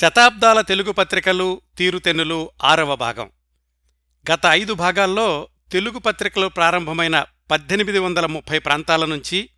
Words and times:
శతాబ్దాల 0.00 0.60
తెలుగు 0.60 0.92
పత్రికలు 0.92 1.60
తీరుతెన్నులు 1.78 2.50
ఆరవ 2.64 2.96
భాగం. 2.96 3.30
గత 4.32 4.40
ఐదు 4.50 4.72
భాగాల్లో 4.72 5.48
తెలుగు 5.72 5.98
పత్రికలు 5.98 6.46
ప్రారంభమైన 6.46 7.24
పద్దెనిమిది 7.50 7.98
వందల 7.98 8.26
ముప్పై 8.26 8.58
ప్రాంతాల 8.58 9.04
నుంచి 9.04 9.50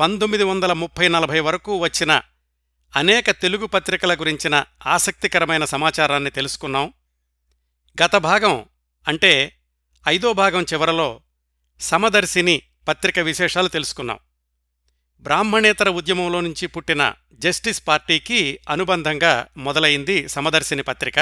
పంతొమ్మిది 0.00 0.44
వందల 0.44 0.72
ముప్పై 0.72 1.08
నలభై 1.08 1.40
వరకు 1.40 1.76
వచ్చిన 1.76 2.22
అనేక 2.96 3.30
తెలుగు 3.30 3.66
పత్రికల 3.66 4.14
గురించిన 4.14 4.64
ఆసక్తికరమైన 4.86 5.64
సమాచారాన్ని 5.64 6.30
తెలుసుకున్నాం. 6.30 6.92
గత 8.04 8.16
భాగం 8.16 8.64
అంటే 9.08 9.58
ఐదో 10.08 10.32
భాగం 10.32 10.62
చివరలో 10.62 11.20
సమదర్శిని 11.80 12.62
పత్రిక 12.88 13.18
విశేషాలు 13.18 13.68
తెలుసుకున్నాం. 13.68 14.18
బ్రాహ్మణేతర 15.26 15.88
ఉద్యమంలో 15.88 16.40
నుంచి 16.40 16.66
పుట్టిన 16.66 17.14
జస్టిస్ 17.32 17.82
పార్టీకి 17.88 18.58
అనుబంధంగా 18.68 19.46
మొదలైంది 19.56 20.28
సమదర్శిని 20.28 20.82
పత్రిక. 20.82 21.18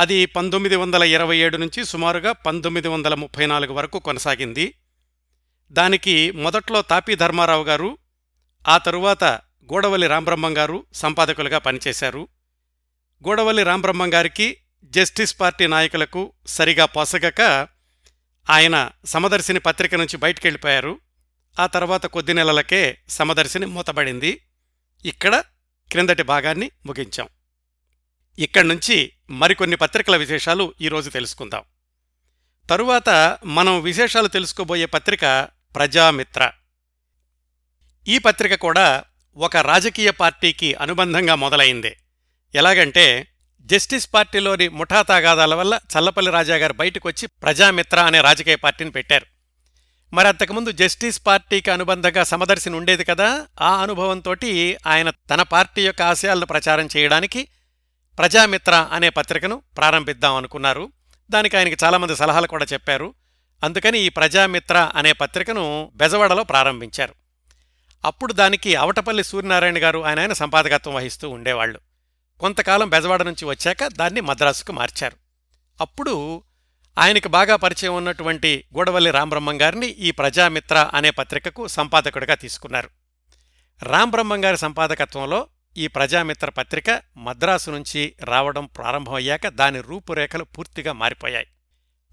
అది 0.00 0.26
పంతొమ్మిది 0.26 0.76
వందల 0.76 1.02
ఇరవై 1.02 1.36
ఏడు 1.36 1.56
నుంచి 1.56 1.84
సుమారుగా 1.84 2.32
పంతొమ్మిది 2.32 2.88
వందల 2.88 3.14
ముప్పై 3.14 3.46
నాలుగు 3.46 3.72
వరకు 3.72 3.98
కొనసాగింది. 3.98 4.74
దానికి 5.72 6.30
మొదట్లో 6.30 6.82
తాపీ 6.82 7.14
ధర్మారావు 7.14 7.64
గారు 7.64 7.98
ఆ 8.68 8.78
తరువాత 8.78 9.24
గూడవల్లి 9.72 10.06
రాంబ్రహ్మం 10.06 10.58
గారు 10.58 10.86
సంపాదకులుగా 10.92 11.58
పనిచేశారు. 11.58 12.28
గూడవల్లి 13.28 13.62
రాంబ్రహ్మం 13.62 14.14
గారికి 14.14 14.56
జస్టిస్ 14.84 15.40
పార్టీ 15.40 15.66
నాయకులకు 15.66 16.32
సరిగా 16.46 16.84
పొసగక 16.84 17.68
ఆయన 18.50 18.90
సమదర్శిని 19.04 19.60
పత్రిక 19.60 19.94
నుంచి 19.94 20.16
బయటికెళ్ళిపోయారు. 20.16 21.00
ఆ 21.58 21.66
తర్వాత 21.66 22.06
కొద్ది 22.06 22.34
నెలలకే 22.34 22.98
సమదర్శిని 23.08 23.66
మూతబడింది. 23.66 24.40
ఇక్కడ 25.04 25.44
క్రిందటి 25.90 26.22
భాగాన్ని 26.22 26.70
ముగించాం. 26.86 27.28
ఇక్కడి 28.38 28.68
నుంచి 28.68 29.12
మరికొన్ని 29.30 29.76
పత్రికల 29.76 30.16
విశేషాలు 30.16 30.74
ఈరోజు 30.80 31.10
తెలుసుకుందాం. 31.10 31.62
తరువాత 32.70 33.38
మనం 33.44 33.82
విశేషాలు 33.82 34.28
తెలుసుకోబోయే 34.28 34.86
పత్రిక 34.86 35.48
ప్రజామిత్ర. 35.74 36.50
ఈ 38.08 38.18
పత్రిక 38.18 38.54
కూడా 38.54 39.04
ఒక 39.36 39.56
రాజకీయ 39.56 40.10
పార్టీకి 40.10 40.74
అనుబంధంగా 40.74 41.34
మొదలైంది. 41.34 41.96
ఎలాగంటే 42.54 43.28
జస్టిస్ 43.60 44.14
పార్టీలోని 44.14 44.68
ముఠా 44.68 45.02
తాగాదాల 45.02 45.54
వల్ల 45.54 45.80
చల్లపల్లి 45.98 46.30
రాజాగారు 46.30 46.72
బయటకొచ్చి 46.72 47.28
ప్రజామిత్ర 47.28 48.00
అనే 48.00 48.20
రాజకీయ 48.20 48.56
పార్టీని 48.56 48.90
పెట్టారు. 48.90 49.37
మరి 50.12 50.28
అంతకుముందు 50.28 50.72
జస్టిస్ 50.72 51.26
పార్టీకి 51.26 51.70
అనుబంధంగా 51.70 52.24
సమదర్శిని 52.24 52.76
ఉండేది 52.76 53.04
కదా 53.04 53.46
ఆ 53.60 53.82
అనుభవంతో 53.82 54.34
ఆయన 54.86 55.10
తన 55.10 55.42
పార్టీ 55.42 55.82
యొక్క 55.82 56.02
ఆశయాలను 56.02 56.46
ప్రచారం 56.46 56.88
చేయడానికి 56.96 57.48
ప్రజామిత్ర 58.18 58.88
అనే 58.92 59.08
పత్రికను 59.08 59.62
ప్రారంభిద్దాం 59.76 60.34
అనుకున్నారు. 60.34 60.92
దానికి 61.30 61.56
ఆయనకి 61.56 61.76
చాలామంది 61.84 62.16
సలహాలు 62.16 62.46
కూడా 62.46 62.66
చెప్పారు. 62.72 63.14
అందుకని 63.64 63.98
ఈ 63.98 64.08
ప్రజామిత్ర 64.08 64.90
అనే 64.94 65.12
పత్రికను 65.12 65.92
బెజవాడలో 65.94 66.44
ప్రారంభించారు. 66.44 67.14
అప్పుడు 68.04 68.32
దానికి 68.32 68.74
అవటపల్లి 68.74 69.24
సూర్యనారాయణ 69.24 69.78
గారు 69.78 70.04
ఆయన 70.04 70.20
ఆయన 70.20 70.32
సంపాదకత్వం 70.32 70.94
వహిస్తూ 70.94 71.30
ఉండేవాళ్ళు 71.30 71.80
కొంతకాలం 72.40 72.88
బెజవాడ 72.88 73.22
నుంచి 73.22 73.44
వచ్చాక 73.44 73.86
దాన్ని 73.86 74.20
మద్రాసుకు 74.20 74.72
మార్చారు. 74.72 75.16
అప్పుడు 75.80 76.42
ఆయనకు 76.98 77.28
బాగా 77.28 77.56
పరిచయం 77.56 77.94
ఉన్నటువంటి 77.94 78.64
గూడవల్లి 78.76 79.10
రామబ్రహ్మం 79.10 79.62
గారిని 79.62 79.86
ఈ 79.86 80.10
ప్రజామిత్ర 80.10 80.90
అనే 80.94 81.10
పత్రికకు 81.10 81.66
సంపాదకుడిగా 81.66 82.34
తీసుకున్నారు. 82.34 82.90
రామబ్రహ్మం 83.82 84.44
గారి 84.44 84.58
సంపాదకత్వంలో 84.58 85.46
ఈ 85.76 85.86
ప్రజామిత్ర 85.86 86.50
పత్రిక 86.50 87.02
మద్రాసు 87.16 87.70
నుంచి 87.70 88.14
రావడం 88.24 88.66
ప్రారంభమయ్యాక 88.66 89.48
దాని 89.48 89.80
రూపురేఖలు 89.80 90.44
పూర్తిగా 90.44 90.92
మారిపోయాయి. 90.92 91.46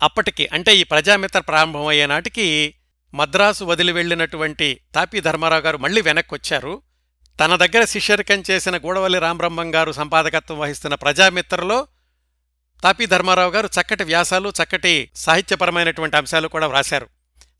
అప్పటికి 0.03 0.50
అంటే 0.53 0.75
ఈ 0.75 0.83
ప్రజామిత్ర 0.83 1.39
ప్రారంభమయ్యే 1.39 2.06
నాటికి 2.06 2.75
మద్రాసు 3.13 3.63
వదిలి 3.63 3.91
వెళ్ళినటువంటి 3.91 4.79
తాపీ 4.96 5.19
ధర్మారావు 5.19 5.62
గారు 5.62 5.78
మళ్ళీ 5.78 6.02
వెనక్కొచ్చారు. 6.02 6.81
తన 7.40 7.56
దగ్గర 7.56 7.85
శిష్యరికం 7.85 8.44
చేసిన 8.52 8.78
గూడవల్లి 8.78 9.19
రామబ్రహ్మం 9.19 9.75
గారు 9.75 9.91
సంపాదకత్వం 9.91 10.59
వహిస్తున్న 10.59 10.96
ప్రజామిత్రలో 10.96 11.88
తాపీ 12.85 13.06
ధర్మారావు 13.06 13.51
గారు 13.51 13.68
చక్కటి 13.68 14.03
వ్యాసాలు 14.03 14.50
చక్కటి 14.50 15.09
సాహిత్యపరమైనటువంటి 15.16 16.18
అంశాలు 16.18 16.47
కూడా 16.47 16.68
వ్రాశారు. 16.68 17.07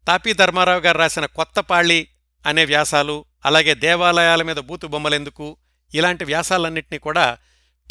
తాపీ 0.08 0.34
ధర్మారావు 0.34 0.80
గారు 0.80 0.98
రాసిన 0.98 1.26
కొత్తపాళి 1.26 2.08
అనే 2.46 2.66
వ్యాసాలు 2.66 3.26
అలాగే 3.46 3.76
దేవాలయాల 3.76 4.42
మీద 4.42 4.56
బూతు 4.56 4.88
బొమ్మలెందుకు 4.88 5.58
ఇలాంటి 5.94 6.26
వ్యాసాలన్నింటినీ 6.26 7.00
కూడా 7.00 7.38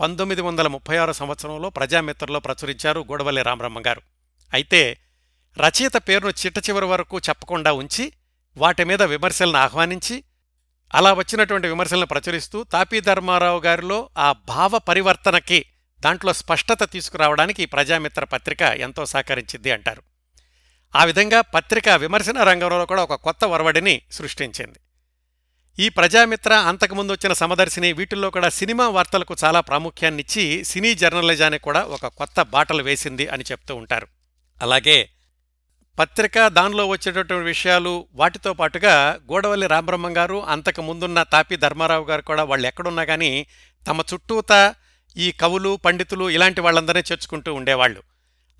పంతొమ్మిది 0.00 0.42
వందల 0.42 0.66
ముప్పై 0.66 0.96
ఆరు 0.96 1.12
సంవత్సరంలో 1.12 1.70
ప్రజామిత్రలో 1.70 2.40
ప్రచురించారు 2.40 3.00
గోడవల్లి 3.00 3.42
రామరమ్మ 3.42 3.80
గారు. 3.86 4.02
అయితే 4.54 4.98
రచయిత 5.58 5.96
పేరును 5.96 6.30
చిట్ట 6.30 6.58
చివరి 6.58 6.84
వరకు 6.84 7.18
చెప్పకుండా 7.18 7.72
ఉంచి 7.72 8.12
వాటి 8.56 8.84
మీద 8.84 9.02
విమర్శలను 9.02 9.56
ఆహ్వానించి 9.56 10.24
అలా 10.94 11.12
వచ్చినటువంటి 11.12 11.68
విమర్శలను 11.68 12.06
ప్రచురిస్తూ 12.06 12.64
తాపీ 12.64 13.00
ధర్మారావు 13.00 13.60
గారిలో 13.60 14.08
ఆ 14.18 14.32
భావ 14.32 14.78
పరివర్తనకి 14.78 15.64
దాంట్లో 16.04 16.32
స్పష్టత 16.32 16.82
తీసుకురావడానికి 16.92 17.62
ప్రజామిత్ర 17.66 18.24
పత్రిక 18.24 18.62
ఎంతో 18.62 19.02
సహకరించింది 19.06 19.70
అంటారు. 19.70 20.02
ఆ 20.94 21.04
విధంగా 21.04 21.40
పత్రిక 21.40 21.88
విమర్శన 21.88 22.42
రంగంలో 22.42 22.86
కూడా 22.86 23.02
ఒక 23.02 23.14
కొత్త 23.26 23.44
ఒరవడిని 23.44 23.94
సృష్టించింది. 24.12 24.78
ఈ 25.78 25.86
ప్రజామిత్ర 25.88 26.52
అంతకుముందు 26.70 27.12
వచ్చిన 27.12 27.32
సమదర్శిని 27.32 27.88
వీటిల్లో 27.92 28.28
కూడా 28.30 28.48
సినిమా 28.48 28.86
వార్తలకు 28.88 29.34
చాలా 29.44 29.60
ప్రాముఖ్యాన్నిచ్చి 29.60 30.44
సినీ 30.64 30.94
జర్నలిజానికి 30.94 31.64
కూడా 31.64 31.82
ఒక 31.96 32.06
కొత్త 32.06 32.42
బాటలు 32.42 32.82
వేసింది 32.82 33.26
అని 33.26 33.44
చెప్తూ 33.52 33.74
ఉంటారు. 33.76 34.06
అలాగే 34.62 34.98
పత్రిక 35.98 36.36
దానిలో 36.48 36.84
వచ్చేటటువంటి 36.86 37.46
విషయాలు 37.46 37.94
వాటితో 38.12 38.52
పాటుగా 38.52 38.94
గోడవల్లి 39.32 39.66
రామబ్రహ్మం 39.66 40.16
గారు 40.16 40.38
అంతకు 40.44 40.82
ముందున్న 40.82 41.22
తాపి 41.22 41.56
ధర్మారావు 41.56 42.04
గారు 42.04 42.22
కూడా 42.22 42.44
వాళ్ళు 42.44 42.66
ఎక్కడున్నా 42.66 43.04
కానీ 43.04 43.32
తమ 43.86 44.00
చుట్టూతా 44.14 44.60
ఈ 45.16 45.32
కవులు 45.32 45.76
పండితులు 45.76 46.30
ఇలాంటి 46.30 46.60
వాళ్ళందరినీ 46.60 47.04
చేర్చుకుంటూ 47.12 47.54
ఉండేవాళ్ళు. 47.54 48.02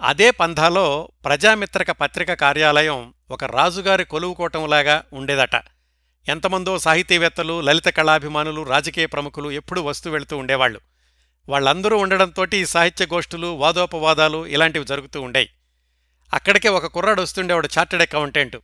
అదే 0.01 0.31
పంధాలో 0.31 1.09
ప్రజామిత్రక 1.25 1.91
పత్రిక 1.91 2.33
కార్యాలయం 2.33 3.15
ఒక 3.31 3.45
రాజుగారి 3.45 4.05
కొలువుకోవటంలాగా 4.05 5.05
ఉండేదట. 5.13 5.55
ఎంతమందో 6.29 6.79
సాహితీవేత్తలు 6.79 7.61
లలిత 7.61 7.85
కళాభిమానులు 7.85 8.63
రాజకీయ 8.63 9.07
ప్రముఖులు 9.07 9.51
ఎప్పుడూ 9.51 9.83
వస్తూ 9.83 10.11
వెళుతూ 10.11 10.37
ఉండేవాళ్ళు. 10.37 10.81
వాళ్ళందరూ 11.49 11.97
ఉండడంతో 11.97 12.47
సాహిత్య 12.65 13.07
గోష్ఠులు 13.07 13.47
వాదోపవాదాలు 13.47 14.47
ఇలాంటివి 14.47 14.85
జరుగుతూ 14.85 15.21
ఉండేవి 15.21 15.49
అక్కడికే 16.35 16.69
ఒక 16.69 16.87
కుర్రాడు 16.87 17.23
వస్తుండేవాడు 17.23 17.69
చార్టెడ్ 17.79 18.03
అకౌంటెంట్. 18.03 18.57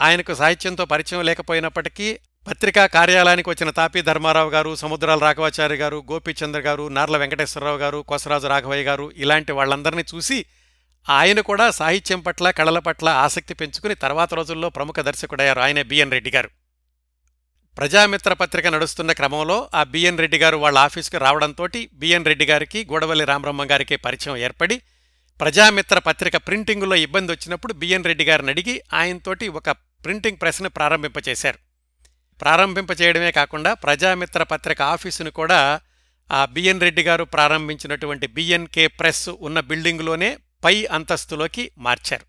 ఆయనకు 0.00 0.34
సాహిత్యంతో 0.34 0.84
పరిచయం 0.84 1.22
లేకపోయినప్పటికీ 1.24 2.18
పత్రికా 2.46 2.86
కార్యాలయానికి 2.86 3.48
వచ్చిన 3.50 3.70
తాపి 3.70 4.00
ధర్మారావు 4.02 4.50
గారు 4.50 4.70
సముద్రాల 4.74 5.18
రాఘవాచారి 5.18 5.76
గారు 5.76 6.04
గోపీచంద్ర 6.10 6.60
గారు 6.60 6.88
నార్ల 6.88 7.16
వెంకటేశ్వరరావు 7.16 7.78
గారు 7.78 7.98
కొసరాజు 8.10 8.46
రాఘవయ్య 8.46 8.82
గారు 8.82 9.12
ఇలాంటి 9.16 9.52
వాళ్ళందరినీ 9.52 10.04
చూసి 10.14 10.38
ఆయన 11.06 11.40
కూడా 11.40 11.66
సాహిత్యం 11.70 12.20
పట్ల 12.20 12.50
కళల 12.50 12.78
పట్ల 12.78 13.08
ఆసక్తి 13.26 13.54
పెంచుకుని 13.54 13.94
తర్వాత 13.94 14.34
రోజుల్లో 14.34 14.68
ప్రముఖ 14.68 15.00
దర్శకుడయ్యారు 15.00 15.60
ఆయనే 15.60 15.82
బిఎన్ 15.82 16.10
రెడ్డి 16.10 16.30
గారు. 16.30 16.50
ప్రజామిత్ర 17.78 18.32
పత్రిక 18.32 18.66
నడుస్తున్న 18.66 19.12
క్రమంలో 19.12 19.58
ఆ 19.74 19.82
బిఎన్ 19.84 20.18
రెడ్డి 20.18 20.38
గారు 20.38 20.56
వాళ్ళ 20.56 20.78
ఆఫీస్కి 20.78 21.18
రావడంతో 21.18 21.66
బిఎన్ 21.94 22.24
రెడ్డి 22.24 22.46
గారికి 22.46 22.84
గోడవల్లి 22.92 23.24
రామబ్రహ్మ 23.24 23.64
గారికి 23.64 23.96
పరిచయం 23.96 24.36
ఏర్పడి 24.36 24.78
ప్రజామిత్ర 25.40 25.98
పత్రిక 25.98 26.36
ప్రింటింగులో 26.36 26.96
ఇబ్బంది 27.06 27.32
వచ్చినప్పుడు 27.32 27.72
బిఎన్ 27.72 28.04
రెడ్డి 28.04 28.24
గారిని 28.24 28.50
అడిగి 28.50 28.82
ఆయనతోటి 28.92 29.48
ఒక 29.48 29.70
ప్రింటింగ్ 30.04 30.40
ప్రెస్ని 30.40 30.68
ప్రారంభింపచేశారు. 30.68 31.71
ప్రారంభింపచేయడమే 32.42 33.30
కాకుండా 33.30 33.74
ప్రజామిత్ర 33.74 34.42
పత్రిక 34.42 34.82
ఆఫీసును 34.82 35.30
కూడా 35.30 35.80
ఆ 36.32 36.44
బిఎన్ 36.44 36.80
రెడ్డి 36.80 37.02
గారు 37.02 37.24
ప్రారంభించినటువంటి 37.24 38.26
బిఎన్కే 38.26 38.86
ప్రెస్ 38.86 39.28
ఉన్న 39.28 39.60
బిల్డింగులోనే 39.60 40.38
పై 40.64 40.86
అంతస్తులోకి 40.86 41.70
మార్చారు. 41.78 42.24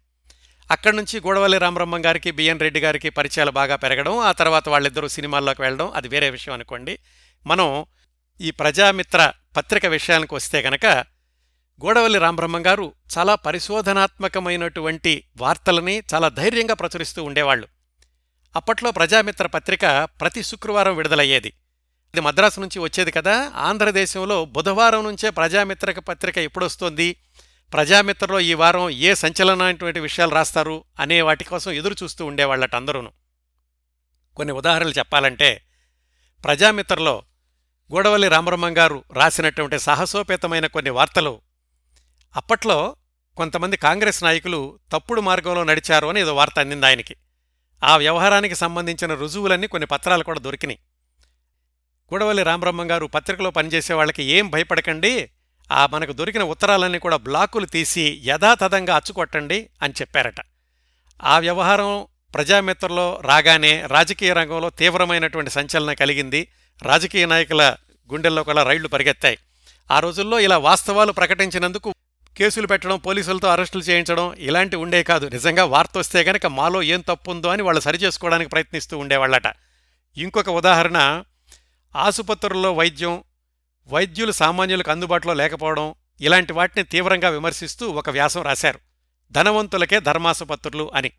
అక్కడి 0.71 0.95
నుంచి 0.95 1.19
గోడవల్లి 1.19 1.57
రామబ్రహ్మం 1.57 2.05
గారికి 2.05 2.31
బిఎన్ 2.31 2.59
రెడ్డి 2.59 2.79
గారికి 2.79 3.09
పరిచయాలు 3.09 3.51
బాగా 3.51 3.75
పెరగడం 3.75 4.19
ఆ 4.19 4.31
తర్వాత 4.31 4.69
వాళ్ళిద్దరూ 4.69 5.07
సినిమాల్లోకి 5.07 5.61
వెళ్ళడం 5.61 5.91
అది 5.95 6.07
వేరే 6.07 6.29
విషయం 6.29 6.53
అనుకోండి. 6.53 6.99
మనం 7.47 7.85
ఈ 8.41 8.51
ప్రజామిత్ర 8.51 9.31
పత్రిక 9.57 9.85
విషయానికి 9.85 10.35
వస్తే 10.35 10.61
గనక 10.61 10.85
గోడవల్లి 11.85 12.19
రామబ్రహ్మం 12.19 12.65
గారు 12.65 12.93
చాలా 13.17 13.35
పరిశోధనాత్మకమైనటువంటి 13.35 15.23
వార్తలని 15.37 16.03
చాలా 16.13 16.29
ధైర్యంగా 16.29 16.73
ప్రచురిస్తూ 16.73 17.23
ఉండేవాళ్ళు. 17.23 17.67
అప్పట్లో 18.55 18.91
ప్రజామిత్ర 18.91 19.47
పత్రిక 19.47 20.09
ప్రతి 20.21 20.43
శుక్రవారం 20.43 20.95
విడుదలయ్యేది. 20.95 21.47
ఇది 22.13 22.21
మద్రాసు 22.21 22.59
నుంచి 22.59 22.79
వచ్చేది 22.79 23.11
కదా 23.11 23.51
ఆంధ్రదేశంలో 23.55 24.45
బుధవారం 24.45 25.03
నుంచే 25.03 25.29
ప్రజామిత్రక 25.29 25.99
పత్రిక 25.99 26.37
ఎప్పుడొస్తోంది 26.37 27.15
ప్రజామిత్రలో 27.73 28.39
ఈ 28.39 28.53
వారం 28.53 28.89
ఏ 28.89 29.13
సంచలనమైనటువంటి 29.13 29.99
విషయాలు 29.99 30.31
రాస్తారు 30.31 30.83
అనే 30.99 31.21
వాటి 31.21 31.43
కోసం 31.43 31.71
ఎదురు 31.71 31.95
చూస్తూ 32.03 32.25
ఉండేవాళ్ళట 32.25 32.75
అందరూను. 32.75 33.11
కొన్ని 34.35 34.53
ఉదాహరణలు 34.53 34.91
చెప్పాలంటే 34.91 35.61
ప్రజామిత్రలో 36.43 37.23
గూడవల్లి 37.93 38.27
రామబ్రహ్మం 38.27 38.77
గారు 38.77 39.03
రాసినటువంటి 39.13 39.79
సాహసోపేతమైన 39.79 40.67
కొన్ని 40.67 40.89
వార్తలు 40.89 41.41
అప్పట్లో 42.35 42.95
కొంతమంది 43.37 43.77
కాంగ్రెస్ 43.77 44.23
నాయకులు 44.23 44.79
తప్పుడు 44.91 45.21
మార్గంలో 45.21 45.63
నడిచారు 45.63 46.07
అని 46.07 46.19
ఏదో 46.21 46.35
వార్త 46.35 46.59
అందింది 46.59 46.85
ఆయనకి. 46.85 47.15
ఆ 47.83 47.97
వ్యవహారానికి 47.97 48.55
సంబంధించిన 48.55 49.13
రుజువులన్నీ 49.13 49.67
కొన్ని 49.67 49.85
పత్రాలు 49.85 50.23
కూడా 50.23 50.39
దొరికినాయి. 50.39 50.79
గూడవల్లి 52.13 52.43
రామబ్రహ్మం 52.43 52.91
గారు 52.91 53.05
పత్రికలో 53.05 53.51
పనిచేసే 53.51 53.93
వాళ్ళకి 53.93 54.23
ఏం 54.23 54.49
భయపడకండి 54.49 55.29
ఆ 55.71 55.87
మనకు 55.87 56.11
దొరికిన 56.11 56.43
ఉత్తరాలన్నీ 56.43 56.99
కూడా 56.99 57.17
బ్లాకులు 57.17 57.65
తీసి 57.65 58.21
యథాతథంగా 58.25 58.95
అచ్చుకొట్టండి 58.95 59.69
అని 59.81 59.93
చెప్పారట. 60.01 60.35
ఆ 61.23 61.39
వ్యవహారం 61.39 62.07
ప్రజామిత్రలో 62.33 63.19
రాగానే 63.23 63.83
రాజకీయ 63.87 64.33
రంగంలో 64.33 64.69
తీవ్రమైనటువంటి 64.69 65.51
సంచలనం 65.51 65.95
కలిగింది. 65.95 66.47
రాజకీయ 66.81 67.25
నాయకుల 67.25 67.75
గుండెల్లో 68.13 68.43
కూడా 68.43 68.63
రైళ్ళు 68.63 68.87
పరిగెత్తాయి. 68.87 69.37
ఆ 69.91 69.99
రోజుల్లో 69.99 70.39
ఇలా 70.39 70.57
వాస్తవాలు 70.57 71.11
ప్రకటించినందుకు 71.11 71.93
కేసులు 72.37 72.67
పెట్టడం 72.67 72.99
పోలీసులతో 72.99 73.47
అరెస్టులు 73.47 73.83
చేయించడం 73.83 74.33
ఇలాంటి 74.33 74.75
ఉండే 74.75 75.03
కాదు. 75.03 75.27
నిజంగా 75.27 75.65
వార్త 75.65 75.97
వస్తే 75.97 76.21
గనక 76.21 76.45
మాలో 76.45 76.83
ఏం 76.83 77.01
తప్పు 77.01 77.31
ఉందో 77.31 77.49
అని 77.49 77.61
వాళ్ళు 77.61 77.81
సరిచేసుకోవడానికి 77.81 78.49
ప్రయత్నిస్తూ 78.49 78.97
ఉండేవాళ్ళట. 78.97 79.53
ఇంకొక 80.17 80.49
ఉదాహరణ 80.49 81.23
ఆసుపత్రుల్లో 81.95 82.73
వైద్యం 82.73 83.23
వైద్యులు 83.87 84.31
సామాన్యులకు 84.31 84.91
అందుబాటులో 84.91 85.33
లేకపోవడం 85.33 85.93
ఇలాంటి 86.21 86.53
వాటిని 86.53 86.83
తీవ్రంగా 86.83 87.29
విమర్శిస్తూ 87.29 87.89
ఒక 87.89 88.09
వ్యాసం 88.09 88.41
రాశారు. 88.41 88.79
ధనవంతులకే 89.31 89.99
ధర్మాసుపత్రులు 89.99 90.91
అని. 90.95 91.11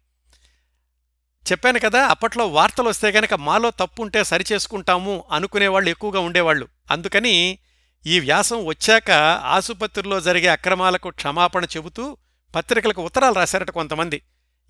చెప్పాను 1.52 1.80
కదా 1.80 2.06
అప్పట్లో 2.06 2.46
వార్తలు 2.46 2.88
వస్తే 2.88 3.10
గనక 3.10 3.34
మాలో 3.34 3.70
తప్పుంటే 3.70 4.24
సరిచేసుకుంటాము 4.24 5.24
అనుకునేవాళ్ళు 5.32 5.90
ఎక్కువగా 5.90 6.20
ఉండేవాళ్ళు. 6.20 6.68
అందుకని 6.90 7.58
ఈ 8.06 8.20
వ్యాసం 8.20 8.66
వచ్చాక 8.66 9.10
ఆసుపత్రిలో 9.44 10.20
జరిగే 10.20 10.46
అక్రమాలకు 10.46 11.10
క్షమాపణ 11.10 11.64
చెబుతూ 11.64 12.16
పత్రికలకు 12.54 13.04
ఉత్తరాలు 13.04 13.34
రాశారట 13.34 13.70
కొంతమంది. 13.70 14.22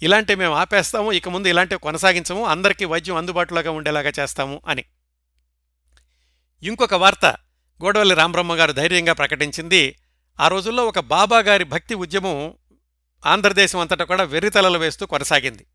ఇలాంటివి 0.03 0.39
మేము 0.39 0.55
ఆపేస్తాము 0.55 1.13
ఇక 1.13 1.29
ముందు 1.29 1.49
ఇలాంటివి 1.49 1.81
కొనసాగించము 1.81 2.45
అందరికీ 2.45 2.85
వైద్యం 2.85 3.17
అందుబాటులోగా 3.17 3.71
ఉండేలాగా 3.71 4.13
చేస్తాము 4.21 4.63
అని. 4.69 4.85
ఇంకొక 6.63 6.95
వార్త 6.95 7.27
గోడవల్లి 7.85 8.15
రామబ్రహ్మ 8.15 8.55
గారు 8.55 8.73
ధైర్యంగా 8.73 9.13
ప్రకటించింది. 9.13 9.99
ఆ 10.41 10.49
రోజుల్లో 10.49 10.87
ఒక 10.87 10.99
బాబా 10.99 11.39
గారి 11.39 11.65
భక్తి 11.65 11.95
ఉద్యమం 11.95 12.55
ఆంధ్రదేశం 13.27 13.79
అంతటా 13.79 14.05
కూడా 14.05 14.25
వెర్రితలలు 14.25 14.79
వేస్తూ 14.79 15.07
కొనసాగింది. 15.07 15.67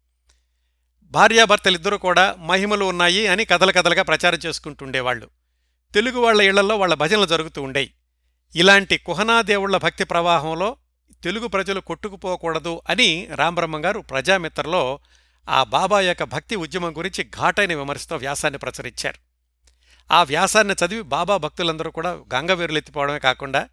భార్యాభర్తలిద్దరూ 1.04 1.98
కూడా 1.98 2.36
మహిమలు 2.40 2.86
ఉన్నాయి 2.86 3.28
అని 3.28 3.46
కథల 3.46 3.72
కథలుగా 3.72 4.04
ప్రచారం 4.04 4.40
చేసుకుంటుండేవాళ్ళు. 4.46 5.30
తెలుగు 5.94 6.19
వాళ్ళ 6.19 6.41
ఇళ్ళలో 6.41 6.77
వాళ్ళ 6.77 6.94
భజనలు 6.94 7.25
జరుగుతూ 7.25 7.62
ఉండేవి 7.62 7.94
ఇలాంటి 8.56 8.97
కుహనాదేవుళ్ళ 8.97 9.77
భక్తి 9.77 10.03
ప్రవాహంలో 10.03 10.77
తెలుగు 11.24 11.47
ప్రజలు 11.47 11.80
కొట్టుకుపోకూడదు 11.80 12.81
అని 12.89 13.27
రామబ్రహ్మం 13.36 13.86
గారు 13.86 14.00
ప్రజామిత్రలో 14.00 15.00
ఆ 15.50 15.63
బాబా 15.63 16.01
యొక్క 16.01 16.24
భక్తి 16.24 16.56
ఉద్యమం 16.56 16.97
గురించి 16.97 17.24
ఘాటైన 17.24 17.75
విమర్శతో 17.75 18.15
వ్యాసాన్ని 18.15 18.57
ప్రచురించారు. 18.57 19.19
ఆ 20.12 20.24
వ్యాసాన్ని 20.24 20.74
చదివి 20.74 21.01
బాబా 21.01 21.38
భక్తులందరూ 21.38 21.91
కూడా 21.91 22.12
గంగవీరులెత్తిపోవడమే 22.12 23.19
కాకుండా 23.19 23.69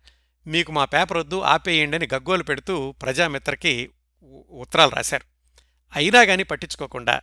మీకు 0.47 0.73
మా 0.73 0.85
పేపర్ 0.85 1.19
వద్దు 1.19 1.41
ఆపేయండి 1.41 1.97
అని 1.97 2.09
గగ్గోలు 2.15 2.43
పెడుతూ 2.43 2.93
ప్రజామిత్రకి 2.93 3.91
ఉత్తరాలు 4.51 4.91
రాశారు. 4.91 5.25
అయినా 5.97 6.25
కానీ 6.25 6.43
పట్టించుకోకుండా 6.43 7.21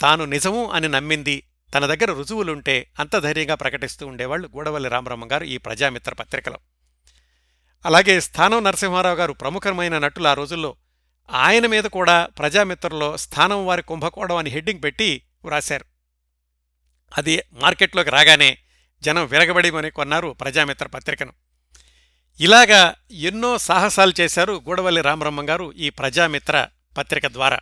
తాను 0.00 0.24
నిజము 0.24 0.70
అని 0.70 0.88
నమ్మింది 0.88 1.42
తన 1.74 1.86
దగ్గర 1.86 2.12
రుజువులుంటే 2.12 2.90
అంత 2.98 3.18
ధైర్యంగా 3.18 3.54
ప్రకటిస్తూ 3.54 4.06
ఉండేవాళ్ళు 4.06 4.48
గూడవల్లి 4.48 4.88
రామరమ్మ 4.88 5.28
గారు 5.32 5.44
ఈ 5.44 5.56
ప్రజామిత్ర 5.56 6.14
పత్రికలో. 6.14 6.58
అలాగే 7.86 8.20
స్థానం 8.20 8.64
నరసింహారావు 8.64 9.16
గారు 9.16 9.32
ప్రముఖమైన 9.32 9.98
నటులు 9.98 10.28
ఆ 10.28 10.34
రోజుల్లో 10.34 10.76
ఆయన 11.30 11.66
మీద 11.66 11.84
కూడా 11.84 12.26
ప్రజామిత్రలో 12.26 13.16
స్థానం 13.16 13.66
వారి 13.66 13.82
కుంభకోణం 13.82 14.36
అని 14.36 14.50
హెడ్డింగ్ 14.50 14.82
పెట్టి 14.82 15.22
వ్రాశారు. 15.44 15.84
అది 17.18 17.42
మార్కెట్లోకి 17.52 18.10
రాగానే 18.10 18.58
జనం 19.02 19.26
విరగబడిమని 19.26 19.90
కొన్నారు 19.90 20.28
ప్రజామిత్ర 20.28 20.86
పత్రికను. 20.86 21.32
ఇలాగా 22.40 22.94
ఎన్నో 23.10 23.58
సాహసాలు 23.58 24.12
చేశారు 24.20 24.52
గూడవల్లి 24.52 25.00
రామరమ్మ 25.00 25.48
గారు 25.48 25.72
ఈ 25.72 25.90
ప్రజామిత్ర 25.90 26.68
పత్రిక 26.98 27.26
ద్వారా. 27.26 27.58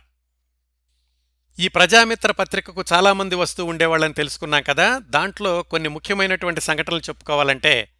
ఈ 1.59 1.67
ప్రజామిత్ర 1.67 2.31
పత్రికకు 2.31 2.83
చాలామంది 2.93 3.35
వస్తూ 3.35 3.65
ఉండేవాళ్ళని 3.65 4.13
తెలుసుకున్నాం 4.13 4.63
కదా. 4.63 4.99
దాంట్లో 4.99 5.63
కొన్ని 5.63 5.89
ముఖ్యమైనటువంటి 5.89 6.61
సంఘటనలు 6.61 6.99
చెప్పుకోవాలంటే 6.99 7.91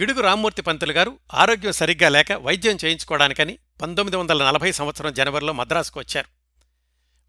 గిడుగు 0.00 0.20
రామ్మూర్తి 0.20 0.62
పంతులు 0.62 0.92
గారు 0.92 1.18
ఆరోగ్యం 1.34 1.72
సరిగ్గా 1.72 2.08
లేక 2.08 2.32
వైద్యం 2.32 2.78
చేయించుకోవడానికని 2.84 3.58
పంతొమ్మిది 3.82 4.16
వందల 4.16 4.46
నలభై 4.46 4.72
సంవత్సరం 4.72 5.12
జనవరిలో 5.12 5.52
మద్రాసుకు 5.52 6.00
వచ్చారు. 6.00 6.28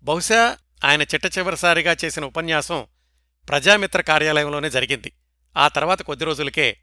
బహుశా 0.03 0.57
ఆయన 0.85 1.01
చిట్ట 1.01 1.37
చివరిసారిగా 1.37 1.95
చేసిన 2.05 2.25
ఉపన్యాసం 2.25 2.85
ప్రజామిత్ర 3.49 4.01
కార్యాలయంలోనే 4.01 4.69
జరిగింది. 4.69 5.11
ఆ 5.57 5.67
తర్వాత 5.67 6.01
కొద్ది 6.01 6.25
రోజులకే 6.25 6.77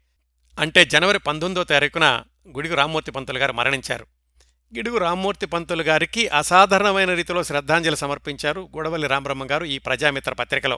అంటే 0.59 0.85
జనవరి 0.85 1.19
పంతొమ్మిదో 1.19 1.63
తారీఖున 1.63 2.23
గుడిగు 2.55 2.75
రామ్మూర్తి 2.75 3.11
పంతులు 3.11 3.39
గారు 3.39 3.53
మరణించారు. 3.53 4.12
గిడుగు 4.77 4.97
రామ్మూర్తి 4.97 5.45
పంతులు 5.45 5.83
గారికి 5.83 6.27
అసాధారణమైన 6.27 7.13
రీతిలో 7.13 7.43
శ్రద్ధాంజలి 7.43 7.97
సమర్పించారు 7.97 8.61
గూడవల్లి 8.75 9.07
రామబ్రహ్మ 9.07 9.45
గారు 9.45 9.65
ఈ 9.65 9.77
ప్రజామిత్ర 9.77 10.33
పత్రికలో. 10.33 10.75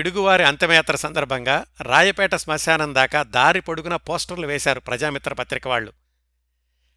గిడుగువారి 0.00 0.44
అంతమయాత్ర 0.44 0.96
సందర్భంగా 0.96 1.64
రాయపేట 1.82 2.34
శ్మశానం 2.34 2.94
దాకా 2.94 3.22
దారి 3.22 3.60
పొడుగున 3.60 3.96
పోస్టర్లు 3.96 4.46
వేశారు 4.46 4.80
ప్రజామిత్ర 4.80 5.34
పత్రిక 5.34 5.68
వాళ్ళు 5.68 5.92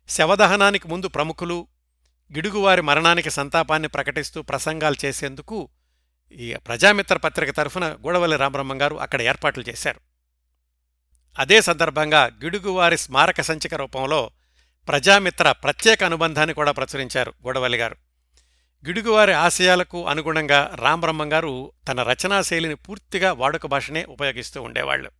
శవదహనానికి 0.09 0.87
ముందు 0.87 1.07
ప్రముఖులు 1.07 1.67
గిడుగువారి 2.33 2.81
మరణానికి 2.81 3.29
సంతాపాన్ని 3.29 3.87
ప్రకటిస్తూ 3.87 4.41
ప్రసంగాలు 4.41 5.05
చేసేందుకు 5.05 5.69
ఈ 6.31 6.55
ప్రజామిత్ర 6.67 7.17
పత్రిక 7.17 7.49
తరఫున 7.49 7.85
గూడవల్లి 7.93 8.37
రామబ్రహ్మ 8.37 8.81
గారు 8.81 8.95
అక్కడ 8.95 9.21
ఏర్పాట్లు 9.21 9.63
చేశారు. 9.69 10.01
అదే 11.39 11.61
సందర్భంగా 11.61 12.25
గిడుగువారి 12.25 12.97
స్మారక 12.97 13.41
సంచిక 13.41 13.73
రూపంలో 13.73 14.29
ప్రజామిత్ర 14.87 15.51
ప్రత్యేక 15.51 16.03
అనుబంధాన్ని 16.03 16.53
కూడా 16.53 16.71
ప్రచురించారు 16.71 17.33
గూడవల్లి 17.45 17.77
గారు. 17.77 17.95
గిడుగువారి 18.85 19.33
ఆశయాలకు 19.33 20.07
అనుగుణంగా 20.07 20.75
రామబ్రహ్మం 20.79 21.33
గారు 21.33 21.71
తన 21.87 22.03
రచనా 22.03 22.41
శైలిని 22.41 22.75
పూర్తిగా 22.75 23.33
వాడుక 23.33 23.65
భాషనే 23.65 24.05
ఉపయోగిస్తూ 24.05 24.61
ఉండేవాళ్ళు 24.61 25.11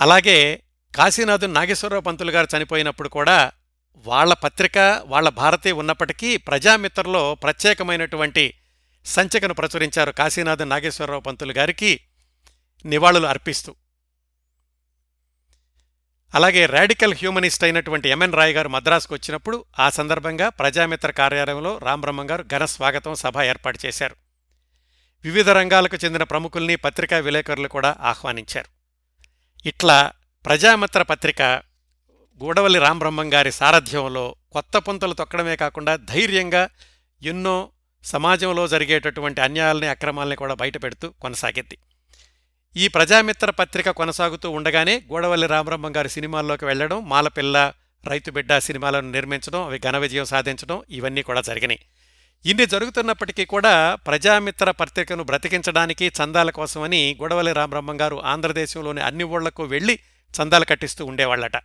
అలాగే 0.00 0.62
కాశీనాథు 0.96 1.46
నాగేశ్వరరావు 1.46 2.02
పంతులు 2.02 2.30
గారు 2.30 2.48
చనిపోయినప్పుడు 2.56 3.08
కూడా 3.08 3.52
వాళ్ళ 3.96 4.34
పత్రిక 4.34 4.78
వాళ్ళ 5.06 5.28
భారతే 5.28 5.72
ఉన్నప్పటికీ 5.72 6.36
ప్రజామిత్రలో 6.36 7.34
ప్రత్యేకమైనటువంటి 7.34 8.54
సంచికను 9.04 9.54
ప్రచురించారు 9.54 10.10
కాశీనాథ్ 10.10 10.68
నాగేశ్వరరావు 10.68 11.20
పంతులు 11.20 11.52
గారికి 11.52 12.00
నివాళులు 12.86 13.26
అర్పిస్తూ. 13.26 13.74
అలాగే 16.34 16.66
రాడికల్ 16.66 17.14
హ్యూమనిస్ట్ 17.14 17.64
అయినటువంటి 17.64 18.08
ఎంఎన్ 18.08 18.32
రాయ్ 18.32 18.54
గారు 18.54 18.68
మద్రాసుకు 18.68 19.14
వచ్చినప్పుడు 19.14 19.64
ఆ 19.78 19.90
సందర్భంగా 19.90 20.48
ప్రజామిత్ర 20.48 21.10
కార్యాలయంలో 21.10 21.78
రామబ్రహ్మం 21.78 22.30
గారు 22.30 22.42
ఘన 22.42 22.64
స్వాగతం 22.64 23.14
సభ 23.14 23.40
ఏర్పాటు 23.40 23.78
చేశారు. 23.86 24.16
వివిధ 25.24 25.50
రంగాలకు 25.50 25.98
చెందిన 26.04 26.22
ప్రముఖుల్ని 26.22 26.76
పత్రికా 26.76 27.18
విలేకరులు 27.18 27.68
కూడా 27.68 27.96
ఆహ్వానించారు. 28.00 28.68
ఇట్లా 29.66 30.12
ప్రజామిత్ర 30.46 31.02
పత్రిక 31.02 31.42
గూడవల్లి 32.42 32.78
రామబ్రహ్మం 32.78 33.34
గారి 33.34 33.52
సారథ్యంలో 33.52 34.36
కొత్త 34.52 34.76
పుంతలు 34.76 35.14
తొక్కడమే 35.14 35.56
కాకుండా 35.56 35.96
ధైర్యంగా 35.96 36.68
ఎన్నో 37.22 37.70
సమాజంలో 38.04 38.68
జరిగేటటువంటి 38.68 39.40
అన్యాయాలని 39.40 39.86
అక్రమాలని 39.86 40.36
కూడా 40.36 40.54
బయటపెడుతూ 40.54 41.10
కొనసాగింది. 41.10 41.78
ఈ 42.76 42.88
ప్రజామిత్ర 42.88 43.50
పత్రిక 43.50 43.90
కొనసాగుతూ 43.90 44.50
ఉండగానే 44.50 45.02
గోడవల్లి 45.12 45.46
రామబ్రహ్మం 45.46 45.96
గారి 45.96 46.08
సినిమాల్లోకి 46.08 46.64
వెళ్ళడం 46.64 47.08
మాలపిల్ల 47.08 47.72
రైతు 48.06 48.30
బిడ్డ 48.30 48.58
సినిమాలను 48.58 49.10
నిర్మించడం 49.10 49.60
అవి 49.66 49.78
ఘన 49.78 49.98
విజయం 49.98 50.24
సాధించడం 50.24 50.82
ఇవన్నీ 50.90 51.22
కూడా 51.22 51.40
జరిగినాయి. 51.40 51.80
ఇన్ని 52.46 52.66
జరుగుతున్నప్పటికీ 52.66 53.44
కూడా 53.44 53.94
ప్రజామిత్ర 53.94 54.70
పత్రికను 54.70 55.24
బ్రతికించడానికి 55.24 56.06
చందాల 56.08 56.50
కోసమని 56.50 57.16
గొడవల్లి 57.20 57.52
రామబ్రహ్మం 57.52 58.00
గారు 58.00 58.16
ఆంధ్రదేశంలోని 58.24 59.00
అన్ని 59.00 59.24
ఊళ్ళకు 59.24 59.64
వెళ్ళి 59.64 59.98
చందాలు 60.34 60.64
కట్టిస్తూ 60.64 61.04
ఉండేవాళ్ళట 61.04 61.56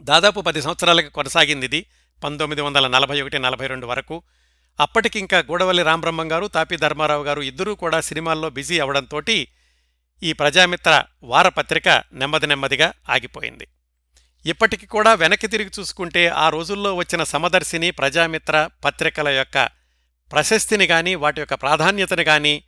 దాదాపు 0.00 0.40
పది 0.40 0.62
సంవత్సరాలకు 0.62 1.08
కొనసాగింది 1.08 1.66
ఇది 1.66 1.86
పంతొమ్మిది 2.24 2.60
వందల 2.60 2.86
నలభై 2.86 3.20
ఒకటి 3.20 3.38
నలభై 3.38 3.66
రెండు 3.66 3.86
వరకు. 3.86 4.22
అప్పటికింకా 4.80 5.38
గూడవల్లి 5.38 5.82
రామబ్రహ్మం 5.82 6.32
గారు 6.32 6.46
తాపి 6.46 6.76
ధర్మారావు 6.76 7.24
గారు 7.24 7.40
ఇద్దరూ 7.40 7.74
కూడా 7.74 8.00
సినిమాల్లో 8.00 8.50
బిజీ 8.50 8.78
అవడంతోటి 8.78 9.48
ఈ 10.22 10.32
ప్రజామిత్ర 10.32 11.04
వారపత్రిక 11.22 11.88
నెమ్మది 12.12 12.46
నెమ్మదిగా 12.46 12.92
ఆగిపోయింది. 13.10 13.66
ఇప్పటికి 14.46 14.86
కూడా 14.86 15.14
వెనక్కి 15.14 15.46
తిరిగి 15.46 15.70
చూసుకుంటే 15.80 16.28
ఆ 16.28 16.48
రోజుల్లో 16.48 16.94
వచ్చిన 16.94 17.24
సమదర్శిని 17.24 17.90
ప్రజామిత్ర 17.90 18.68
పత్రికల 18.84 19.28
యొక్క 19.28 19.66
ప్రశస్తిని 20.32 20.84
గాని 20.84 21.14
వాటి 21.14 21.40
యొక్క 21.40 21.54
ప్రాధాన్యతని 21.54 22.22
గాని 22.22 22.62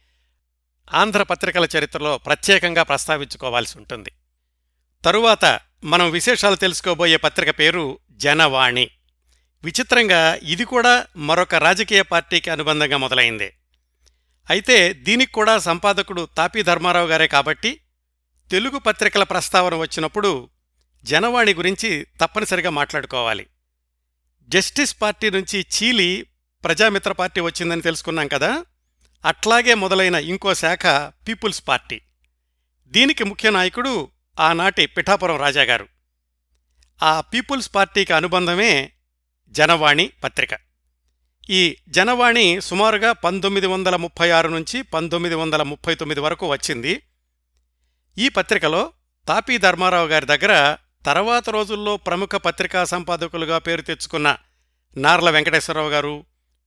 ఆంధ్ర 0.95 1.23
పత్రికల 1.23 1.69
చరిత్రలో 1.79 2.19
ప్రత్యేకంగా 2.19 2.83
ప్రస్తావించుకోవాల్సి 2.83 3.79
ఉంటుంది. 3.79 4.13
తరువాత 5.05 5.61
మనం 5.85 6.11
విశేషాలు 6.11 6.55
తెలుసుకోబోయే 6.55 7.17
పత్రిక 7.17 7.59
పేరు 7.59 7.99
జనవాణి. 8.11 8.91
విచిత్రంగా 9.65 10.39
ఇది 10.43 10.65
కూడా 10.65 11.07
మరొక 11.17 11.55
రాజకీయ 11.55 12.03
పార్టీకి 12.03 12.51
అనుబంధంగా 12.51 12.97
మొదలైంది. 12.97 13.53
అయితే 14.51 14.93
దీనికి 14.93 15.33
కూడా 15.33 15.59
సంపాదకుడు 15.59 16.29
తాపీ 16.37 16.63
ధర్మారావు 16.63 17.09
గారే 17.09 17.27
కాబట్టి 17.27 17.81
తెలుగు 18.51 18.79
పత్రికల 18.79 19.23
ప్రస్తావన 19.23 19.75
వచ్చినప్పుడు 19.75 20.51
జనవాణి 21.05 21.55
గురించి 21.55 22.07
తప్పనిసరిగా 22.21 22.71
మాట్లాడుకోవాలి. 22.71 23.47
జస్టిస్ 24.49 24.97
పార్టీ 25.03 25.31
నుంచి 25.31 25.61
చీలి 25.61 26.27
ప్రజామిత్ర 26.65 27.13
పార్టీ 27.13 27.41
వచ్చిందని 27.41 27.83
తెలుసుకున్నాం 27.83 28.29
కదా 28.29 28.65
అట్లాగే 29.25 29.75
మొదలైన 29.75 30.15
ఇంకో 30.15 30.55
శాఖ 30.55 30.87
పీపుల్స్ 31.29 31.69
పార్టీ. 31.69 32.01
దీనికి 32.87 33.25
ముఖ్య 33.25 33.51
నాయకుడు 33.51 34.09
ఆనాటి 34.41 34.87
పిఠాపురం 34.87 35.37
రాజాగారు. 35.37 35.89
ఆ 37.03 37.21
పీపుల్స్ 37.21 37.75
పార్టీకి 37.75 38.13
అనుబంధమే 38.13 38.93
జనవాణి 39.51 40.11
పత్రిక. 40.25 40.72
ఈ 41.51 41.77
జనవాణి 41.89 42.61
సుమారుగా 42.61 43.13
పంతొమ్మిది 43.13 43.67
వందల 43.67 43.97
ముప్పై 43.97 44.31
ఆరు 44.31 44.49
నుంచి 44.49 44.83
పంతొమ్మిది 44.83 45.35
వందల 45.35 45.63
ముప్పై 45.63 45.95
తొమ్మిది 45.95 46.21
వరకు 46.21 46.51
వచ్చింది. 46.51 47.03
ఈ 48.19 48.29
పత్రికలో 48.29 48.93
తాపీ 49.29 49.59
ధర్మారావు 49.59 50.09
గారి 50.09 50.27
దగ్గర 50.27 50.77
తర్వాత 51.07 51.51
రోజుల్లో 51.51 51.97
ప్రముఖ 51.97 52.29
పత్రికా 52.29 52.85
సంపాదకులుగా 52.85 53.59
పేరు 53.59 53.83
తెచ్చుకున్న 53.83 54.37
నార్ల 54.97 55.31
వెంకటేశ్వరరావు 55.31 55.89
గారు 55.89 56.25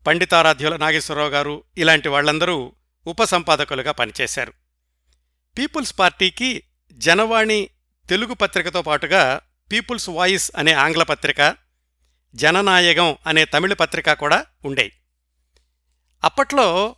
పండితారాధ్యుల 0.08 0.76
నాగేశ్వరరావు 0.76 1.30
గారు 1.30 1.64
ఇలాంటి 1.78 2.10
వాళ్ళందరూ 2.10 2.74
ఉపసంపాదకులుగా 3.08 3.92
పనిచేశారు. 3.92 4.54
పీపుల్స్ 5.58 6.00
పార్టీకి 6.00 6.64
జనవాణి 6.94 7.70
తెలుగు 8.10 8.34
పత్రికతో 8.34 8.82
పాటుగా 8.82 9.42
పీపుల్స్ 9.72 10.10
వాయిస్ 10.10 10.52
అనే 10.58 10.74
ఆంగ్ల 10.74 11.04
పత్రిక 11.04 11.65
జననాయకం 12.36 13.18
అనే 13.28 13.46
తమిళ 13.46 13.74
పత్రిక 13.74 14.14
కూడా 14.14 14.46
ఉండే. 14.66 14.92
అప్పట్లో 16.24 16.96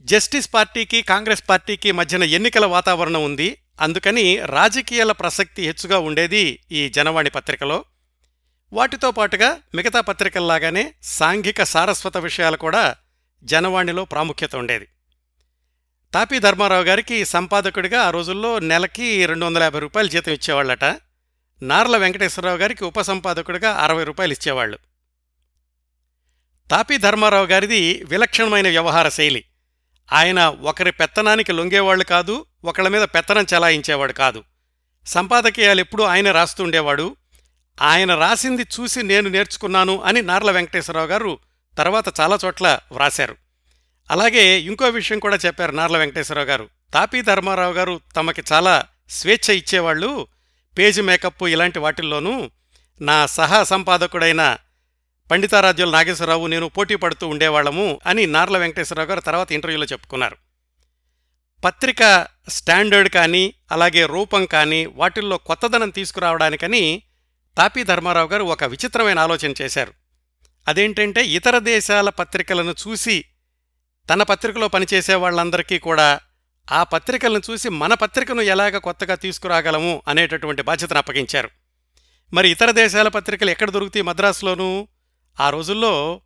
జస్టిస్ 0.00 0.54
పార్టీకి 0.54 1.02
కాంగ్రెస్ 1.02 1.42
పార్టీకి 1.48 1.92
మధ్యన 1.92 2.24
ఎన్నికల 2.24 2.66
వాతావరణం 2.66 3.24
ఉంది. 3.24 3.58
అందుకని 3.80 4.38
రాజకీయాల 4.38 5.12
ప్రసక్తి 5.12 5.62
హెచ్చుగా 5.62 5.98
ఉండేది 5.98 6.60
ఈ 6.72 6.88
జనవాణి 6.88 7.30
పత్రికలో. 7.30 7.84
వాటితో 8.72 9.10
పాటుగా 9.10 9.58
మిగతా 9.74 10.00
పత్రికల్లాగానే 10.00 10.94
సాంఘిక 11.02 11.62
సారస్వత 11.62 12.16
విషయాలు 12.16 12.56
కూడా 12.56 12.96
జనవాణిలో 13.44 14.04
ప్రాముఖ్యత 14.04 14.56
ఉండేది. 14.56 14.88
తాపీ 16.14 16.38
ధర్మారావు 16.38 16.84
గారికి 16.84 17.24
సంపాదకుడిగా 17.24 18.02
ఆ 18.02 18.10
రోజుల్లో 18.10 18.58
నెలకి 18.58 19.26
రెండు 19.26 19.46
వందల 19.46 19.62
యాభై 19.62 19.78
రూపాయలు 19.78 20.08
జీతం 20.08 20.32
ఇచ్చేవాళ్ళట. 20.32 20.84
నార్ల 21.62 21.96
వెంకటేశ్వరరావు 21.96 22.56
గారికి 22.56 22.84
ఉపసంపాదకుడిగా 22.84 23.72
అరవై 23.72 24.04
రూపాయలు 24.04 24.32
ఇచ్చేవాళ్ళు 24.32 24.78
తాపీ 26.70 26.96
ధర్మారావు 26.96 27.46
గారిది 27.46 28.04
విలక్షణమైన 28.08 28.68
వ్యవహార 28.68 29.08
శైలి. 29.08 29.44
ఆయన 30.12 30.40
ఒకరి 30.44 30.92
పెత్తనానికి 30.92 31.52
లొంగేవాళ్ళు 31.52 32.04
కాదు 32.04 32.46
ఒకళ్ళ 32.64 32.88
మీద 32.88 33.02
పెత్తనం 33.02 33.46
చెలాయించేవాడు 33.54 34.12
కాదు. 34.12 34.44
సంపాదకీయాలు 35.06 35.80
ఎప్పుడూ 35.80 36.04
ఆయన 36.04 36.32
రాస్తుండేవాడు 36.32 37.16
ఆయన 37.82 38.14
రాసింది 38.14 38.62
చూసి 38.62 39.02
నేను 39.02 39.28
నేర్చుకున్నాను 39.28 40.02
అని 40.02 40.22
నార్ల 40.22 40.50
వెంకటేశ్వరరావు 40.50 41.06
గారు 41.06 41.38
తర్వాత 41.78 42.20
చాలా 42.20 42.38
చోట్ల 42.44 42.78
వ్రాశారు. 42.92 43.36
అలాగే 44.10 44.60
ఇంకో 44.60 44.88
విషయం 44.88 45.18
కూడా 45.18 45.36
చెప్పారు 45.36 45.72
నార్ల 45.72 45.98
వెంకటేశ్వరరావు 45.98 46.48
గారు. 46.48 46.68
తాపీ 46.94 47.22
ధర్మారావు 47.22 47.72
గారు 47.72 48.00
తమకి 48.16 48.42
చాలా 48.52 48.84
స్వేచ్ఛ 49.10 49.54
ఇచ్చేవాళ్ళు. 49.54 50.26
పేజీ 50.78 51.00
మేకప్ 51.00 51.44
ఇలాంటి 51.48 51.78
వాటిల్లోనూ 51.78 52.50
నా 53.00 53.26
సహా 53.26 53.64
సంపాదకుడైన 53.64 54.58
పండితారాధ్యులు 55.30 55.90
నాగేశ్వరరావు 55.90 56.46
నేను 56.46 56.68
పోటీ 56.68 56.94
పడుతూ 56.94 57.28
ఉండేవాళ్ళము 57.28 58.00
అని 58.06 58.26
నార్ల 58.26 58.58
వెంకటేశ్వరరావు 58.58 59.08
గారు 59.08 59.20
తర్వాత 59.20 59.52
ఇంటర్వ్యూలో 59.52 59.86
చెప్పుకున్నారు. 59.92 60.36
పత్రిక 61.64 62.26
స్టాండర్డ్ 62.48 63.08
కానీ 63.08 63.54
అలాగే 63.72 64.06
రూపం 64.06 64.44
కానీ 64.44 64.86
వాటిల్లో 64.86 65.38
కొత్తదనం 65.38 65.90
తీసుకురావడానికని 65.90 67.02
తాపీ 67.58 67.84
ధర్మారావు 67.84 68.28
గారు 68.28 68.44
ఒక 68.44 68.64
విచిత్రమైన 68.64 69.18
ఆలోచన 69.18 69.54
చేశారు. 69.62 69.92
అదేంటంటే 70.68 71.24
ఇతర 71.24 71.58
దేశాల 71.58 72.08
పత్రికలను 72.08 72.74
చూసి 72.88 73.24
తన 74.10 74.22
పత్రికలో 74.22 74.68
పనిచేసే 74.68 75.14
వాళ్ళందరికీ 75.14 75.78
కూడా 75.78 76.20
ఆ 76.70 76.82
పత్రికలను 76.82 77.42
చూసి 77.50 77.68
మన 77.68 77.94
పత్రికను 77.94 78.42
ఎలాగ 78.42 78.78
కొత్తగా 78.78 79.14
తీసుకురాగలము 79.14 80.02
అనేటటువంటి 80.08 80.62
బాధ్యతను 80.62 80.98
అప్పగించారు. 80.98 81.50
మరి 82.32 82.50
ఇతర 82.50 82.70
దేశాల 82.70 83.08
పత్రికలు 83.08 83.50
ఎక్కడ 83.50 83.70
దొరుకుతాయి 83.70 84.02
మద్రాసులోనూ? 84.02 84.88
ఆ 85.40 85.50
రోజుల్లో 85.50 86.20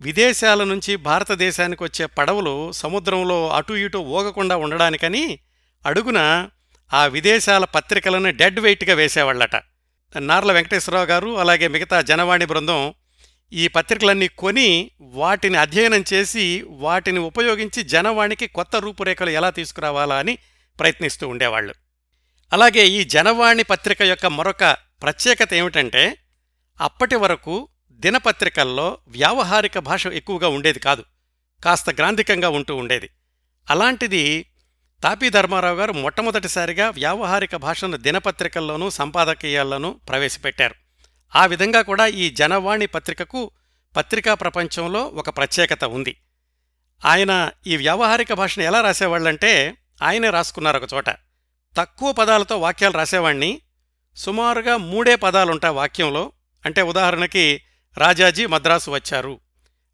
విదేశాల 0.00 0.64
నుంచి 0.64 0.96
భారతదేశానికి 0.96 1.82
వచ్చే 1.82 2.06
పడవలు 2.06 2.72
సముద్రంలో 2.72 3.50
అటు 3.50 3.72
ఇటు 3.72 3.98
ఊగకుండా 3.98 4.56
ఉండడానికని 4.56 5.38
అడుగున 5.86 6.48
ఆ 6.94 7.06
విదేశాల 7.06 7.64
పత్రికలను 7.64 8.30
డెడ్ 8.30 8.60
వెయిట్గా 8.60 8.94
వేసేవాళ్ళట. 8.94 9.56
నార్ల 10.18 10.52
వెంకటేశ్వరరావు 10.52 11.06
గారు 11.06 11.38
అలాగే 11.38 11.68
మిగతా 11.68 12.00
జనవాణి 12.00 12.44
బృందం 12.44 12.94
ఈ 13.52 13.68
పత్రికలన్నీ 13.68 14.28
కొని 14.28 14.90
వాటిని 15.00 15.56
అధ్యయనం 15.56 16.04
చేసి 16.12 16.64
వాటిని 16.68 17.18
ఉపయోగించి 17.18 17.82
జనవాణికి 17.82 18.46
కొత్త 18.46 18.76
రూపురేఖలు 18.76 19.30
ఎలా 19.30 19.50
తీసుకురావాలా 19.50 20.16
అని 20.16 20.38
ప్రయత్నిస్తూ 20.80 21.28
ఉండేవాళ్ళు. 21.28 21.74
అలాగే 22.52 22.86
ఈ 22.86 23.04
జనవాణి 23.04 23.62
పత్రిక 23.62 24.02
యొక్క 24.02 24.26
మరొక 24.26 24.76
ప్రత్యేకత 25.02 25.54
ఏమిటంటే 25.54 26.18
అప్పటి 26.80 27.16
వరకు 27.16 27.68
దినపత్రికల్లో 27.92 28.98
వ్యావహారిక 29.08 29.78
భాష 29.78 30.06
ఎక్కువగా 30.06 30.48
ఉండేది 30.48 30.78
కాదు 30.78 31.04
కాస్త 31.64 31.90
గ్రాంధికంగా 31.90 32.48
ఉంటూ 32.48 32.76
ఉండేది. 32.76 33.10
అలాంటిది 33.70 34.46
తాపీ 35.02 35.28
ధర్మారావు 35.30 35.76
గారు 35.76 35.92
మొట్టమొదటిసారిగా 35.92 36.90
వ్యావహారిక 36.90 37.56
భాషను 37.56 37.96
దినపత్రికల్లోనూ 37.96 38.90
సంపాదకీయాల్లోనూ 38.90 39.92
ప్రవేశపెట్టారు. 40.08 40.81
ఆ 41.36 41.46
విధంగా 41.46 41.82
కూడా 41.82 42.06
ఈ 42.06 42.30
జనవాణి 42.30 42.86
పత్రికకు 42.86 43.50
పత్రికా 43.96 44.34
ప్రపంచంలో 44.34 45.04
ఒక 45.04 45.36
ప్రత్యేకత 45.36 45.84
ఉంది. 45.84 46.16
ఆయన 47.04 47.50
ఈ 47.66 47.76
వ్యావహారిక 47.76 48.32
భాషను 48.32 48.64
ఎలా 48.64 48.80
రాసేవాళ్ళంటే 48.80 49.76
ఆయనే 50.02 50.30
రాసుకున్నారు 50.30 50.76
ఒక 50.76 50.94
చోట. 50.94 51.10
తక్కువ 51.76 52.12
పదాలతో 52.12 52.58
వాక్యాలు 52.58 52.94
రాసేవాణ్ణి 52.94 53.60
సుమారుగా 54.16 54.76
మూడే 54.76 55.16
పదాలుంటాయి 55.16 55.74
వాక్యంలో. 55.74 56.32
అంటే 56.64 56.82
ఉదాహరణకి 56.82 57.62
రాజాజీ 57.98 58.46
మద్రాసు 58.46 58.90
వచ్చారు 58.90 59.40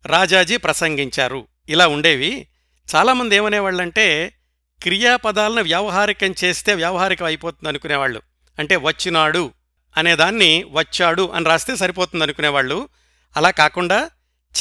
రాజాజీ 0.06 0.56
ప్రసంగించారు 0.56 1.48
ఇలా 1.68 1.88
ఉండేవి. 1.88 2.48
చాలామంది 2.96 3.36
ఏమనేవాళ్ళంటే 3.36 4.34
క్రియాపదాలను 4.82 5.62
వ్యావహారికం 5.62 6.34
చేస్తే 6.44 6.74
వ్యావహారికం 6.74 7.26
అయిపోతుంది 7.26 7.68
అనుకునేవాళ్ళు 7.68 8.22
అంటే 8.58 8.76
వచ్చినాడు 8.76 9.52
అనేదాన్ని 9.96 10.64
వచ్చాడు 10.70 11.28
అని 11.34 11.44
రాస్తే 11.44 11.76
సరిపోతుంది 11.76 12.24
అనుకునేవాళ్ళు. 12.24 12.88
అలా 13.36 13.50
కాకుండా 13.50 14.10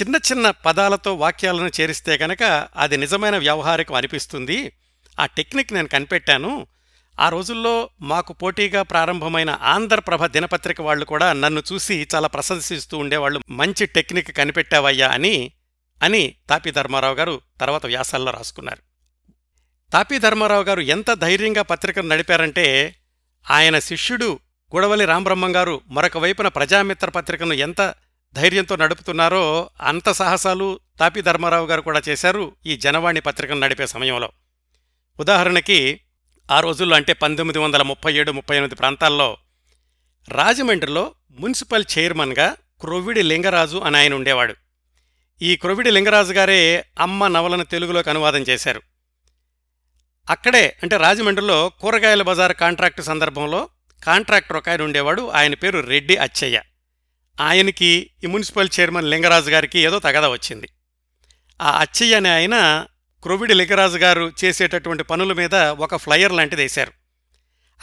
చిన్న 0.01 0.15
చిన్న 0.15 0.51
పదాలతో 0.51 1.15
వాక్యాలను 1.15 1.81
చేరిస్తే 1.81 2.17
గనక 2.17 2.43
అది 2.77 2.97
నిజమైన 2.97 3.37
వ్యవహారికం 3.37 3.95
అనిపిస్తుంది. 3.95 4.71
ఆ 5.19 5.25
టెక్నిక్ 5.25 5.73
నేను 5.73 5.87
కనిపెట్టాను. 5.87 6.67
ఆ 7.19 7.29
రోజుల్లో 7.29 7.89
మాకు 8.01 8.33
పోటీగా 8.33 8.81
ప్రారంభమైన 8.81 9.59
ఆంధ్రప్రభ 9.61 10.25
దినపత్రిక 10.25 10.81
వాళ్ళు 10.81 11.05
కూడా 11.05 11.33
నన్ను 11.33 11.63
చూసి 11.73 12.07
చాలా 12.15 12.27
ప్రశంసిస్తూ 12.27 12.97
ఉండేవాళ్ళు. 12.97 13.41
మంచి 13.49 13.85
టెక్నిక్ 13.85 14.37
కనిపెట్టావయ్యా 14.37 15.09
అని 15.09 15.51
అని 16.03 16.35
తాపి 16.49 16.71
ధర్మారావు 16.71 17.15
గారు 17.15 17.41
తర్వాత 17.61 17.85
వ్యాసాల్లో 17.85 18.31
రాసుకున్నారు. 18.31 18.81
తాపి 19.91 20.19
ధర్మారావు 20.19 20.63
గారు 20.63 20.81
ఎంత 20.81 21.13
ధైర్యంగా 21.13 21.61
పత్రికను 21.61 22.07
నడిపారంటే 22.07 22.95
ఆయన 23.51 23.79
శిష్యుడు 23.79 24.39
గుడవలి 24.75 25.05
రామబ్రహ్మం 25.05 25.55
గారు 25.55 25.81
మరొక 25.87 26.17
వైపున 26.17 26.47
ప్రజామిత్ర 26.47 27.09
పత్రికను 27.09 27.53
ఎంత 27.53 27.95
ధైర్యంతో 28.33 28.75
నడుపుతున్నారో 28.75 29.69
అంత 29.81 30.09
సాహసాలు 30.09 30.79
తాపి 30.99 31.21
ధర్మారావు 31.21 31.67
గారు 31.67 31.81
కూడా 31.81 32.01
చేశారు 32.09 32.55
ఈ 32.65 32.77
జనవాణి 32.77 33.19
పత్రికను 33.19 33.59
నడిపే 33.59 33.87
సమయంలో. 33.87 34.31
ఉదాహరణకి 35.19 35.99
ఆ 36.51 36.59
రోజుల్లో 36.59 36.95
అంటే 36.95 37.13
పంతొమ్మిది 37.13 37.59
వందల 37.59 37.81
ముప్పై 37.81 38.13
ఏడు 38.13 38.31
ముప్పై 38.31 38.55
ఎనిమిది 38.55 38.75
ప్రాంతాల్లో 38.75 39.37
రాజమండ్రిలో 40.29 41.15
మున్సిపల్ 41.31 41.85
చైర్మన్గా 41.97 42.55
క్రొవిడి 42.81 43.21
లింగరాజు 43.21 43.77
అని 43.77 43.97
ఆయన 43.97 44.13
ఉండేవాడు. 44.13 44.55
ఈ 45.41 45.55
క్రొవిడి 45.55 45.91
లింగరాజు 45.91 46.33
గారే 46.33 46.85
అమ్మ 46.99 47.27
నవలను 47.27 47.63
తెలుగులోకి 47.63 48.09
అనువాదం 48.09 48.41
చేశారు. 48.41 48.81
అక్కడే 50.29 50.77
అంటే 50.83 50.97
రాజమండ్రిలో 50.97 51.69
కూరగాయల 51.69 52.21
బజార్ 52.21 52.53
కాంట్రాక్టు 52.53 53.01
సందర్భంలో 53.01 53.69
కాంట్రాక్టర్ 54.03 54.57
ఒక 54.57 54.69
ఆయన 54.69 54.81
ఉండేవాడు. 54.81 55.29
ఆయన 55.29 55.53
పేరు 55.53 55.79
రెడ్డి 55.79 56.17
అచ్చయ్య. 56.17 56.61
ఆయనకి 57.41 58.09
ఈ 58.23 58.27
మున్సిపల్ 58.27 58.69
చైర్మన్ 58.79 59.09
లింగరాజు 59.09 59.51
గారికి 59.51 59.79
ఏదో 59.79 59.99
తగద 59.99 60.25
వచ్చింది. 60.25 60.69
ఆ 61.61 61.79
అచ్చయ్య 61.79 62.15
అనే 62.15 62.29
ఆయన 62.29 62.85
క్రొవిడి 63.21 63.53
లింగరాజు 63.53 63.97
గారు 63.97 64.31
చేసేటటువంటి 64.43 65.03
పనుల 65.03 65.33
మీద 65.33 65.55
ఒక 65.55 65.95
ఫ్లయర్ 65.95 66.31
లాంటిది 66.31 66.61
వేశారు. 66.61 66.91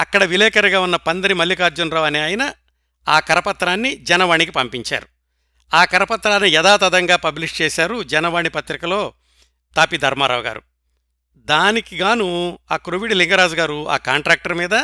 అక్కడ 0.00 0.24
విలేకరిగా 0.24 0.80
ఉన్న 0.80 0.96
పందిరి 0.96 1.34
మల్లికార్జునరావు 1.34 2.06
అనే 2.06 2.20
ఆయన 2.20 2.52
ఆ 3.08 3.20
కరపత్రాన్ని 3.20 3.96
జనవాణికి 3.96 4.52
పంపించారు. 4.52 5.06
ఆ 5.74 5.84
కరపత్రాన్ని 5.84 6.50
యథాతథంగా 6.50 7.16
పబ్లిష్ 7.16 7.62
చేశారు 7.62 8.02
జనవాణి 8.02 8.48
పత్రికలో 8.48 9.12
తాపి 9.76 9.96
ధర్మారావు 9.96 10.42
గారు. 10.42 10.62
దానికి 11.36 11.96
గాను 11.96 12.58
ఆ 12.72 12.76
క్రొవిడి 12.76 13.14
లింగరాజు 13.14 13.54
గారు 13.54 13.88
ఆ 13.88 13.96
కాంట్రాక్టర్ 13.96 14.54
మీద 14.54 14.74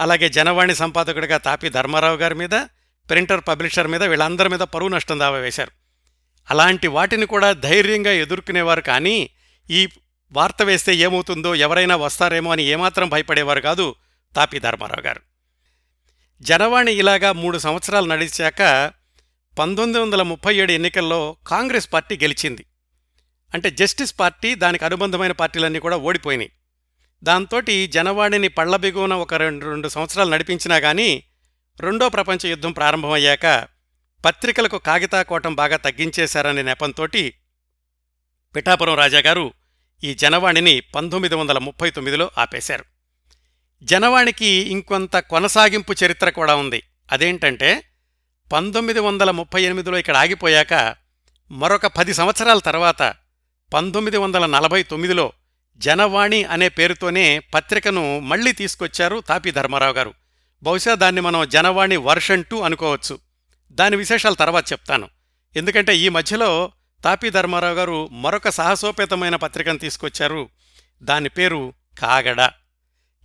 అలాగే 0.00 0.28
జనవాణి 0.28 0.74
సంపాదకుడిగా 0.74 1.36
తాపి 1.36 1.68
ధర్మారావు 1.68 2.16
గారి 2.16 2.34
మీద 2.34 2.50
ప్రింటర్ 3.10 3.40
పబ్లిషర్ 3.48 3.86
మీద 3.86 4.02
వీళ్ళందరి 4.02 4.48
మీద 4.48 4.60
పరువు 4.60 4.88
నష్టం 4.88 5.18
దావా 5.18 5.38
వేశారు. 5.38 5.70
అలాంటి 6.50 6.88
వాటిని 6.88 7.26
కూడా 7.26 7.52
ధైర్యంగా 7.52 8.12
ఎదుర్కొనేవారు 8.12 8.80
కానీ 8.80 9.30
ఈ 9.70 9.88
వార్త 10.32 10.62
వేస్తే 10.62 10.94
ఏమవుతుందో 10.94 11.54
ఎవరైనా 11.54 11.96
వస్తారేమో 11.96 12.52
అని 12.52 12.62
ఏమాత్రం 12.62 13.08
భయపడేవారు 13.08 13.60
కాదు 13.60 13.94
తాపి 14.36 14.58
ధర్మారావు 14.58 15.06
గారు. 15.06 15.20
జనవాణి 16.42 16.92
ఇలాగా 16.92 17.32
మూడు 17.32 17.58
సంవత్సరాలు 17.58 18.06
నడిచాక 18.06 18.92
పంతొమ్మిది 19.58 19.98
వందల 19.98 20.22
ముప్పై 20.22 20.56
ఏడు 20.56 20.72
ఎన్నికల్లో 20.72 21.36
కాంగ్రెస్ 21.46 21.92
పార్టీ 21.92 22.16
గెలిచింది. 22.16 22.66
అంటే 23.54 23.70
జస్టిస్ 23.70 24.14
పార్టీ 24.20 24.54
దానికి 24.54 24.84
అనుబంధమైన 24.84 25.32
పార్టీలన్నీ 25.32 25.78
కూడా 25.78 25.96
ఓడిపోయినాయి. 25.96 26.52
దాంతో 27.24 27.60
జనవాణిని 27.86 28.48
పళ్ళబిగున 28.48 29.14
ఒక 29.14 29.34
రెండు 29.34 29.64
రెండు 29.66 29.88
సంవత్సరాలు 29.88 30.30
నడిపించినా 30.30 30.78
కానీ 30.78 31.24
రెండో 31.80 32.08
ప్రపంచ 32.08 32.46
యుద్ధం 32.46 32.72
ప్రారంభమయ్యాక 32.72 33.68
పత్రికలకు 34.24 34.78
కాగితాకోటం 34.78 35.54
బాగా 35.54 35.76
తగ్గించేశారనే 35.76 36.62
నెపంతోటి 36.62 37.34
పిఠాపురం 38.56 38.94
రాజాగారు 38.94 39.52
ఈ 40.04 40.14
జనవాణిని 40.14 40.80
పంతొమ్మిది 40.80 41.34
వందల 41.34 41.58
ముప్పై 41.58 41.90
తొమ్మిదిలో 41.90 42.30
ఆపేశారు. 42.38 42.84
జనవాణికి 43.82 44.46
ఇంకొంత 44.46 45.16
కొనసాగింపు 45.16 45.94
చరిత్ర 46.04 46.30
కూడా 46.30 46.54
ఉంది. 46.54 46.82
అదేంటంటే 47.12 47.84
పంతొమ్మిది 48.52 49.00
వందల 49.00 49.30
ముప్పై 49.30 49.62
ఎనిమిదిలో 49.62 49.98
ఇక్కడ 49.98 50.16
ఆగిపోయాక 50.16 50.96
మరొక 51.50 51.86
పది 51.86 52.14
సంవత్సరాల 52.14 52.58
తర్వాత 52.58 53.14
పంతొమ్మిది 53.72 54.16
వందల 54.16 54.46
నలభై 54.46 54.82
తొమ్మిదిలో 54.82 55.32
జనవాణి 55.76 56.44
అనే 56.44 56.68
పేరుతోనే 56.68 57.38
పత్రికను 57.38 58.18
మళ్ళీ 58.18 58.52
తీసుకొచ్చారు 58.52 59.20
తాపి 59.20 59.50
ధర్మారావు 59.50 59.92
గారు. 59.92 60.14
బహుశా 60.62 60.94
దాన్ని 60.94 61.20
మనం 61.20 61.48
జనవాణి 61.48 61.96
వర్షన్ 61.96 62.44
టూ 62.44 62.60
అనుకోవచ్చు. 62.60 63.18
దాని 63.72 63.96
విశేషాలు 63.96 64.34
తర్వాత 64.34 64.72
చెప్తాను. 64.72 65.08
ఎందుకంటే 65.56 65.96
ఈ 65.96 66.08
మధ్యలో 66.08 66.72
తాపి 67.04 67.30
ధర్మారావు 67.30 67.74
గారు 67.74 68.08
మరొక 68.12 68.48
సాహసోపేతమైన 68.48 69.36
పత్రికను 69.36 69.78
తీసుకొచ్చారు. 69.78 70.48
దాని 71.02 71.28
పేరు 71.28 71.72
కాగడ. 71.98 72.50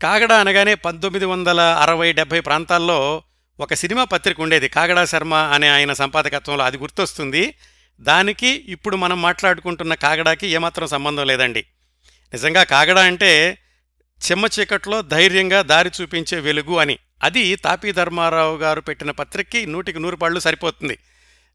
కాగడ 0.04 0.34
అనగానే 0.34 0.76
పంతొమ్మిది 0.76 1.26
వందల 1.26 1.62
అరవై 1.62 2.14
డెబ్భై 2.14 2.40
ప్రాంతాల్లో 2.40 3.24
ఒక 3.60 3.74
సినిమా 3.74 4.04
పత్రిక 4.04 4.42
ఉండేది. 4.42 4.70
కాగడా 4.70 5.06
శర్మ 5.06 5.34
అనే 5.34 5.70
ఆయన 5.70 5.94
సంపాదకత్వంలో 5.94 6.64
అది 6.64 6.78
గుర్తొస్తుంది. 6.78 7.56
దానికి 8.00 8.48
ఇప్పుడు 8.48 8.96
మనం 8.96 9.22
మాట్లాడుకుంటున్న 9.22 9.94
కాగడాకి 9.94 10.48
ఏమాత్రం 10.48 10.88
సంబంధం 10.88 11.28
లేదండి. 11.28 11.66
నిజంగా 12.34 12.64
కాగడా 12.64 13.02
అంటే 13.02 13.58
చెమ్మ 14.32 14.48
చీకట్లో 14.60 15.02
ధైర్యంగా 15.02 15.62
దారి 15.62 15.92
చూపించే 16.02 16.40
వెలుగు 16.40 16.78
అని. 16.78 17.00
అది 17.24 17.56
తాపీ 17.56 17.92
ధర్మారావు 17.92 18.58
గారు 18.58 18.82
పెట్టిన 18.82 19.12
పత్రికకి 19.12 19.66
నూటికి 19.66 20.00
నూరు 20.00 20.16
పళ్ళు 20.16 20.40
సరిపోతుంది. 20.40 20.98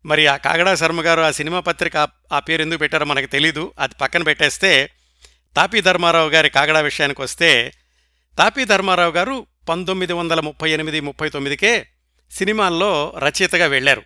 మరి 0.07 0.26
ఆ 0.26 0.37
కాగడా 0.37 0.75
శర్మ 0.75 1.00
గారు 1.00 1.21
ఆ 1.21 1.31
సినిమా 1.31 1.61
పత్రిక 1.61 1.97
ఆ- 1.97 2.07
ఆ 2.33 2.38
పేరు 2.38 2.62
ఎందుకు 2.62 2.78
పెట్టారో 2.78 3.04
మనకు 3.04 3.26
తెలీదు. 3.26 3.73
అది 3.78 3.95
పక్కన 4.00 4.23
పెట్టేస్తే 4.23 4.90
తాపీ 5.57 5.81
ధర్మారావు 5.81 6.31
గారి 6.31 6.50
కాగడా 6.50 6.81
విషయానికి 6.81 7.23
వస్తే 7.23 7.73
తాపీ 8.38 8.64
ధర్మారావు 8.64 9.12
గారు 9.12 9.47
పంతొమ్మిది 9.69 10.12
వందల 10.12 10.40
ముప్పై 10.40 10.71
ఎనిమిది 10.71 11.00
ముప్పై 11.00 11.28
తొమ్మిదికే 11.28 11.87
సినిమాల్లో 12.31 13.14
రచయితగా 13.19 13.66
వెళ్ళారు 13.66 14.02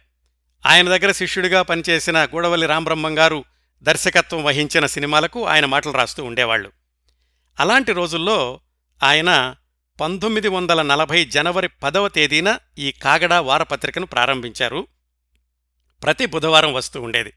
ఆయన 0.67 0.97
దగ్గర 0.97 1.13
శిష్యుడిగా 1.13 1.63
పనిచేసిన 1.63 2.25
గూడవల్లి 2.25 2.67
రామబ్రహ్మం 2.67 3.19
గారు 3.19 3.45
దర్శకత్వం 3.83 4.45
వహించిన 4.45 4.87
సినిమాలకు 4.87 5.47
ఆయన 5.47 5.67
మాటలు 5.67 5.93
రాస్తూ 5.93 6.25
ఉండేవాళ్ళు. 6.25 6.73
అలాంటి 7.61 7.93
రోజుల్లో 7.93 8.61
ఆయన 9.03 9.55
పంతొమ్మిది 10.01 10.49
వందల 10.49 10.83
నలభై 10.83 11.25
జనవరి 11.25 11.69
పదవ 11.69 12.09
తేదీన 12.09 12.59
ఈ 12.79 12.93
కాగడా 12.93 13.41
వారపత్రికను 13.41 14.07
ప్రారంభించారు. 14.07 14.87
ప్రతి 16.03 16.27
బుధవారం 16.27 16.73
వస్తూ 16.73 17.03
ఉండేది. 17.03 17.33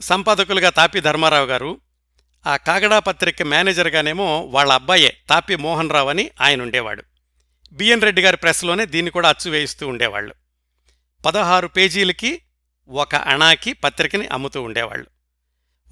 సంపాదకులుగా 0.00 0.70
తాపి 0.70 1.00
ధర్మారావు 1.00 1.46
గారు 1.46 1.80
ఆ 2.46 2.56
కాగడా 2.56 2.98
పత్రిక 2.98 3.42
మేనేజర్గానేమో 3.42 4.40
వాళ్ళ 4.40 4.72
అబ్బాయే 4.72 5.16
తాపి 5.28 5.56
మోహన్ 5.56 5.90
రావు 5.90 6.08
అని 6.08 6.30
ఆయన 6.40 6.62
ఉండేవాడు. 6.62 7.02
బిఎన్ 7.72 8.02
రెడ్డి 8.02 8.22
గారి 8.22 8.36
ప్రెస్లోనే 8.36 8.86
దీన్ని 8.86 9.10
కూడా 9.10 9.28
అచ్చు 9.28 9.50
వేయిస్తూ 9.50 9.88
ఉండేవాళ్ళు. 9.88 10.34
పదహారు 11.26 11.66
పేజీలకి 11.66 12.42
ఒక 12.88 13.14
అణాకి 13.14 13.72
పత్రికని 13.72 14.26
అమ్ముతూ 14.26 14.62
ఉండేవాళ్ళు. 14.62 15.17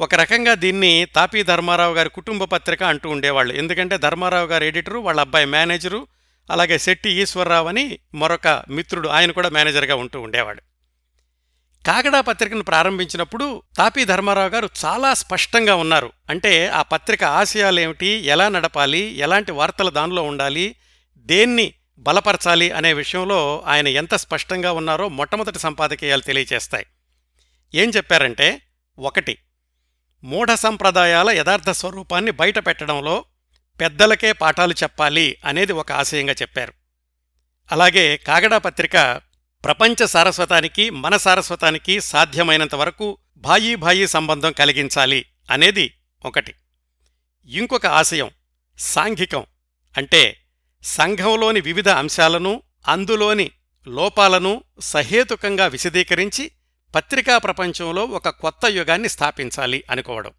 ఒక 0.00 0.14
రకంగా 0.14 0.54
దీన్ని 0.54 1.06
తాపీ 1.14 1.42
ధర్మారావు 1.42 1.94
గారి 1.94 2.09
కుటుంబ 2.09 2.44
పత్రిక 2.44 2.82
అంటూ 2.82 3.11
ఉండేవాళ్ళు. 3.11 3.54
ఎందుకంటే 3.54 3.98
ధర్మారావు 3.98 4.46
గారి 4.46 4.66
ఎడిటరు 4.66 4.98
వాళ్ళ 4.98 5.20
అబ్బాయి 5.20 5.46
మేనేజరు 5.46 6.06
అలాగే 6.50 6.78
శెట్టి 6.78 7.11
ఈశ్వరరావు 7.11 7.68
అని 7.68 7.98
మరొక 8.14 8.62
మిత్రుడు 8.68 9.09
ఆయన 9.09 9.30
కూడా 9.30 9.48
మేనేజర్గా 9.48 9.94
ఉంటూ 9.94 10.20
ఉండేవాడు. 10.20 10.62
కాగడా 11.87 12.20
పత్రికను 12.20 12.62
ప్రారంభించినప్పుడు 12.62 13.62
తాపీ 13.78 14.04
ధర్మారావు 14.04 14.48
గారు 14.48 14.68
చాలా 14.85 15.14
స్పష్టంగా 15.14 15.74
ఉన్నారు. 15.74 16.12
అంటే 16.30 16.68
ఆ 16.68 16.82
పత్రిక 16.82 17.24
ఆశయాలు 17.24 17.80
ఏమిటి 17.80 18.06
ఎలా 18.06 18.48
నడపాలి 18.48 18.98
ఎలాంటి 18.98 19.52
వార్తలు 19.52 19.90
దానిలో 19.90 20.22
ఉండాలి 20.22 20.76
దేన్ని 21.16 21.72
బలపరచాలి 21.98 22.70
అనే 22.70 22.92
విషయంలో 22.92 23.62
ఆయన 23.66 23.88
ఎంత 23.88 24.14
స్పష్టంగా 24.14 24.72
ఉన్నారో 24.72 25.09
మొట్టమొదటి 25.09 25.59
సంపాదకీయాలు 25.59 26.20
తెలియచేస్తాయి. 26.20 26.87
ఏం 27.74 27.92
చెప్పారంటే 27.96 28.61
ఒకటి 28.98 29.38
మూఢ 30.27 30.55
సంప్రదాయాల 30.55 31.31
యథార్థ 31.31 31.71
స్వరూపాన్ని 31.71 32.31
బయట 32.31 32.59
పెట్టడంలో 32.59 33.25
పెద్దలకే 33.81 34.33
పాఠాలు 34.33 34.73
చెప్పాలి 34.73 35.37
అనేది 35.45 35.73
ఒక 35.73 35.93
ఆశయంగా 35.93 36.33
చెప్పారు. 36.33 36.73
అలాగే 37.73 38.17
కాగడా 38.17 38.59
పత్రిక 38.59 39.21
ప్రపంచ 39.65 40.07
సారస్వతానికి 40.07 40.91
మన 40.91 41.17
సారస్వతానికి 41.17 42.01
సాధ్యమైనంత 42.01 42.75
వరకు 42.75 43.19
భాయీ 43.37 43.75
భాయీ 43.75 44.07
సంబంధం 44.07 44.53
కలిగించాలి 44.53 45.27
అనేది 45.51 45.95
ఒకటి. 46.25 46.55
ఇంకొక 47.47 47.87
ఆశయం 47.87 48.31
సాంఘికం. 48.79 49.47
అంటే 49.97 50.37
సంఘంలోని 50.83 51.61
వివిధ 51.61 51.89
అంశాలను 51.89 52.62
అందులోని 52.89 53.51
లోపాలను 53.89 54.65
సహేతుకంగా 54.81 55.67
విశదీకరించి 55.67 56.51
పత్రికా 56.94 57.38
ప్రపంచంలో 57.38 58.05
ఒక 58.05 58.29
కొత్త 58.29 58.66
యుగాన్ని 58.66 59.09
స్థాపించాలి 59.09 59.85
అనుకోవడం. 59.90 60.33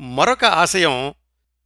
మరొక 0.00 0.44
ఆశయం 0.44 1.14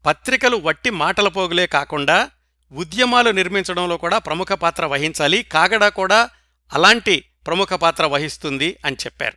పత్రికలు 0.07 0.57
వట్టి 0.57 0.91
మాటల 0.91 1.29
పోగులే 1.29 1.67
కాకుండా 1.67 2.31
ఉద్యమాలు 2.73 3.31
నిర్మించడంలో 3.31 3.97
కూడా 3.97 4.19
ప్రముఖ 4.19 4.49
పాత్ర 4.53 4.87
వహించాలి. 4.87 5.43
కాగడా 5.43 5.89
కూడా 5.89 6.31
అలాంటి 6.73 7.25
ప్రముఖ 7.47 7.69
పాత్ర 7.69 8.07
వహిస్తుంది 8.07 8.77
అని 8.85 8.97
చెప్పారు. 8.97 9.37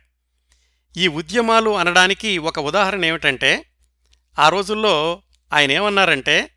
ఈ 0.98 1.08
ఉద్యమాలు 1.08 1.70
అనడానికి 1.70 2.38
ఒక 2.38 2.58
ఉదాహరణ 2.58 3.04
ఏమిటంటే 3.04 3.64
ఆ 4.38 4.48
రోజుల్లో 4.48 5.22
ఆయన 5.52 5.72
ఏమన్నారంటే 5.72 6.50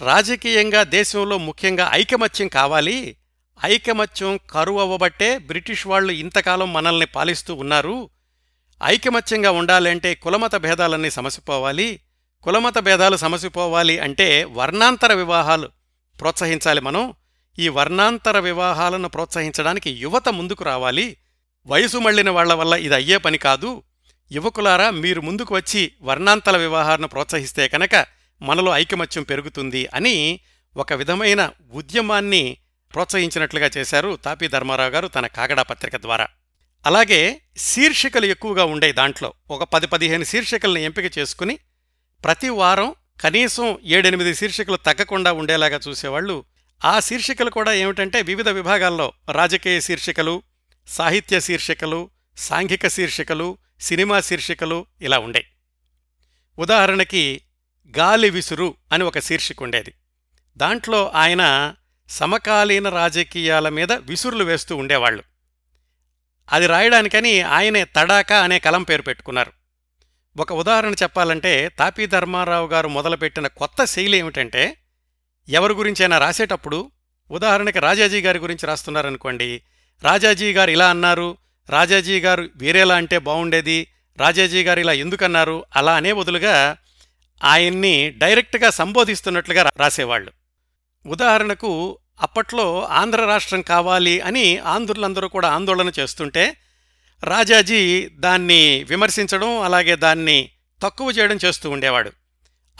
రాజకీయంగా 0.00 0.82
దేశంలో 0.82 1.38
ముఖ్యంగా 1.38 1.90
ఐకమత్యం 1.92 2.48
కావాలి 2.48 3.16
ఐకమత్యం 3.64 4.38
కరువు 4.50 4.80
అవ్వబట్టే 4.80 5.38
బ్రిటిష్ 5.38 5.86
వాళ్ళు 5.86 6.12
ఇంతకాలం 6.12 6.72
మనల్ని 6.72 7.06
పాలిస్తూ 7.06 7.54
ఉన్నారు. 7.54 8.10
ఐకమత్యంగా 8.84 9.50
ఉండాలంటే 9.50 10.14
కులమత 10.14 10.56
భేదాలన్నీ 10.56 11.10
సమసిపోవాలి. 11.10 12.00
కులమత 12.42 12.78
భేదాలు 12.78 13.16
సమసిపోవాలి 13.16 13.98
అంటే 13.98 14.44
వర్ణాంతర 14.44 15.12
వివాహాలు 15.12 15.68
ప్రోత్సహించాలి 16.20 16.80
మనం. 16.80 17.14
ఈ 17.58 17.68
వర్ణాంతర 17.68 18.38
వివాహాలను 18.38 19.08
ప్రోత్సహించడానికి 19.08 19.90
యువత 19.90 20.28
ముందుకు 20.28 20.64
రావాలి. 20.64 21.16
వయసు 21.66 21.98
మళ్ళిన 21.98 22.30
వాళ్ళ 22.30 22.54
వల్ల 22.54 22.74
ఇది 22.74 22.94
అయ్యే 22.94 23.16
పని 23.16 23.38
కాదు. 23.38 23.82
యువకులారా 24.32 24.90
మీరు 24.90 25.20
ముందుకు 25.20 25.54
వచ్చి 25.54 25.92
వర్ణాంతర 26.02 26.56
వివాహాలను 26.56 27.08
ప్రోత్సహిస్తే 27.08 27.68
కనుక 27.68 28.06
మనలో 28.42 28.72
ఐకమత్యం 28.76 29.22
పెరుగుతుంది 29.22 29.88
అని 29.94 30.40
ఒక 30.76 30.92
విధమైన 30.92 31.50
ఉద్యమాన్ని 31.72 32.56
ప్రోత్సహించినట్లుగా 32.94 33.70
చేశారు 33.76 34.16
తాపీ 34.16 34.48
ధర్మారావు 34.48 34.90
గారు 34.90 35.08
తన 35.08 35.26
కాగడా 35.26 35.62
పత్రిక 35.62 35.96
ద్వారా. 35.96 36.26
అలాగే 36.86 37.40
శీర్షికలు 37.56 38.26
ఎక్కువగా 38.26 38.64
ఉండే 38.64 38.92
దాంట్లో 38.92 39.32
ఒక 39.50 39.64
పది 39.64 39.86
పదిహేను 39.86 40.24
శీర్షికలను 40.24 40.78
ఎంపిక 40.78 41.18
చేసుకుని 41.18 41.58
ప్రతి 42.24 42.48
వారం 42.48 42.94
కనీసం 43.20 43.78
ఏడెనిమిది 43.84 44.34
శీర్షికలు 44.34 44.76
తగ్గకుండా 44.76 45.32
ఉండేలాగా 45.32 45.80
చూసేవాళ్ళు. 45.88 46.44
ఆ 46.84 47.00
శీర్షికలు 47.00 47.50
కూడా 47.50 47.72
ఏమిటంటే 47.72 48.22
వివిధ 48.22 48.48
విభాగాల్లో 48.48 49.12
రాజకీయ 49.30 49.80
శీర్షికలు 49.80 50.42
సాహిత్య 50.88 51.40
శీర్షికలు 51.40 52.10
సాంఘిక 52.36 52.88
శీర్షికలు 52.88 53.58
సినిమా 53.80 54.20
శీర్షికలు 54.20 54.86
ఇలా 55.00 55.18
ఉండే. 55.18 55.46
ఉదాహరణకి 56.58 57.40
గాలి 57.98 58.30
విసురు 58.30 58.74
అని 58.92 59.04
ఒక 59.04 59.18
శీర్షిక 59.18 59.62
ఉండేది. 59.62 59.94
దాంట్లో 60.56 61.12
ఆయన 61.14 61.74
సమకాలీన 62.10 62.88
రాజకీయాల 62.88 63.68
మీద 63.68 63.92
విసురులు 63.92 64.44
వేస్తూ 64.44 64.76
ఉండేవాళ్ళు. 64.76 65.22
అది 66.52 66.66
రాయడానికని 66.66 67.40
ఆయనే 67.40 67.84
తడాక 67.84 68.32
అనే 68.32 68.58
కలం 68.58 68.82
పేరు 68.82 69.02
పెట్టుకున్నారు. 69.02 69.52
ఒక 70.36 70.52
ఉదాహరణ 70.52 70.92
చెప్పాలంటే 70.92 71.68
తాపీ 71.68 72.06
ధర్మారావు 72.06 72.68
గారు 72.68 72.88
మొదలుపెట్టిన 72.88 73.46
కొత్త 73.46 73.84
శైలి 73.84 74.16
ఏమిటంటే 74.16 74.76
ఎవరి 75.48 75.72
గురించైనా 75.72 76.18
రాసేటప్పుడు 76.18 76.90
ఉదాహరణకి 77.30 77.78
రాజాజీ 77.78 78.20
గారి 78.20 78.38
గురించి 78.38 78.66
రాస్తున్నారనుకోండి 78.66 79.62
రాజాజీ 80.02 80.52
గారు 80.52 80.70
ఇలా 80.70 80.90
అన్నారు 80.90 81.36
రాజాజీ 81.70 82.20
గారు 82.20 82.48
వేరేలా 82.56 82.94
అంటే 82.94 83.18
బాగుండేది 83.18 83.88
రాజాజీ 84.18 84.64
గారు 84.64 84.80
ఇలా 84.80 84.92
ఎందుకన్నారు 84.92 85.64
అలా 85.76 85.94
అనే 85.94 86.12
బదులుగా 86.12 86.76
ఆయన్ని 87.44 88.10
డైరెక్ట్గా 88.10 88.70
సంబోధిస్తున్నట్లుగా 88.70 89.70
రాసేవాళ్ళు. 89.76 90.39
ఉదాహరణకు 91.06 91.98
అప్పట్లో 92.20 92.84
ఆంధ్ర 92.84 93.24
రాష్ట్రం 93.24 93.62
కావాలి 93.62 94.20
అని 94.20 94.58
ఆంధ్రులందరూ 94.58 95.28
కూడా 95.28 95.48
ఆందోళన 95.48 95.92
చేస్తుంటే 95.98 96.56
రాజాజీ 97.24 98.08
దాన్ని 98.08 98.84
విమర్శించడం 98.88 99.60
అలాగే 99.60 99.96
దాన్ని 99.96 100.50
తక్కువ 100.82 101.10
చేయడం 101.10 101.38
చేస్తూ 101.44 101.70
ఉండేవాడు. 101.70 102.12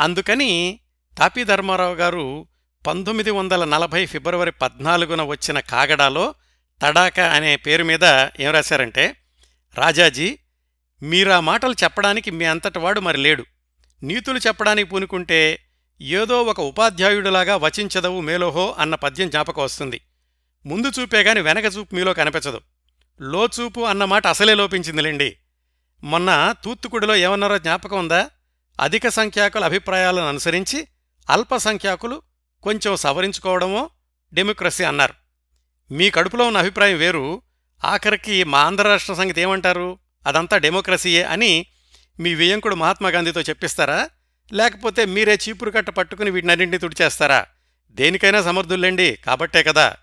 అందుకని 0.00 0.80
తాపీ 1.18 1.44
ధర్మారావు 1.44 1.94
గారు 1.94 2.46
పంతొమ్మిది 2.86 3.30
వందల 3.30 3.64
నలభై 3.64 4.06
ఫిబ్రవరి 4.06 4.50
పద్నాలుగున 4.50 5.22
వచ్చిన 5.22 5.60
కాగడాలో 5.60 6.34
తడాక 6.82 7.20
అనే 7.20 7.56
పేరు 7.56 7.84
మీద 7.84 8.04
ఏం 8.40 8.50
రాశారంటే 8.50 9.16
రాజాజీ 9.78 10.38
మీరా 11.02 11.40
మాటలు 11.40 11.72
చెప్పడానికి 11.72 12.30
మీ 12.30 12.44
అంతటివాడు 12.44 13.00
మరి 13.00 13.18
లేడు. 13.18 13.44
నీతులు 14.02 14.38
చెప్పడానికి 14.38 14.90
పూనుకుంటే 14.90 15.58
ఏదో 16.02 16.42
ఒక 16.42 16.60
ఉపాధ్యాయుడిలాగా 16.60 17.56
వచించదవు 17.56 18.20
మేలోహో 18.20 18.76
అన్న 18.78 18.94
పద్యం 18.94 19.30
జ్ఞాపకం 19.30 19.62
వస్తుంది. 19.62 20.00
ముందు 20.66 20.90
చూపే 21.00 21.22
గాని 21.22 21.40
వెనక 21.40 21.64
చూపు 21.64 21.94
మీలో 21.94 22.14
కనిపించదు. 22.14 22.60
లోచూపు 23.20 23.80
అన్నమాట 23.80 24.26
అసలే 24.26 24.54
లోపించిందిలేండి 24.54 25.36
మొన్న 26.04 26.54
తూత్తుకుడిలో 26.64 27.16
ఏమన్నారో 27.16 27.58
జ్ఞాపకం 27.58 27.98
ఉందా? 27.98 28.30
అధిక 28.80 29.08
సంఖ్యాకుల 29.08 29.64
అభిప్రాయాలను 29.64 30.28
అనుసరించి 30.28 30.88
అల్పసంఖ్యాకులు 31.30 32.22
కొంచెం 32.62 32.96
సవరించుకోవడమో 32.96 33.90
డెమోక్రసీ 34.32 34.84
అన్నారు. 34.84 35.14
మీ 35.92 36.10
కడుపులో 36.10 36.46
ఉన్న 36.46 36.58
అభిప్రాయం 36.58 36.98
వేరు. 36.98 37.42
ఆఖరికి 37.84 38.44
మా 38.44 38.58
ఆంధ్ర 38.58 38.84
రాష్ట్ర 38.88 39.14
సంగతి 39.14 39.40
ఏమంటారు? 39.40 39.98
అదంతా 40.26 40.58
డెమోక్రసీయే 40.58 41.22
అని 41.22 41.66
మీ 42.20 42.34
వియంకుడు 42.34 42.74
మహాత్మాగాంధీతో 42.74 43.40
చెప్పిస్తారా? 43.40 44.08
లేకపోతే 44.52 45.04
మీరే 45.04 45.38
చీపురు 45.48 45.70
కట్ట 45.70 45.90
పట్టుకుని 45.90 46.30
వీటినన్నింటినీ 46.30 46.78
తుడిచేస్తారా? 46.78 47.46
దేనికైనా 47.90 48.42
సమర్థుల్లేండి 48.42 49.18
కాబట్టే 49.26 49.62
కదా. 49.62 49.96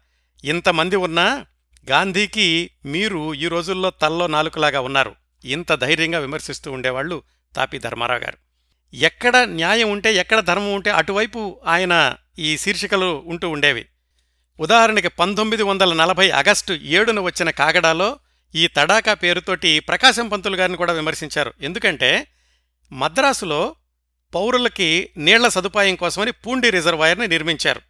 ఇంతమంది 0.44 0.96
ఉన్నా 0.96 1.46
గాంధీకి 1.90 2.70
మీరు 2.86 3.34
ఈ 3.34 3.48
రోజుల్లో 3.48 3.90
తల్లో 3.90 4.28
నాలుకలాగా 4.28 4.82
ఉన్నారు. 4.82 5.16
ఇంత 5.46 5.74
ధైర్యంగా 5.74 6.20
విమర్శిస్తూ 6.20 6.72
ఉండేవాళ్ళు 6.72 7.22
తాపి 7.56 7.80
ధర్మారావు 7.80 8.20
గారు. 8.20 8.38
ఎక్కడ 8.94 9.38
న్యాయం 9.38 9.92
ఉంటే 9.92 10.14
ఎక్కడ 10.16 10.40
ధర్మం 10.40 10.74
ఉంటే 10.74 10.90
అటువైపు 10.90 11.60
ఆయన 11.66 12.16
ఈ 12.40 12.58
శీర్షికలు 12.58 13.24
ఉంటూ 13.28 13.50
ఉండేవి. 13.50 13.86
ఉదాహరణకి 14.60 15.08
పంతొమ్మిది 15.08 15.64
వందల 15.64 15.94
నలభై 15.94 16.30
ఆగస్టు 16.30 16.74
ఏడున 16.74 17.20
వచ్చిన 17.20 17.50
కాగడాలో 17.50 18.20
ఈ 18.56 18.68
తడాకా 18.68 19.14
పేరుతోటి 19.14 19.80
ప్రకాశం 19.80 20.30
పంతులు 20.30 20.56
గారిని 20.56 20.78
కూడా 20.78 20.94
విమర్శించారు. 20.94 21.54
ఎందుకంటే 21.62 22.28
మద్రాసులో 22.92 23.76
పౌరులకి 24.36 25.10
నీళ్ళ 25.18 25.48
సదుపాయం 25.48 25.96
కోసమని 25.96 26.32
పూండి 26.32 26.70
రిజర్వాయర్ని 26.70 27.28
నిర్మించారు. 27.28 27.82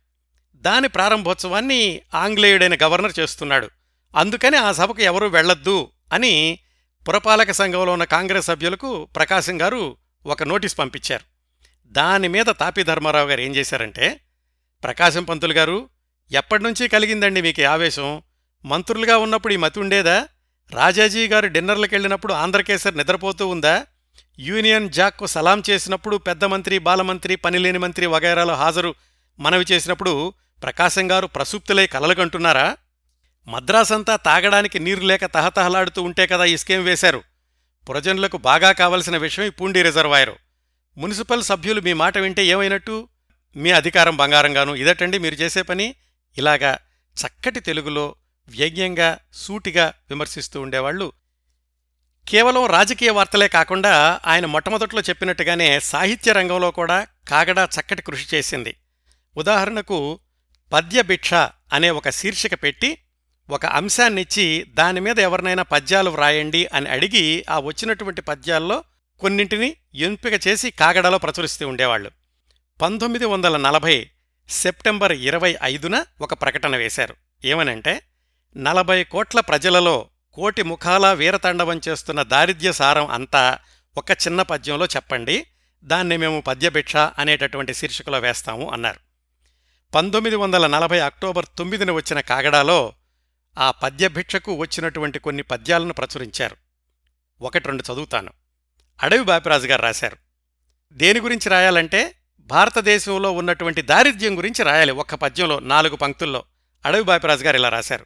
దాని 0.55 0.87
ప్రారంభోత్సవాన్ని 0.87 2.01
ఆంగ్లేయుడైన 2.15 2.77
గవర్నర్ 2.83 3.19
చేస్తున్నాడు. 3.19 3.69
అందుకని 4.15 4.57
ఆ 4.57 4.71
సభకు 4.71 5.01
ఎవరూ 5.01 5.27
వెళ్ళొద్దు 5.27 5.87
అని 6.13 6.59
పురపాలక 7.07 7.51
సంఘంలో 7.51 7.93
ఉన్న 7.93 8.03
కాంగ్రెస్ 8.03 8.45
సభ్యులకు 8.45 9.05
ప్రకాశం 9.05 9.61
గారు 9.61 9.97
ఒక 10.25 10.43
నోటీస్ 10.43 10.79
పంపించారు. 10.79 11.23
దాని 11.87 12.27
మీద 12.27 12.45
తాపీ 12.45 12.83
ధర్మారావు 12.83 13.29
గారు 13.29 13.41
ఏం 13.41 13.55
చేశారంటే 13.55 14.19
ప్రకాశం 14.83 15.23
పంతులు 15.23 15.53
గారు 15.53 15.89
ఎప్పటినుంచి 16.31 16.87
కలిగిందండి 16.87 17.41
మీకు 17.41 17.63
ఆవేశం? 17.63 18.21
మంత్రులుగా 18.65 19.17
ఉన్నప్పుడు 19.17 19.53
ఈ 19.53 19.57
మతి 19.57 19.79
ఉండేదా? 19.79 20.27
రాజాజీ 20.71 21.27
గారు 21.27 21.47
డిన్నర్లకెళ్ళినప్పుడు 21.47 22.33
ఆంధ్రకేసర్ 22.33 22.97
నిద్రపోతూ 22.97 23.47
ఉందా? 23.47 23.85
యూనియన్ 24.39 24.89
జాక్కు 24.89 25.25
సలాం 25.25 25.63
చేసినప్పుడు 25.69 26.17
పెద్ద 26.17 26.45
మంత్రి 26.45 26.79
బాలమంత్రి 26.79 27.35
పనిలేని 27.35 27.77
మంత్రి 27.77 28.05
వగైరాలో 28.05 28.53
హాజరు 28.53 28.95
మనవి 29.39 29.65
చేసినప్పుడు 29.71 30.33
ప్రకాశం 30.63 31.11
గారు 31.11 31.27
ప్రసూప్తులై 31.27 31.87
కలలుగంటున్నారా? 31.87 32.77
మద్రాసంతా 33.47 34.15
తాగడానికి 34.15 34.79
నీరు 34.79 35.01
లేక 35.01 35.25
తహతహలాడుతూ 35.25 36.01
ఉంటే 36.01 36.27
కదా 36.27 36.45
ఈ 36.45 36.57
స్కీమ్ 36.57 36.85
వేశారు. 36.85 37.23
పురజనులకు 37.89 38.37
బాగా 38.37 38.71
కావలసిన 38.71 39.17
విషయం 39.17 39.45
ఈ 39.45 39.49
పూండి 39.49 39.81
రిజర్వాయరు. 39.81 40.35
మున్సిపల్ 40.97 41.43
సభ్యులు 41.43 41.81
మీ 41.81 41.93
మాట 41.93 42.17
వింటే 42.17 42.45
ఏమైనట్టు? 42.45 43.07
మీ 43.55 43.71
అధికారం 43.71 44.17
బంగారంగాను 44.17 44.75
ఇదటండి 44.75 45.17
మీరు 45.17 45.35
చేసే 45.35 45.61
పని? 45.61 45.95
ఇలాగా 46.37 46.77
చక్కటి 47.17 47.59
తెలుగులో 47.59 48.15
వ్యంగ్యంగా 48.49 49.17
సూటిగా 49.33 49.93
విమర్శిస్తూ 50.09 50.61
ఉండేవాళ్ళు 50.61 51.11
కేవలం 52.27 52.65
రాజకీయ 52.65 53.09
వార్తలే 53.09 53.47
కాకుండా 53.47 54.19
ఆయన 54.25 54.45
మొట్టమొదట్లో 54.45 55.01
చెప్పినట్టుగానే 55.01 55.79
సాహిత్య 55.79 56.31
రంగంలో 56.31 56.71
కూడా 56.71 57.07
కాగడా 57.27 57.63
చక్కటి 57.63 58.01
కృషి 58.01 58.35
చేసింది. 58.35 58.75
ఉదాహరణకు 59.37 60.19
పద్యభిక్ష 60.73 61.33
అనే 61.73 61.89
ఒక 61.89 62.09
శీర్షిక 62.09 62.63
పెట్టి 62.63 62.97
ఒక 63.49 63.65
అంశాన్నిచ్చి 63.65 64.65
దానిమీద 64.73 65.19
ఎవరినైనా 65.19 65.63
పద్యాలు 65.63 66.09
వ్రాయండి 66.09 66.67
అని 66.73 66.89
అడిగి 66.89 67.45
ఆ 67.49 67.59
వచ్చినటువంటి 67.59 68.21
పద్యాల్లో 68.21 68.83
కొన్నింటిని 69.19 69.75
ఎంపిక 69.95 70.47
చేసి 70.47 70.71
కాగడలో 70.71 71.17
ప్రచురిస్తూ 71.17 71.67
ఉండేవాళ్ళు 71.67 72.11
పంతొమ్మిది 72.81 73.25
వందల 73.25 73.57
నలభై 73.57 74.09
సెప్టెంబర్ 74.49 75.11
ఇరవై 75.11 75.55
ఐదున 75.63 76.05
ఒక 76.21 76.33
ప్రకటన 76.33 76.77
వేశారు. 76.77 77.15
ఏమనంటే 77.45 78.01
నలభై 78.57 79.03
కోట్ల 79.03 79.39
ప్రజలలో 79.39 80.05
కోటి 80.37 80.63
ముఖాల 80.63 81.13
వీరతాండవం 81.13 81.81
చేస్తున్న 81.87 82.23
దారిద్ర్య 82.23 82.71
సారం 82.71 83.07
అంతా 83.07 83.57
ఒక 83.97 84.11
చిన్న 84.11 84.41
పద్యంలో 84.41 84.85
చెప్పండి. 84.85 85.47
దాన్ని 85.83 86.17
మేము 86.17 86.41
పద్యభిక్ష 86.41 86.95
అనేటటువంటి 86.95 87.73
శీర్షికలో 87.73 88.19
వేస్తాము 88.19 88.71
అన్నారు. 88.71 88.99
పంతొమ్మిది 89.95 90.35
వందల 90.35 90.67
నలభై 90.67 90.99
అక్టోబర్ 90.99 91.45
తొమ్మిదిన 91.57 91.91
వచ్చిన 91.91 92.19
కాగడాలో 92.19 92.93
ఆ 93.57 93.71
పద్యభిక్షకు 93.71 94.55
వచ్చినటువంటి 94.55 95.19
కొన్ని 95.19 95.43
పద్యాలను 95.43 95.93
ప్రచురించారు. 95.93 96.55
ఒకటి 97.41 97.67
రెండు 97.67 97.93
చదువుతాను. 97.93 98.31
అడవి 99.03 99.23
బాపిరాజు 99.23 99.67
గారు 99.67 99.81
రాశారు. 99.81 100.17
దేని 100.91 101.19
గురించి 101.19 101.49
రాయాలంటే 101.49 102.15
భారతదేశంలో 102.39 103.31
ఉన్నటువంటి 103.31 103.81
దారిద్ర్యం 103.81 104.37
గురించి 104.37 104.63
రాయాలి. 104.63 104.91
ఒక్క 104.91 105.15
పద్యంలో 105.15 105.59
నాలుగు 105.59 105.95
పంక్తుల్లో 105.95 106.43
అడవి 106.85 107.03
బాపిరాజు 107.03 107.43
గారు 107.43 107.57
ఇలా 107.57 107.69
రాశారు. 107.69 108.05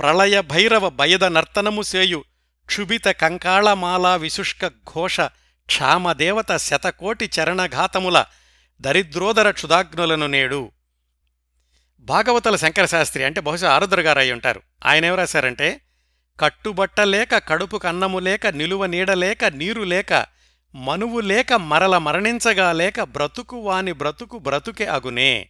ప్రళయ 0.00 0.40
భైరవ 0.40 0.88
బయద 0.88 1.24
నర్తనము 1.24 1.82
సేయు 1.82 2.24
క్షుభిత 2.66 3.04
కంకాళమాలా 3.04 4.16
విశుష్క 4.16 4.66
ఘోష 4.66 5.20
క్షామదేవత 5.66 6.56
శతకోటి 6.56 7.30
చరణఘాతముల 7.40 8.24
దరిద్రోదర 8.80 9.50
క్షుదాగ్నులను 9.50 10.26
నేడు. 10.26 10.70
భాగవతల 12.00 12.56
శంకరశాస్త్రి 12.56 13.24
అంటే 13.24 13.40
బహుశా 13.40 13.72
ఆరుద్రగారు 13.72 14.18
అయి 14.18 14.32
ఉంటారు. 14.32 14.62
ఆయన 14.86 15.14
రాశారంటే 15.14 15.80
కట్టుబట్టలేక 16.40 17.48
కడుపు 17.48 17.76
కన్నము 17.76 18.18
లేక 18.18 18.46
నిలువ 18.46 18.86
నీడలేక 18.86 19.44
నీరు 19.44 19.82
లేక 19.82 20.26
మనువు 20.74 21.20
లేక 21.20 21.52
మరల 21.52 21.98
మరణించగా 21.98 22.72
లేక 22.72 23.02
బ్రతుకు 23.02 23.56
వాని 23.56 23.92
బ్రతుకు 23.92 24.38
బ్రతుకే 24.38 24.86
అగునే. 24.86 25.48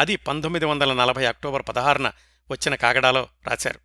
అది 0.00 0.16
పంతొమ్మిది 0.16 0.64
వందల 0.64 0.92
నలభై 0.92 1.26
అక్టోబర్ 1.26 1.62
పదహారున 1.68 2.12
వచ్చిన 2.50 2.74
కాగడాలో 2.74 3.28
రాశారు. 3.46 3.80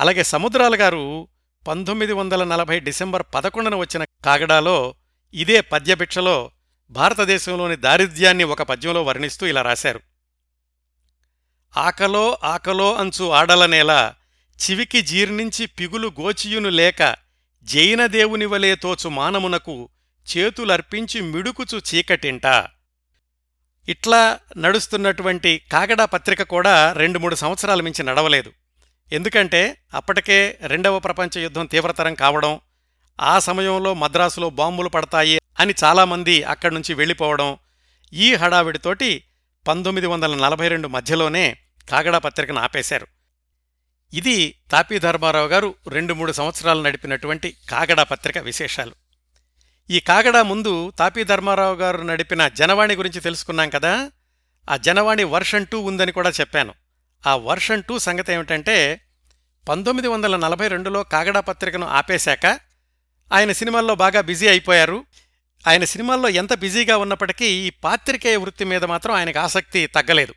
అలాగే 0.00 0.22
సముద్రాల 0.22 0.80
గారు 0.80 1.28
పంతొమ్మిది 1.68 2.12
వందల 2.12 2.44
నలభై 2.44 2.80
డిసెంబర్ 2.80 3.22
పదకొండున 3.34 3.74
వచ్చిన 3.74 4.04
కాగడాలో 4.24 4.94
ఇదే 5.34 5.60
పద్యభిక్షలో 5.60 6.50
భారతదేశంలోని 6.90 7.76
దారిద్ర్యాన్ని 7.76 8.44
ఒక 8.44 8.62
పద్యంలో 8.62 9.02
వర్ణిస్తూ 9.02 9.46
ఇలా 9.46 9.62
రాశారు. 9.62 10.00
ఆకలో 11.76 12.38
ఆకలో 12.44 12.94
అంచు 12.94 13.30
ఆడలనేల 13.30 14.14
చివికి 14.58 15.02
జీర్ణించి 15.02 15.66
పిగులు 15.66 16.12
గోచియును 16.20 16.68
లేక 16.68 17.16
జైనదేవునివలే 17.62 18.74
తోచు 18.74 19.08
మానమునకు 19.08 19.88
చేతులర్పించి 20.36 21.20
మిడుకుచు 21.20 21.80
చీకటింట. 21.94 22.46
ఇట్లా 23.88 24.38
నడుస్తున్నటువంటి 24.56 25.62
కాగడా 25.72 26.04
పత్రిక 26.04 26.42
కూడా 26.42 26.92
రెండు 26.92 27.18
మూడు 27.18 27.34
సంవత్సరాల 27.34 27.80
మించి 27.80 28.02
నడవలేదు. 28.04 28.52
ఎందుకంటే 29.12 29.76
అప్పటికే 29.94 30.58
రెండవ 30.62 30.98
ప్రపంచ 30.98 31.38
యుద్ధం 31.38 31.66
తీవ్రతరం 31.66 32.14
కావడం 32.14 32.60
ఆ 33.20 33.38
సమయంలో 33.38 33.94
మద్రాసులో 33.94 34.50
బాంబులు 34.50 34.88
పడతాయి 34.88 35.40
అని 35.60 35.74
చాలామంది 35.84 36.42
అక్కడి 36.42 36.74
నుంచి 36.74 36.94
వెళ్ళిపోవడం 36.94 37.56
ఈ 38.12 38.34
హడావిడితోటి 38.34 39.24
పంతొమ్మిది 39.68 40.06
వందల 40.06 40.34
నలభై 40.34 40.68
రెండు 40.68 40.88
మధ్యలోనే 40.88 41.56
కాగడా 41.88 42.18
పత్రికను 42.18 42.60
ఆపేశారు. 42.60 43.06
ఇది 44.14 44.54
తాపీ 44.70 44.98
ధర్మారావు 44.98 45.48
గారు 45.48 45.74
రెండు 45.88 46.14
మూడు 46.14 46.32
సంవత్సరాలు 46.32 46.82
నడిపినటువంటి 46.82 47.56
కాగడా 47.70 48.02
పత్రిక 48.02 48.38
విశేషాలు. 48.38 48.92
ఈ 49.90 50.00
కాగడా 50.00 50.42
ముందు 50.42 50.90
తాపీ 50.90 51.24
ధర్మారావు 51.24 51.74
గారు 51.74 52.02
నడిపిన 52.02 52.48
జనవాణి 52.48 52.96
గురించి 52.96 53.20
తెలుసుకున్నాం 53.20 53.70
కదా? 53.70 54.10
ఆ 54.70 54.76
జనవాణి 54.76 55.24
వర్షన్ 55.24 55.66
టూ 55.66 55.80
ఉందని 55.80 56.12
కూడా 56.12 56.30
చెప్పాను. 56.30 56.74
ఆ 57.26 57.36
వర్షన్ 57.36 57.82
టూ 57.82 57.98
సంగతి 57.98 58.32
ఏమిటంటే 58.32 59.00
పంతొమ్మిది 59.68 60.08
వందల 60.08 60.36
నలభై 60.36 60.68
రెండులో 60.68 61.02
కాగడా 61.02 61.40
పత్రికను 61.40 61.86
ఆపేశాక 61.86 62.46
ఆయన 63.32 63.52
సినిమాల్లో 63.52 63.94
బాగా 63.94 64.20
బిజీ 64.20 64.48
అయిపోయారు. 64.48 65.04
ఆయన 65.68 65.84
సినిమాల్లో 65.84 66.28
ఎంత 66.28 66.54
బిజీగా 66.54 66.96
ఉన్నప్పటికీ 66.96 67.46
ఈ 67.46 67.70
పాత్రికేయ 67.70 68.36
వృత్తి 68.36 68.64
మీద 68.64 68.84
మాత్రం 68.84 69.14
ఆయనకు 69.14 69.38
ఆసక్తి 69.38 69.86
తగ్గలేదు 69.86 70.34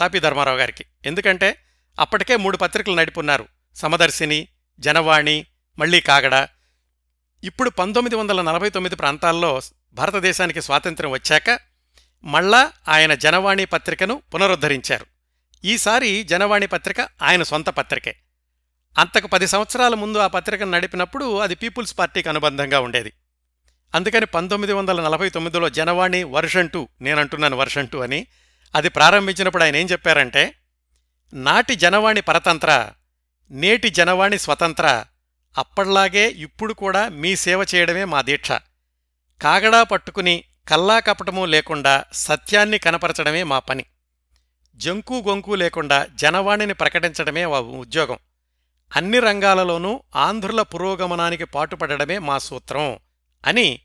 తాపీ 0.00 0.20
ధర్మారావు 0.20 0.58
గారికి. 0.58 0.84
ఎందుకంటే 1.04 1.58
అప్పటికే 2.00 2.36
మూడు 2.36 2.56
పత్రికలు 2.56 2.94
నడిపున్నారు. 2.94 3.46
సమదర్శిని 3.74 4.48
జనవాణి 4.80 5.46
మళ్ళీ 5.78 6.00
కాగడ. 6.00 6.48
ఇప్పుడు 7.44 7.70
పంతొమ్మిది 7.70 8.16
వందల 8.16 8.42
నలభై 8.42 8.70
తొమ్మిది 8.70 8.96
ప్రాంతాల్లో 8.96 9.60
భారతదేశానికి 9.92 10.62
స్వాతంత్ర్యం 10.62 11.12
వచ్చాక 11.12 11.60
మళ్ళా 12.24 12.72
ఆయన 12.88 13.14
జనవాణి 13.14 13.64
పత్రికను 13.64 14.22
పునరుద్ధరించారు. 14.34 15.06
ఈసారి 15.64 16.22
జనవాణి 16.22 16.66
పత్రిక 16.66 17.08
ఆయన 17.22 17.42
సొంత 17.42 17.68
పత్రికే. 17.68 18.16
అంతకు 18.98 19.26
పది 19.26 19.46
సంవత్సరాల 19.46 19.94
ముందు 19.94 20.18
ఆ 20.18 20.26
పత్రికను 20.26 20.70
నడిపినప్పుడు 20.70 21.38
అది 21.38 21.54
పీపుల్స్ 21.54 21.98
పార్టీకి 21.98 22.28
అనుబంధంగా 22.28 22.80
ఉండేది. 22.80 23.12
అందుకని 23.94 24.26
పంతొమ్మిది 24.26 24.72
వందల 24.72 25.02
నలభై 25.02 25.30
తొమ్మిదిలో 25.30 25.68
జనవాణి 25.68 26.24
వర్షన్ 26.24 26.70
టూ 26.70 26.88
నేనంటున్నాను 27.00 27.56
వర్షన్ 27.56 27.88
టూ 27.88 27.98
అని 27.98 28.26
అది 28.74 28.88
ప్రారంభించినప్పుడు 28.88 29.62
ఆయన 29.62 29.76
ఏం 29.76 29.86
చెప్పారంటే 29.86 30.54
నాటి 31.34 31.74
జనవాణి 31.74 32.20
పరతంత్ర 32.20 32.90
నేటి 33.50 33.90
జనవాణి 33.90 34.38
స్వతంత్ర 34.38 35.04
అప్పట్లాగే 35.58 36.24
ఇప్పుడు 36.46 36.72
కూడా 36.72 37.08
మీ 37.08 37.36
సేవ 37.36 37.66
చేయడమే 37.74 38.04
మా 38.04 38.22
దీక్ష. 38.22 38.50
కాగడా 39.42 39.82
పట్టుకుని 39.82 40.44
కల్లా 40.68 40.98
కపటము 41.00 41.44
లేకుండా 41.44 42.04
సత్యాన్ని 42.12 42.78
కనపరచడమే 42.78 43.42
మా 43.42 43.58
పని. 43.58 43.84
జంకు 44.76 45.24
గొంకు 45.28 45.52
లేకుండా 45.54 46.06
జనవాణిని 46.14 46.74
ప్రకటించడమే 46.74 47.46
మా 47.46 47.60
ఉద్యోగం. 47.60 48.18
అన్ని 48.96 49.18
రంగాలలోనూ 49.20 50.02
ఆంధ్రుల 50.16 50.62
పురోగమనానికి 50.62 51.44
పాటుపడడమే 51.44 52.18
మా 52.18 52.38
సూత్రం 52.38 52.98
అని 53.46 53.80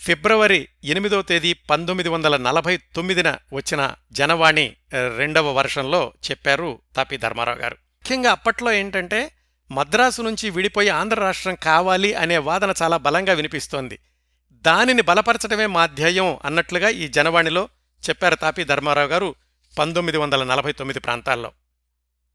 ఫిబ్రవరి 0.00 0.68
ఎనిమిదో 0.84 1.22
తేదీ 1.22 1.52
పంతొమ్మిది 1.52 2.08
వందల 2.08 2.36
నలభై 2.36 2.76
తొమ్మిదిన 2.76 3.38
వచ్చిన 3.52 3.94
జనవాణి 4.12 4.76
రెండవ 5.16 5.52
వర్షంలో 5.52 6.12
చెప్పారు 6.30 6.82
తాపి 6.96 7.16
ధర్మారావు 7.16 7.58
గారు. 7.58 7.74
ముఖ్యంగా 7.74 8.30
అప్పట్లో 8.30 8.72
ఏంటంటే 8.72 9.20
మద్రాసు 9.70 10.22
నుంచి 10.22 10.50
విడిపోయి 10.50 10.88
ఆంధ్ర 10.88 11.20
రాష్ట్రం 11.20 11.54
కావాలి 11.54 12.14
అనే 12.14 12.38
వాదన 12.38 12.74
చాలా 12.82 12.96
బలంగా 12.96 13.32
వినిపిస్తోంది. 13.32 13.98
దానిని 14.52 15.02
బలపరచడమే 15.02 15.66
మా 15.66 15.86
ధ్యేయం 15.86 16.38
అన్నట్లుగా 16.44 16.88
ఈ 16.88 17.08
జనవాణిలో 17.08 17.68
చెప్పారు 18.08 18.34
తాపి 18.34 18.64
ధర్మారావు 18.64 19.08
గారు 19.08 19.34
పంతొమ్మిది 19.78 20.18
వందల 20.18 20.44
నలభై 20.44 20.72
తొమ్మిది 20.72 21.00
ప్రాంతాల్లో. 21.00 21.52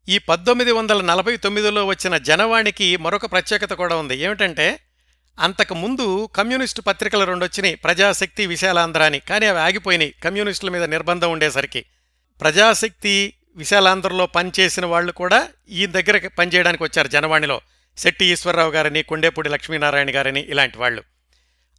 ఈ 0.10 0.17
పద్దొమ్మిది 0.17 0.72
వందల 0.72 1.02
నలభై 1.02 1.38
తొమ్మిదిలో 1.38 1.86
వచ్చిన 1.86 2.17
జనవాణికి 2.17 2.98
మరొక 2.98 3.32
ప్రత్యేకత 3.32 3.74
కూడా 3.74 3.96
ఉంది. 3.96 4.17
ఏమిటంటే 4.17 4.80
అంతకు 5.39 5.74
ముందు 5.74 6.30
కమ్యూనిస్టు 6.36 6.82
పత్రికలు 6.82 7.24
రెండు 7.24 7.46
వచ్చినాయి 7.46 7.76
ప్రజాశక్తి 7.76 8.48
విశాలాంధ్ర 8.48 9.04
అని 9.04 9.19
కానీ 9.19 9.46
అవి 9.46 9.60
ఆగిపోయినాయి 9.60 10.13
కమ్యూనిస్టుల 10.24 10.69
మీద 10.69 10.84
నిర్బంధం 10.84 11.32
ఉండేసరికి. 11.32 11.86
ప్రజాశక్తి 12.41 13.34
విశాలాంధ్రలో 13.56 14.26
పనిచేసిన 14.26 14.86
వాళ్ళు 14.86 15.12
కూడా 15.12 15.48
ఈ 15.70 15.86
దగ్గర 15.86 16.28
పనిచేయడానికి 16.28 16.84
వచ్చారు 16.84 17.08
జనవాణిలో. 17.08 17.62
శెట్టి 17.98 18.26
ఈశ్వరరావు 18.26 18.72
గారని 18.72 19.04
కొండేపూడి 19.04 19.50
లక్ష్మీనారాయణ 19.50 20.16
గారని 20.16 20.39
ఇలాంటి 20.39 20.78
వాళ్ళు. 20.78 21.04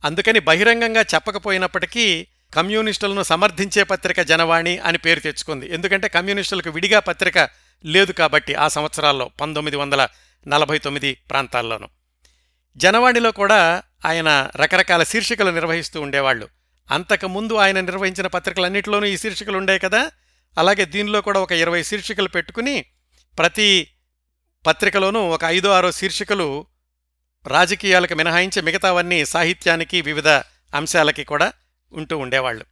అందుకని 0.05 0.39
బహిరంగంగా 0.39 1.01
చెప్పకపోయినప్పటికీ 1.01 2.27
కమ్యూనిస్టులను 2.55 3.23
సమర్థించే 3.23 3.83
పత్రిక 3.83 4.21
జనవాణి 4.21 4.79
అని 4.79 4.99
పేరు 4.99 5.21
తెచ్చుకుంది. 5.21 5.75
ఎందుకంటే 5.75 6.09
కమ్యూనిస్టులకు 6.09 6.71
విడిగా 6.71 6.99
పత్రిక 6.99 7.49
లేదు 7.85 8.13
కాబట్టి 8.13 8.55
ఆ 8.55 8.69
సంవత్సరాల్లో 8.69 9.31
పంతొమ్మిది 9.41 9.77
వందల 9.77 10.09
నలభై 10.49 10.79
తొమ్మిది 10.79 11.19
ప్రాంతాల్లోనూ. 11.31 11.89
జనవాణిలో 12.77 13.33
కూడా 13.33 13.83
ఆయన 14.07 14.51
రకరకాల 14.57 15.03
శీర్షికలు 15.03 15.51
నిర్వహిస్తూ 15.51 16.01
ఉండేవాళ్ళు. 16.01 16.49
అంతకుముందు 16.91 17.55
ఆయన 17.55 17.81
నిర్వహించిన 17.81 18.27
పత్రికలన్నింటిలోనూ 18.27 19.07
ఈ 19.07 19.17
శీర్షికలు 19.17 19.57
ఉండే 19.57 19.79
కదా? 19.79 20.11
అలాగే 20.59 20.85
దీనిలో 20.85 21.21
కూడా 21.21 21.41
ఒక 21.41 21.53
ఇరవై 21.53 21.83
శీర్షికలు 21.83 22.29
పెట్టుకుని 22.29 22.85
ప్రతి 23.39 23.91
పత్రికలోనూ 24.67 25.21
ఒక 25.21 25.45
ఐదో 25.45 25.71
ఆరో 25.71 25.93
శీర్షికలు 25.93 26.67
రాజకీయాలకు 27.47 28.15
మినహాయించి 28.15 28.63
మిగతావన్నీ 28.63 29.25
సాహిత్యానికి 29.25 30.01
వివిధ 30.01 30.29
అంశాలకి 30.75 31.25
కూడా 31.25 31.53
ఉంటూ 31.93 32.19
ఉండేవాళ్ళు. 32.19 32.65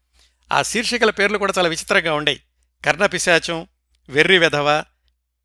ఆ 0.52 0.62
శీర్షికల 0.62 1.10
పేర్లు 1.10 1.38
కూడా 1.38 1.52
చాలా 1.58 1.68
విచిత్రంగా 1.68 2.14
ఉండేవి 2.14 2.40
కర్ణపిశాచం 2.84 3.66
వెర్రి 4.08 4.38
వెధవ 4.38 4.84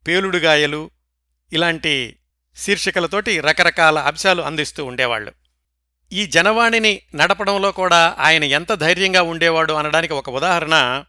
పేలుడుగాయలు 0.08 0.90
ఇలాంటి 1.54 2.20
శీర్షికలతోటి 2.58 3.40
రకరకాల 3.40 4.00
అంశాలు 4.00 4.42
అందిస్తూ 4.42 4.86
ఉండేవాళ్ళు. 4.86 5.34
ఈ 6.14 6.26
జనవాణిని 6.26 7.02
నడపడంలో 7.16 7.72
కూడా 7.72 8.16
ఆయన 8.20 8.44
ఎంత 8.44 8.74
ధైర్యంగా 8.74 9.22
ఉండేవాడు 9.22 9.74
అనడానికి 9.74 10.14
ఒక 10.14 10.30
ఉదాహరణ 10.30 11.04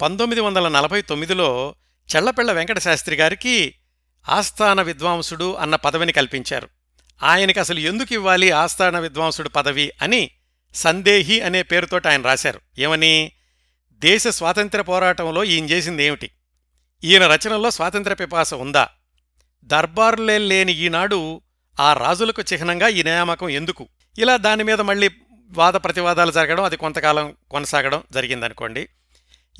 పంతొమ్మిది 0.00 0.40
వందల 0.40 0.68
నలభై 0.68 1.02
తొమ్మిదిలో 1.02 1.74
చెళ్ళపిళ్ళ 2.16 2.52
వెంకటశాస్త్రి 2.52 3.16
గారికి 3.16 3.74
ఆస్థాన 4.28 4.82
విద్వాంసుడు 4.82 5.54
అన్న 5.54 5.76
పదవిని 5.76 6.12
కల్పించారు. 6.12 6.68
ఆయనకి 7.22 7.60
అసలు 7.60 7.78
ఎందుకు 7.78 8.12
ఇవ్వాలి 8.12 8.50
ఆస్థాన 8.50 8.98
విద్వాంసుడు 8.98 9.48
పదవి 9.48 9.92
అని 10.02 10.30
సందేహి 10.74 11.40
అనే 11.40 11.62
పేరుతోటి 11.62 12.08
ఆయన 12.08 12.22
రాశారు. 12.22 12.60
ఏమని? 12.78 13.32
దేశ 13.92 14.28
స్వాతంత్ర 14.28 14.80
పోరాటంలో 14.80 15.44
ఈయన 15.44 15.64
చేసింది 15.64 16.04
ఏమిటి? 16.04 16.30
ఈయన 17.04 17.26
రచనలో 17.26 17.70
స్వాతంత్ర 17.70 18.14
పిపాస 18.14 18.54
ఉందా? 18.54 18.88
దర్బారులే 19.64 20.38
లేని 20.38 20.72
ఈనాడు 20.72 21.40
ఆ 21.80 21.92
రాజులకు 21.92 22.42
చిహ్నంగా 22.52 22.88
ఈ 22.88 23.02
నియామకం 23.02 23.48
ఎందుకు? 23.48 23.88
ఇలా 24.18 24.36
దాని 24.36 24.64
మీద 24.64 24.80
మళ్ళీ 24.80 25.10
వాద 25.50 25.72
ప్రతివాదాలు 25.72 26.30
జరగడం 26.30 26.64
అది 26.64 26.76
కొంతకాలం 26.76 27.34
కొనసాగడం 27.50 28.02
జరిగిందనుకోండి. 28.12 28.88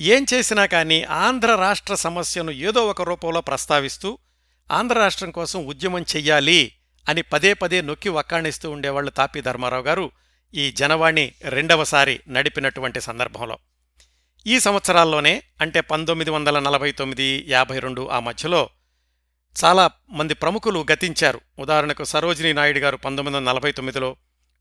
ఏం 0.01 0.27
చేసినా 0.35 0.67
కానీ 0.67 1.03
ఆంధ్ర 1.03 1.55
రాష్ట్ర 1.55 1.95
సమస్యను 1.95 2.51
ఏదో 2.51 2.87
ఒక 2.87 3.03
రూపంలో 3.03 3.41
ప్రస్తావిస్తూ 3.41 4.19
ఆంధ్ర 4.71 4.99
రాష్ట్రం 4.99 5.31
కోసం 5.31 5.65
ఉద్యమం 5.65 6.03
చెయ్యాలి 6.03 6.73
అని 7.09 7.23
పదే 7.23 7.55
పదే 7.55 7.83
నొక్కి 7.83 8.09
వక్కాణిస్తూ 8.09 8.71
ఉండేవాళ్ళు 8.71 9.11
తాపి 9.11 9.41
ధర్మారావు 9.41 9.83
గారు 9.83 10.11
ఈ 10.55 10.71
జనవాణి 10.71 11.33
రెండవసారి 11.45 12.21
నడిపినటువంటి 12.29 13.01
సందర్భంలో. 13.01 13.59
ఈ 14.47 14.61
సంవత్సరాల్లోనే 14.61 15.43
అంటే 15.61 15.81
పంతొమ్మిది 15.81 16.31
వందల 16.31 16.59
నలభై 16.59 16.93
తొమ్మిది 16.93 17.45
యాభై 17.49 17.79
రెండు 17.79 18.09
ఆ 18.09 18.21
మధ్యలో 18.21 18.71
చాలా 19.65 19.91
మంది 20.11 20.35
ప్రముఖులు 20.35 20.87
గతించారు. 20.93 21.41
ఉదాహరణకు 21.59 22.05
సరోజినీ 22.05 22.53
నాయుడు 22.53 22.79
గారు 22.79 22.97
పంతొమ్మిది 22.97 23.37
వందల 23.37 23.51
నలభై 23.51 23.73
తొమ్మిదిలో 23.73 24.17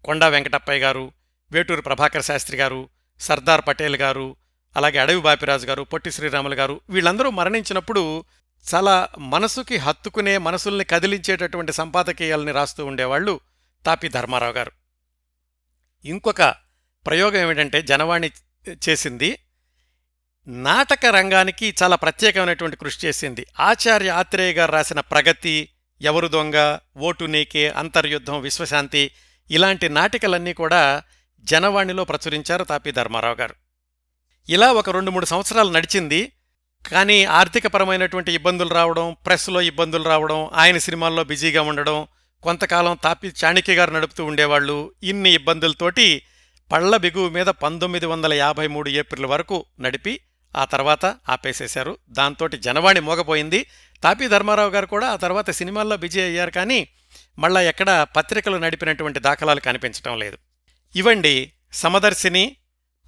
కొండా 0.06 0.28
వెంకటప్పయ్య 0.28 0.80
గారు 0.80 1.12
వేటూరు 1.52 1.82
ప్రభాకర్ 1.82 2.23
శాస్త్రి 2.23 2.58
గారు 2.58 2.89
సర్దార్ 3.19 3.62
పటేల్ 3.67 3.95
గారు 3.95 4.36
అలాగే 4.77 4.97
అడవి 4.97 5.21
బాపిరాజు 5.21 5.67
గారు 5.67 5.83
పొట్టి 5.83 6.11
శ్రీరాములు 6.11 6.55
గారు 6.55 6.81
వీళ్ళందరూ 6.89 7.29
మరణించినప్పుడు 7.29 8.23
చాలా 8.75 9.07
మనసుకి 9.17 9.77
హత్తుకునే 9.77 10.37
మనసుల్ని 10.37 10.85
కదిలించేటటువంటి 10.85 11.73
సంపాదకీయాలని 11.73 12.51
రాస్తూ 12.51 12.85
ఉండేవాళ్ళు 12.85 13.39
తాపి 13.85 14.07
ధర్మారావు 14.07 14.53
గారు. 14.53 14.71
ఇంకొక 16.05 16.41
ప్రయోగం 17.05 17.41
ఏమిటంటే 17.41 17.81
జనవాణి 17.81 18.31
చేసింది. 18.89 19.39
నాటక 20.47 21.05
రంగానికి 21.05 21.75
చాలా 21.83 21.95
ప్రత్యేకమైనటువంటి 21.95 22.77
కృషి 22.77 23.07
చేసింది. 23.07 23.47
ఆచార్య 23.59 24.09
ఆత్రేయ 24.09 24.53
గారు 24.53 24.71
రాసిన 24.71 24.99
ప్రగతి 24.99 25.69
ఎవరు 26.01 26.27
దొంగ 26.27 26.77
ఓటు 26.97 27.25
నీకే 27.25 27.69
అంతర్యుద్ధం 27.69 28.41
విశ్వశాంతి 28.41 29.11
ఇలాంటి 29.51 29.89
నాటికలన్నీ 29.89 30.53
కూడా 30.53 31.03
జనవాణిలో 31.43 32.03
ప్రచురించారు 32.05 32.63
తాపి 32.63 32.91
ధర్మారావు 32.91 33.35
గారు. 33.35 33.55
ఇలా 34.49 34.71
ఒక 34.71 34.89
రెండు 34.89 35.12
మూడు 35.12 35.25
సంవత్సరాలు 35.25 35.71
నడిచింది. 35.71 36.31
కానీ 36.91 37.23
ఆర్థికపరమైనటువంటి 37.23 38.31
ఇబ్బందులు 38.31 38.69
రావడం 38.69 39.15
ప్రెస్లో 39.25 39.62
ఇబ్బందులు 39.62 40.03
రావడం 40.03 40.49
ఆయన 40.53 40.77
సినిమాల్లో 40.77 41.23
బిజీగా 41.23 41.62
ఉండడం 41.62 42.07
కొంతకాలం 42.43 42.97
తాపి 43.03 43.33
చాణక్య 43.45 43.75
గారు 43.75 43.91
నడుపుతూ 43.91 44.25
ఉండేవాళ్ళు. 44.25 44.91
ఇన్ని 45.03 45.33
ఇబ్బందులతోటి 45.33 46.21
పళ్ళ 46.71 46.97
బిగువు 46.97 47.29
మీద 47.29 47.45
పంతొమ్మిది 47.45 48.05
వందల 48.05 48.33
యాభై 48.33 48.67
మూడు 48.67 48.89
ఏప్రిల్ 48.89 49.25
వరకు 49.25 49.65
నడిపి 49.79 50.19
ఆ 50.57 50.65
తర్వాత 50.65 51.05
ఆపేసేశారు. 51.05 51.97
దాంతోటి 52.10 52.57
జనవాణి 52.57 52.99
మోగపోయింది. 52.99 53.65
తాపి 54.03 54.27
ధర్మారావు 54.27 54.69
గారు 54.69 54.86
కూడా 54.86 55.07
ఆ 55.07 55.15
తర్వాత 55.15 55.49
సినిమాల్లో 55.49 55.97
బిజీ 55.97 56.21
అయ్యారు 56.21 56.51
కానీ 56.51 56.88
మళ్ళా 57.39 57.62
ఎక్కడ 57.62 58.07
పత్రికలు 58.15 58.57
నడిపినటువంటి 58.57 59.19
దాఖలాలు 59.19 59.60
కనిపించటం 59.60 60.19
లేదు. 60.19 60.38
ఇవండి 60.95 61.51
సమదర్శిని 61.73 62.55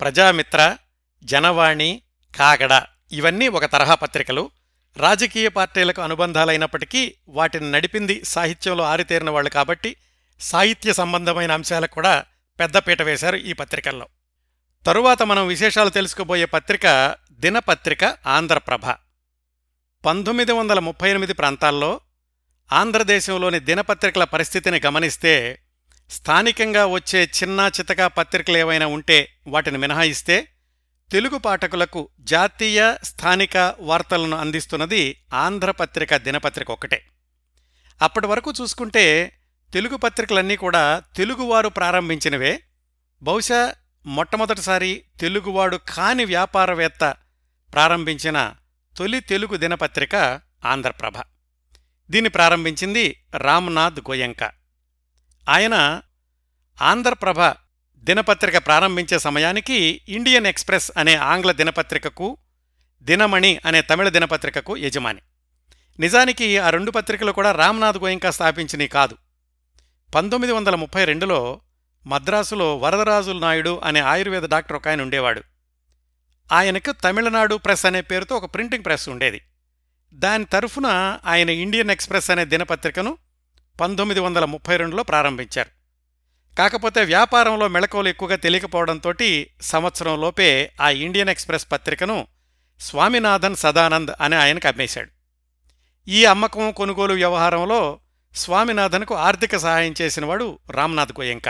ప్రజామిత్ర 0.02 0.78
జనవాణి 1.23 2.01
కాగడ 2.38 2.82
ఇవన్నీ 3.12 3.47
ఒక 3.47 3.65
తరహా 3.65 3.95
పత్రికలు. 3.95 4.51
రాజకీయ 4.97 5.49
పార్టీలకు 5.49 6.01
అనుబంధాలైనప్పటికీ 6.01 7.15
వాటిని 7.29 7.71
నడిపింది 7.71 8.23
సాహిత్యంలో 8.23 8.84
ఆరితేరిన 8.84 9.29
వాళ్ళు 9.29 9.49
కాబట్టి 9.49 9.95
సాహిత్య 10.39 10.93
సంబంధమైన 10.93 11.51
అంశాలకు 11.51 11.93
కూడా 11.93 12.25
పెద్దపీట 12.60 13.01
వేశారు 13.01 13.36
ఈ 13.36 13.53
పత్రికల్లో. 13.53 14.08
తరువాత 14.86 15.23
మనం 15.23 15.47
విశేషాలు 15.47 15.89
తెలుసుకోబోయే 15.89 16.45
పత్రిక 16.45 17.15
దినపత్రిక 17.32 18.03
ఆంధ్రప్రభ. 18.27 18.86
పంతొమ్మిది 20.05 20.51
వందల 20.51 20.79
ముప్పై 20.79 21.10
ఎనిమిది 21.10 21.34
ప్రాంతాల్లో 21.34 22.01
ఆంధ్రదేశంలోని 22.73 23.60
దినపత్రికల 23.60 24.23
పరిస్థితిని 24.23 24.82
గమనిస్తే 24.86 25.60
స్థానికంగా 26.10 26.86
వచ్చే 26.86 27.23
చిన్నా 27.23 27.67
చితకా 27.67 28.08
పత్రికలు 28.08 28.58
ఏవైనా 28.58 28.88
ఉంటే 28.88 29.34
వాటిని 29.47 29.77
మినహాయిస్తే 29.77 30.47
తెలుగు 31.12 31.38
పాఠకులకు 31.38 32.10
జాతీయ 32.19 32.95
స్థానిక 33.04 33.76
వార్తలను 33.80 34.38
అందిస్తున్నది 34.38 35.22
ఆంధ్రపత్రిక 35.34 36.15
దినపత్రిక 36.15 36.72
ఒక్కటే. 36.72 37.06
అప్పటి 38.02 38.28
వరకు 38.28 38.54
చూసుకుంటే 38.62 39.32
తెలుగు 39.74 39.98
పత్రికలన్నీ 39.98 40.56
కూడా 40.56 41.04
తెలుగువారు 41.15 41.69
ప్రారంభించినవే. 41.69 42.63
బహుశా 43.22 43.76
మొట్టమొదటిసారి 44.06 45.04
తెలుగువాడు 45.19 45.78
కాని 45.78 46.26
వ్యాపారవేత్త 46.26 47.15
ప్రారంభించిన 47.74 48.56
తొలి 48.98 49.19
తెలుగు 49.19 49.58
దినపత్రిక 49.58 50.15
ఆంధ్రప్రభ. 50.65 51.13
దీన్ని 52.12 52.30
ప్రారంభించింది 52.30 53.24
రామ్నాథ్ 53.38 54.00
గోయంక. 54.00 54.43
ఆయన 55.50 56.02
ఆంధ్రప్రభ 56.82 57.39
దినపత్రిక 58.10 58.58
ప్రారంభించే 58.58 59.19
సమయానికి 59.19 60.02
ఇండియన్ 60.10 60.48
ఎక్స్ప్రెస్ 60.48 60.91
అనే 60.98 61.15
ఆంగ్ల 61.15 61.52
దినపత్రికకు 61.52 62.38
దినమణి 63.02 63.60
అనే 63.65 63.82
తమిళ 63.82 64.10
దినపత్రికకు 64.10 64.78
యజమాని. 64.78 65.19
నిజానికి 66.00 66.58
ఆ 66.58 66.69
రెండు 66.69 66.91
పత్రికలు 66.91 67.32
కూడా 67.32 67.52
రామ్నాథ్ 67.52 67.98
గోయింకా 67.98 68.32
స్థాపించినవి 68.32 68.88
కాదు. 68.88 69.17
పంతొమ్మిది 70.15 70.54
వందల 70.54 70.76
ముప్పై 70.76 71.06
రెండులో 71.06 71.62
మద్రాసులో 72.06 72.78
వరదరాజుల 72.78 73.39
నాయుడు 73.39 73.82
అనే 73.84 74.00
ఆయుర్వేద 74.00 74.43
డాక్టర్ 74.43 74.78
ఒక 74.78 74.88
ఆయన 74.88 75.02
ఉండేవాడు. 75.02 75.43
ఆయనకు 76.52 76.91
తమిళనాడు 76.91 77.56
ప్రెస్ 77.56 77.86
అనే 77.86 78.02
పేరుతో 78.02 78.36
ఒక 78.36 78.54
ప్రింటింగ్ 78.56 78.86
ప్రెస్ 78.86 79.10
ఉండేది. 79.10 79.41
దాని 80.13 80.45
తరఫున 80.45 81.17
ఆయన 81.26 81.50
ఇండియన్ 81.50 81.91
ఎక్స్ప్రెస్ 81.91 82.32
అనే 82.32 82.45
దినపత్రికను 82.45 83.17
పంతొమ్మిది 83.82 84.19
వందల 84.19 84.45
ముప్పై 84.45 84.78
రెండులో 84.78 85.04
ప్రారంభించారు. 85.04 85.79
కాకపోతే 86.57 87.03
వ్యాపారంలో 87.03 87.67
మెళకువలు 87.67 88.07
ఎక్కువగా 88.07 88.35
తెలియకపోవడంతో 88.35 89.12
సంవత్సరంలోపే 89.62 90.71
ఆ 90.81 90.89
ఇండియన్ 90.89 91.29
ఎక్స్ప్రెస్ 91.29 91.67
పత్రికను 91.71 92.27
స్వామినాథన్ 92.79 93.55
సదానంద్ 93.55 94.12
అనే 94.21 94.38
ఆయనకు 94.38 94.67
అమ్మేశాడు. 94.67 95.09
ఈ 96.07 96.25
అమ్మకం 96.25 96.71
కొనుగోలు 96.71 97.13
వ్యవహారంలో 97.13 97.99
స్వామినాథన్కు 98.35 99.15
ఆర్థిక 99.15 99.57
సహాయం 99.57 99.93
చేసినవాడు 100.01 100.59
రామ్నాథ్ 100.69 101.12
గోయంక. 101.12 101.49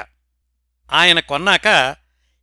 ఆయన 0.92 1.20
కొన్నాక 1.20 1.96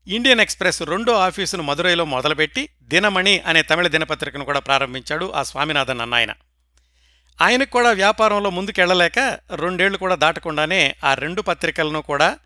ఇండియన్ 0.06 0.40
ఎక్స్ప్రెస్ 0.40 0.82
రెండో 0.82 1.12
ఆఫీసును 1.12 1.62
మదురైలో 1.62 2.04
మొదలుపెట్టి 2.04 2.68
దినమణి 2.82 3.38
అనే 3.38 3.62
తమిళ 3.62 3.86
దినపత్రికను 3.86 4.44
కూడా 4.44 4.60
ప్రారంభించాడు 4.60 5.32
ఆ 5.32 5.42
స్వామినాథన్ 5.42 6.00
అన్నాయన 6.00 6.34
ఆయనకు 7.40 7.70
కూడా 7.70 7.90
వ్యాపారంలో 7.90 8.50
ముందుకెళ్ళలేక 8.50 9.18
రెండేళ్ళు 9.54 9.98
కూడా 9.98 10.14
దాటకుండానే 10.14 10.94
ఆ 11.04 11.14
రెండు 11.14 11.42
పత్రికలను 11.42 12.02
కూడా 12.02 12.38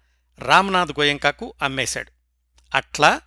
రామ్నాథ్ 0.42 0.92
గోయంకాకు 0.92 1.54
అమ్మేశాడు. 1.62 2.10
అట్లా 2.76 3.20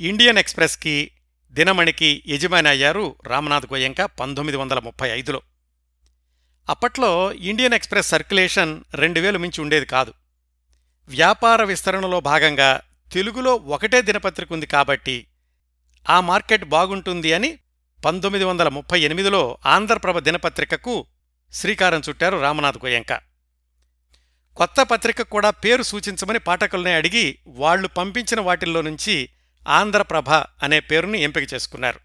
ఇండియన్ 0.00 0.38
ఎక్స్ప్రెస్కి 0.38 1.10
దినమణికి 1.52 2.22
యజమాని 2.26 2.68
అయ్యారు 2.68 3.16
రామ్నాథ్ 3.26 3.66
గోయంక 3.72 4.02
పంతొమ్మిది 4.02 4.56
వందల 4.56 4.78
ముప్పై 4.78 5.08
ఐదులో. 5.08 5.42
అప్పట్లో 6.68 7.32
ఇండియన్ 7.32 7.74
ఎక్స్ప్రెస్ 7.74 8.08
సర్క్యులేషన్ 8.08 8.84
రెండు 8.94 9.20
వేలు 9.20 9.38
మించి 9.38 9.60
ఉండేది 9.60 9.86
కాదు. 9.86 10.14
వ్యాపార 11.08 11.62
విస్తరణలో 11.62 12.20
భాగంగా 12.20 12.80
తెలుగులో 13.12 13.54
ఒకటే 13.54 14.02
దినపత్రిక 14.02 14.52
ఉంది 14.52 14.66
కాబట్టి 14.66 15.26
ఆ 16.10 16.20
మార్కెట్ 16.20 16.64
బాగుంటుంది 16.64 17.32
అని 17.32 17.58
పంతొమ్మిది 18.04 18.44
వందల 18.44 18.68
ముప్పై 18.68 19.00
ఎనిమిదిలో 19.00 19.58
ఆంధ్రప్రభ 19.66 20.18
దినపత్రికకు 20.18 21.06
శ్రీకారం 21.52 22.02
చుట్టారు 22.08 22.38
రామనాథ్ 22.38 22.78
గోయంక. 22.84 23.33
కొత్త 24.56 24.82
పత్రిక 24.82 25.22
కూడా 25.22 25.50
పేరు 25.50 25.82
సూచించమని 25.82 26.38
పాఠకుల్ని 26.38 26.92
అడిగి 26.92 27.38
వాళ్ళు 27.46 27.88
పంపించిన 27.88 28.40
వాటిల్లో 28.40 28.82
నుంచి 28.82 29.28
ఆంధ్రప్రభ 29.68 30.30
అనే 30.30 30.80
పేరుని 30.80 31.20
ఎంపిక 31.20 31.54
చేసుకున్నారు. 31.54 32.00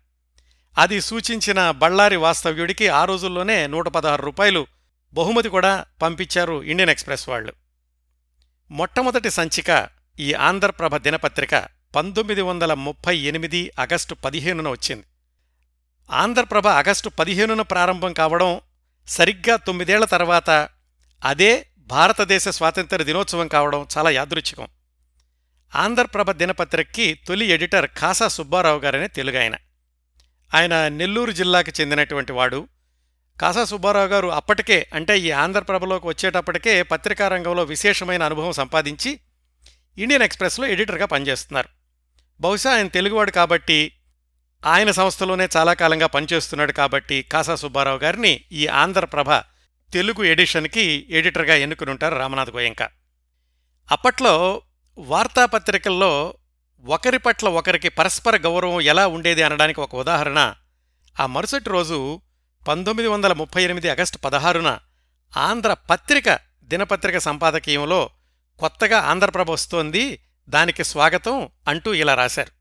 అది 0.77 1.01
సూచించిన 1.01 1.71
బళ్ళారి 1.71 2.15
వాస్తవ్యుడికి 2.15 2.87
ఆ 2.87 3.05
రోజుల్లోనే 3.05 3.67
నూట 3.67 3.87
పదహారు 3.87 4.21
రూపాయలు 4.21 4.67
బహుమతి 5.13 5.49
కూడా 5.49 5.85
పంపించారు 6.01 6.63
ఇండియన్ 6.63 6.89
ఎక్స్ప్రెస్ 6.89 7.29
వాళ్ళు. 7.29 7.53
మొట్టమొదటి 8.71 9.29
సంచిక 9.29 9.89
ఈ 10.19 10.33
ఆంధ్రప్రభ 10.33 10.97
దినపత్రిక 10.97 11.55
పంతొమ్మిది 11.95 12.41
వందల 12.41 12.73
ముప్పై 12.73 13.17
ఎనిమిది 13.17 13.71
ఆగస్టు 13.79 14.15
పదిహేనున 14.15 14.69
వచ్చింది. 14.69 15.03
ఆంధ్రప్రభ 16.11 16.67
ఆగస్టు 16.67 17.09
పదిహేనున 17.09 17.61
ప్రారంభం 17.61 18.13
కావడం 18.13 18.59
సరిగ్గా 19.07 19.55
తొమ్మిదేళ్ళ 19.55 20.05
తర్వాత 20.05 20.69
అదే 21.25 21.65
భారతదేశ 21.89 22.47
స్వాతంత్ర 22.47 23.03
దినోత్సవం 23.03 23.47
కావడం 23.47 23.87
చాలా 23.97 24.09
యాదృచ్ఛికం. 24.09 24.67
ఆంధ్రప్రభ 25.75 26.31
దినపత్రికకి 26.31 27.13
తొలి 27.27 27.45
ఎడిటర్ 27.45 27.89
ఖాసా 27.99 28.27
సుబ్బారావు 28.27 28.79
గారనే 28.79 29.07
తెలుగాయన 29.07 29.55
ఆయన. 30.55 30.87
నెల్లూరు 30.87 31.31
జిల్లాకి 31.31 31.71
చెందినటువంటి 31.81 32.31
వాడు. 32.31 32.67
కాసా 33.41 33.63
సుబ్బారావు 33.65 34.07
గారు 34.07 34.27
అప్పటికే 34.27 34.87
అంటే 34.93 35.19
ఈ 35.19 35.31
ఆంధ్రప్రభలోకి 35.31 36.07
వచ్చేటప్పటికే 36.07 36.83
పత్రికా 36.83 37.27
రంగంలో 37.27 37.63
విశేషమైన 37.63 38.23
అనుభవం 38.23 38.51
సంపాదించి 38.51 39.19
ఇండియన్ 39.97 40.23
ఎక్స్ప్రెస్లో 40.23 40.67
ఎడిటర్గా 40.67 41.05
పనిచేస్తున్నారు. 41.05 41.69
బహుశా 42.39 42.73
ఆయన 42.73 42.87
తెలుగువాడు 42.87 43.31
కాబట్టి 43.31 43.79
ఆయన 44.65 44.91
సంస్థలోనే 44.91 45.47
చాలా 45.57 45.73
కాలంగా 45.73 46.07
పనిచేస్తున్నాడు 46.07 46.71
కాబట్టి 46.71 47.21
కాసా 47.21 47.55
సుబ్బారావు 47.55 47.99
గారిని 47.99 48.41
ఈ 48.51 48.67
ఆంధ్రప్రభ 48.67 49.29
తెలుగు 49.93 50.23
ఎడిషన్కి 50.23 51.07
ఎడిటర్గా 51.09 51.55
ఎన్నుకుని 51.55 51.91
ఉంటారు 51.91 52.15
రామనాథ్ 52.15 52.49
గోయంక. 52.49 52.83
అప్పట్లో 53.91 54.61
వార్తాపత్రికల్లో 54.97 56.33
ఒకరి 56.85 57.17
పట్ల 57.17 57.49
ఒకరికి 57.49 57.89
పరస్పర 57.89 58.37
గౌరవం 58.37 58.81
ఎలా 58.81 59.07
ఉండేది 59.07 59.43
అనడానికి 59.43 59.81
ఒక 59.81 59.95
ఉదాహరణ 59.95 60.55
ఆ 61.19 61.25
మరుసటి 61.25 61.69
రోజు 61.69 62.21
పంతొమ్మిది 62.67 63.09
వందల 63.09 63.33
ముప్పై 63.33 63.63
ఎనిమిది 63.63 63.89
ఆగస్టు 63.89 64.17
పదహారున 64.17 64.79
ఆంధ్ర 65.37 65.73
పత్రిక 65.73 66.39
దినపత్రిక 66.63 67.17
సంపాదకీయంలో 67.17 68.09
కొత్తగా 68.59 68.99
ఆంధ్రప్రభ 68.99 69.51
వస్తోంది 69.51 70.23
దానికి 70.49 70.83
స్వాగతం 70.83 71.49
అంటూ 71.67 71.93
ఇలా 71.93 72.15
రాశారు. 72.15 72.51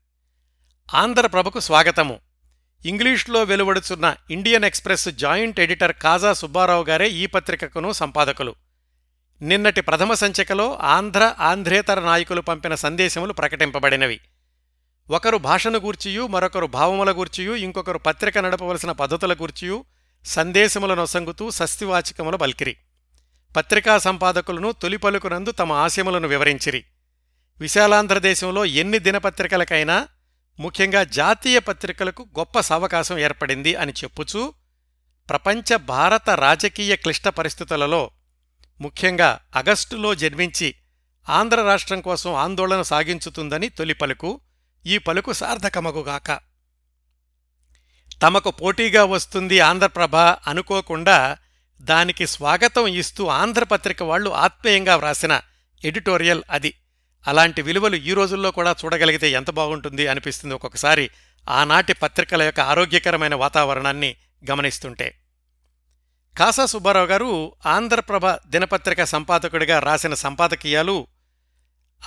ఆంధ్రప్రభకు 0.95 1.59
స్వాగతము. 1.59 2.19
ఇంగ్లీష్లో 2.85 3.43
వెలువడుచున్న 3.43 4.15
Indian 4.31 4.65
Express 4.65 5.09
joint 5.09 5.59
editor 5.59 5.93
Kaja 5.93 6.33
Subbarao 6.33 6.83
గారే 6.83 7.09
ఈ 7.09 7.25
పత్రికకును 7.25 7.91
సంపాదకులు. 7.91 8.55
నిన్నటి 9.41 9.81
ప్రథమ 9.81 10.13
సంచికలో 10.13 10.75
ఆంధ్ర 10.75 11.35
ఆంధ్రేతర 11.39 11.99
నాయకులు 11.99 12.41
పంపిన 12.41 12.75
సందేశములు 12.75 13.33
ప్రకటింపబడినవి. 13.33 14.19
ఒకరు 15.09 15.37
భాషను 15.37 15.79
గూర్చియు 15.79 16.27
మరొకరు 16.27 16.65
భావముల 16.65 17.11
గూర్చియు 17.11 17.53
ఇంకొకరు 17.53 17.97
పత్రిక 17.97 18.37
నడపవలసిన 18.37 18.91
పద్ధతుల 18.91 19.33
గూర్చియు 19.33 19.85
సందేశములను 20.25 20.95
నొసంగుతూ 20.95 21.51
సస్తివాచికముల 21.51 22.35
బల్కిరి. 22.35 22.77
పత్రికా 23.57 23.97
సంపాదకులను 23.97 24.71
తొలి 24.71 24.97
పలుకునందు 24.97 25.51
తమ 25.51 25.71
ఆశయములను 25.71 26.27
వివరించిరి. 26.27 26.83
విశాలాంధ్రదేశంలో 27.59 28.65
ఎన్ని 28.65 28.99
దినపత్రికలకైనా 28.99 30.07
ముఖ్యంగా 30.59 31.03
జాతీయ 31.03 31.59
పత్రికలకు 31.59 32.29
గొప్ప 32.39 32.59
సవకాశం 32.59 33.17
ఏర్పడింది 33.17 33.75
అని 33.75 33.91
చెప్పుచూ 33.91 34.53
ప్రపంచ 35.29 35.77
భారత 35.77 36.29
రాజకీయ 36.29 36.95
క్లిష్ట 36.95 37.27
పరిస్థితులలో 37.27 38.11
ముఖ్యంగా 38.79 39.29
అగస్టులో 39.55 40.15
జన్మించి 40.15 40.75
ఆంధ్ర 41.27 41.61
రాష్ట్రం 41.61 42.01
కోసం 42.01 42.33
ఆందోళన 42.33 42.81
సాగించుతుందని 42.81 43.69
తొలి 43.69 43.93
పలుకు 43.93 44.41
ఈ 44.85 44.97
పలుకు 44.97 45.33
సార్థకమగుగాక 45.33 46.39
తమకు 48.21 48.51
పోటీగా 48.51 49.03
వస్తుంది 49.03 49.59
ఆంధ్రప్రభ 49.59 50.15
అనుకోకుండా 50.51 51.37
దానికి 51.81 52.25
స్వాగతం 52.27 52.87
ఇస్తూ 52.87 53.25
ఆంధ్రపత్రిక 53.25 54.03
వాళ్ళు 54.03 54.29
ఆత్మీయంగా 54.29 54.95
వ్రాసిన 54.95 55.41
ఎడిటోరియల్ 55.83 56.43
అది. 56.49 56.71
అలాంటి 57.27 57.61
విలువలు 57.61 57.95
ఈ 57.95 58.13
రోజుల్లో 58.13 58.51
కూడా 58.51 58.75
చూడగలిగితే 58.85 59.31
ఎంత 59.31 59.49
బాగుంటుంది 59.49 60.07
అనిపిస్తుంది 60.07 60.55
ఒక్కొక్కసారి. 60.55 61.09
ఆనాటి 61.49 61.93
పత్రికల 61.93 62.41
యొక్క 62.41 62.59
ఆరోగ్యకరమైన 62.59 63.35
వాతావరణాన్ని 63.35 64.15
గమనిస్తుంటే. 64.51 65.19
కాసా 66.37 66.65
సుబ్బారావు 66.65 67.05
గారు 67.05 67.55
ఆంధ్రప్రభ 67.65 68.27
దినపత్రిక 68.27 69.03
సంపాదకుడిగా 69.03 69.79
రాసిన 69.79 70.13
సంపాదకీయాలు 70.13 71.07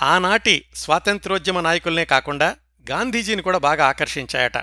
ఆనాటి 0.01 0.65
స్వాతంత్రోద్యమ 0.75 1.59
నాయకుల్నే 1.59 2.05
కాకుండా 2.05 2.55
గాంధీజీని 2.91 3.41
కూడా 3.41 3.57
బాగా 3.57 3.85
ఆకర్షించాయట. 3.85 4.57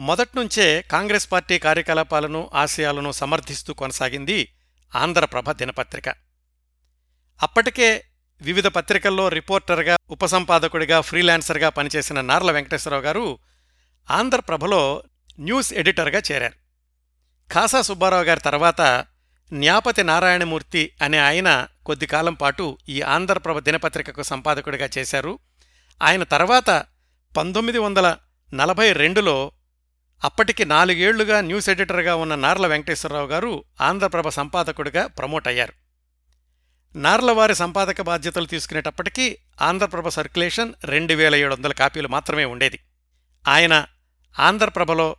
మొదట్నుంచే 0.00 0.82
కాంగ్రెస్ 0.82 1.32
పార్టీ 1.32 1.58
కార్యకలాపాలను 1.58 2.50
ఆశయాలను 2.54 3.12
సమర్థిస్తూ 3.12 3.74
కొనసాగింది 3.74 4.54
ఆంధ్రప్రభ 4.96 5.50
దినపత్రిక. 5.50 6.08
అప్పటికే 7.42 8.04
వివిధ 8.40 8.66
పత్రికల్లో 8.66 9.28
రిపోర్టర్గా 9.28 9.96
ఉపసంపాదకుడిగా 10.10 11.00
ఫ్రీలాన్సర్గా 11.00 11.68
పనిచేసిన 11.68 12.20
నార్ల 12.20 12.50
వెంకటేశ్వరరావు 12.50 13.02
గారు 13.02 13.38
ఆంధ్రప్రభలో 14.10 15.02
న్యూస్ 15.40 15.72
ఎడిటర్గా 15.72 16.22
చేరారు. 16.32 16.54
ఖాసా 17.52 17.82
సుబ్బారావు 17.82 18.22
గారి 18.22 18.40
తర్వాత 18.40 19.06
న్యాపతి 19.52 20.02
నారాయణమూర్తి 20.02 20.92
అనే 21.02 21.18
ఆయన 21.18 21.68
కొద్ది 21.86 22.06
కాలం 22.06 22.34
పాటు 22.34 22.78
ఈ 22.88 23.02
ఆంధ్రప్రభ 23.02 23.58
దినపత్రికకు 23.58 24.22
సంపాదకుడిగా 24.22 24.88
చేశారు. 24.98 25.38
ఆయన 26.02 26.22
తర్వాత 26.22 26.84
పంతొమ్మిది 27.36 27.78
వందల 27.78 28.16
నలభై 28.54 28.92
రెండులో 28.92 29.52
అప్పటికి 30.24 30.64
నాలుగేళ్ళుగా 30.64 31.40
న్యూస్ 31.40 31.68
ఎడిటర్గా 31.68 32.14
ఉన్న 32.14 32.34
నార్ల 32.34 32.66
వెంకటేశ్వరరావు 32.66 33.26
గారు 33.26 33.64
ఆంధ్రప్రభ 33.80 34.28
సంపాదకుడిగా 34.28 35.06
ప్రమోట్ 35.06 35.48
అయ్యారు. 35.48 35.87
నార్లవారి 36.96 37.54
సంపాదక 37.54 38.02
బాధ్యతలు 38.02 38.46
తీసుకునేటప్పటికీ 38.46 39.38
ఆంధ్రప్రభ 39.62 40.08
సర్క్యులేషన్ 40.08 40.74
రెండు 40.84 41.14
వేల 41.14 41.34
ఏడు 41.34 41.54
వందల 41.54 41.72
కాపీలు 41.72 42.08
మాత్రమే 42.08 42.44
ఉండేది. 42.44 42.78
ఆయన 43.48 43.86
ఆంధ్రప్రభలో 44.40 45.16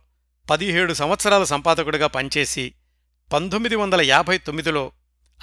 పదిహేడు 0.50 0.94
సంవత్సరాల 0.94 1.44
సంపాదకుడిగా 1.44 2.06
పనిచేసి 2.06 2.74
పంతొమ్మిది 3.32 3.76
వందల 3.76 4.00
యాభై 4.00 4.38
తొమ్మిదిలో 4.38 4.92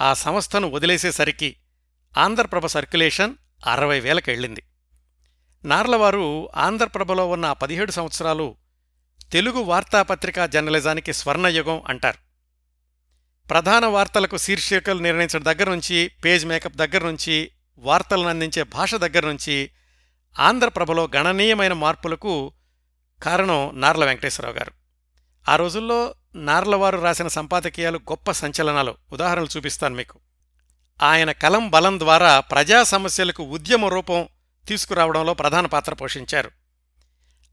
ఆ 0.01 0.13
సంస్థను 0.13 0.69
వదిలేసేసరికి 0.69 1.55
ఆంధ్రప్రభ 2.17 2.65
సర్క్యులేషన్ 2.65 3.35
అరవై 3.67 3.99
వేలకెళ్ళింది 3.99 4.63
నార్లవారు 5.65 6.49
ఆంధ్రప్రభలో 6.55 7.29
ఉన్న 7.29 7.51
పదిహేడు 7.51 7.91
సంవత్సరాలు 7.91 8.55
తెలుగు 9.31 9.59
వార్తాపత్రికా 9.59 10.45
జర్నలిజానికి 10.45 11.13
స్వర్ణయుగం 11.13 11.83
అంటారు. 11.87 12.26
ప్రధాన 13.49 13.85
వార్తలకు 13.85 14.37
శీర్షికలు 14.37 14.99
నిర్ణయించడం 14.99 15.45
దగ్గర 15.45 15.69
నుంచి 15.69 16.11
పేజ్ 16.25 16.45
మేకప్ 16.45 16.75
దగ్గర 16.75 17.05
నుంచి 17.05 17.51
వార్తలను 17.77 18.27
అందించే 18.27 18.63
భాష 18.63 18.95
దగ్గర 18.95 19.27
నుంచి 19.27 19.71
ఆంధ్రప్రభలో 20.39 21.09
గణనీయమైన 21.15 21.73
మార్పులకు 21.73 22.53
కారణం 23.23 23.71
నార్ల 23.73 24.05
వెంకటేశ్వరరావు 24.05 24.57
గారు. 24.57 24.71
ఆ 25.49 25.55
రోజుల్లో 25.55 26.15
నార్లవారు 26.35 26.97
రాసిన 26.97 27.27
సంపాదకీయాలు 27.27 27.97
గొప్ప 27.97 28.31
సంచలనాలు. 28.31 28.95
ఉదాహరణలు 29.11 29.47
చూపిస్తాను 29.57 29.95
మీకు. 29.95 30.19
ఆయన 31.03 31.31
కలం 31.31 31.69
బలం 31.69 31.99
ద్వారా 31.99 32.39
ప్రజా 32.39 32.83
సమస్యలకు 32.83 33.43
ఉద్యమ 33.43 33.85
రూపం 33.85 34.27
తీసుకురావడంలో 34.67 35.33
ప్రధాన 35.33 35.65
పాత్ర 35.65 35.93
పోషించారు. 35.93 36.51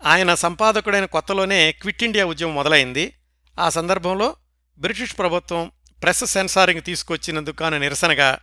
ఆయన 0.06 0.34
సంపాదకుడైన 0.34 1.04
కొత్తలోనే 1.04 1.72
క్విట్ 1.72 2.04
ఇండియా 2.04 2.26
ఉద్యమం 2.26 2.54
మొదలైంది. 2.54 3.16
ఆ 3.60 3.68
సందర్భంలో 3.68 4.36
బ్రిటిష్ 4.78 5.18
ప్రభుత్వం 5.18 5.70
ప్రెస్ 6.04 6.24
సెన్సారింగ్ 6.24 6.82
తీసుకొచ్చినందుకు 6.82 7.56
కాను 7.56 7.78
నిరసనగా 7.78 8.38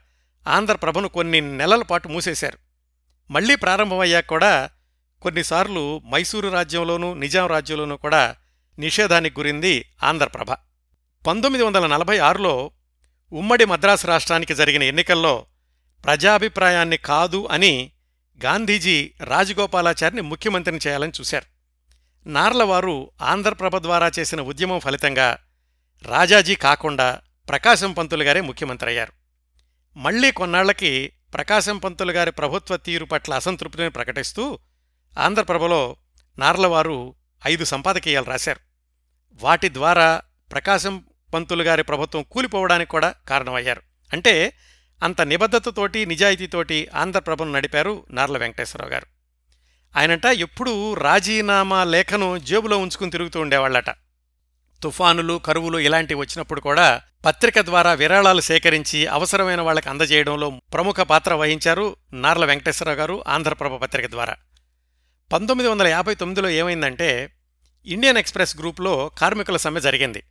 ఆంధ్రప్రభను 0.48 1.08
కొన్ని 1.08 1.42
నెలల 1.42 1.82
పాటు 1.82 2.08
మూసేశారు. 2.08 2.58
మళ్ళీ 3.32 3.56
ప్రారంభమయ్యాక 3.56 4.26
కూడా 4.26 4.70
కొన్నిసార్లు 5.22 6.02
మైసూరు 6.14 6.50
రాజ్యంలోనూ 6.50 7.14
నిజాం 7.14 7.48
రాజ్యంలోనూ 7.48 7.98
కూడా 7.98 8.36
నిషేధానికి 8.80 9.40
గురింది 9.40 9.86
ఆంధ్రప్రభ 10.04 10.52
పంతొమ్మిది 11.28 11.64
వందల 11.64 11.88
నలభై 11.88 12.18
ఆరులో 12.18 12.72
ఉమ్మడి 13.34 13.66
మద్రాసు 13.66 14.08
రాష్ట్రానికి 14.08 14.56
జరిగిన 14.56 14.84
ఎన్నికల్లో 14.84 15.46
ప్రజాభిప్రాయాన్ని 16.06 16.98
కాదు 16.98 17.48
అని 17.52 17.92
గాంధీజీ 18.46 19.12
రాజగోపాలాచారిని 19.24 20.22
ముఖ్యమంత్రిని 20.22 20.80
చేయాలని 20.88 21.12
చూశారు. 21.20 21.46
నార్లవారు 22.30 23.12
ఆంధ్రప్రభ 23.22 23.78
ద్వారా 23.78 24.12
చేసిన 24.20 24.42
ఉద్యమం 24.42 24.80
ఫలితంగా 24.80 25.38
రాజాజీ 26.04 26.56
కాకుండా 26.56 27.20
ప్రకాశం 27.50 27.94
పంతులు 27.94 28.24
గారే 28.24 28.42
ముఖ్యమంత్రి 28.42 28.90
అయ్యారు 28.90 29.12
మళ్ళీ 29.98 30.32
కొన్నాళ్ళకి 30.32 31.14
ప్రకాశం 31.34 31.78
పంతులు 31.78 32.12
గారి 32.12 32.32
ప్రభుత్వ 32.32 32.78
తీరు 32.78 33.06
పట్ల 33.06 33.34
అసంతృప్తిని 33.34 33.90
ప్రకటిస్తూ 33.90 34.60
ఆంధ్రప్రభలో 35.20 35.96
నార్లవారు 36.40 37.16
ఐదు 37.48 37.66
సంపాదకీయాలు 37.66 38.26
రాశారు. 38.26 38.60
వాటి 39.34 39.74
ద్వారా 39.74 40.22
ప్రకాశం 40.52 41.04
పంతులు 41.34 41.64
గారి 41.64 41.84
ప్రభుత్వం 41.84 42.24
కూలిపోవడానికి 42.24 42.92
కూడా 42.92 43.14
కారణమయ్యారు. 43.30 43.82
అంటే 44.14 44.54
అంత 45.04 45.22
నిబద్ధతతోటి 45.22 46.06
నిజాయితీతోటి 46.06 46.88
ఆంధ్రప్రభను 46.96 47.52
నడిపారు 47.52 48.06
నార్ల 48.10 48.38
వెంకటేశ్వరరావు 48.38 48.92
గారు. 48.92 49.06
ఆయనంట 49.98 50.26
ఎప్పుడూ 50.26 50.94
రాజీనామా 50.94 51.84
లేఖను 51.84 52.38
జేబులో 52.38 52.78
ఉంచుకుని 52.78 53.12
తిరుగుతూ 53.12 53.40
ఉండేవాళ్ళట. 53.40 53.90
తుఫానులు 54.84 55.38
కరువులు 55.38 55.78
ఇలాంటివి 55.78 56.20
వచ్చినప్పుడు 56.20 56.62
కూడా 56.62 57.02
పత్రిక 57.26 57.60
ద్వారా 57.60 57.94
విరాళాలు 57.94 58.42
సేకరించి 58.42 59.08
అవసరమైన 59.08 59.62
వాళ్ళకి 59.62 59.90
అందజేయడంలో 59.90 60.50
ప్రముఖ 60.50 60.96
పాత్ర 60.96 61.34
వహించారు 61.34 61.96
నార్ల 62.14 62.46
వెంకటేశ్వరరావు 62.46 62.98
గారు 62.98 63.24
ఆంధ్రప్రభ 63.28 63.76
పత్రిక 63.76 64.06
ద్వారా. 64.06 64.36
పంతొమ్మిది 65.32 65.70
వందల 65.70 65.88
యాభై 65.88 66.16
తొమ్మిదిలో 66.16 66.50
ఏమైందంటే 66.50 67.34
ఇండియన్ 67.86 68.18
ఎక్స్ప్రెస్ 68.18 68.58
గ్రూప్లో 68.58 69.12
కార్మికుల 69.18 69.58
సమ్మె 69.58 69.82
జరిగింది. 69.82 70.24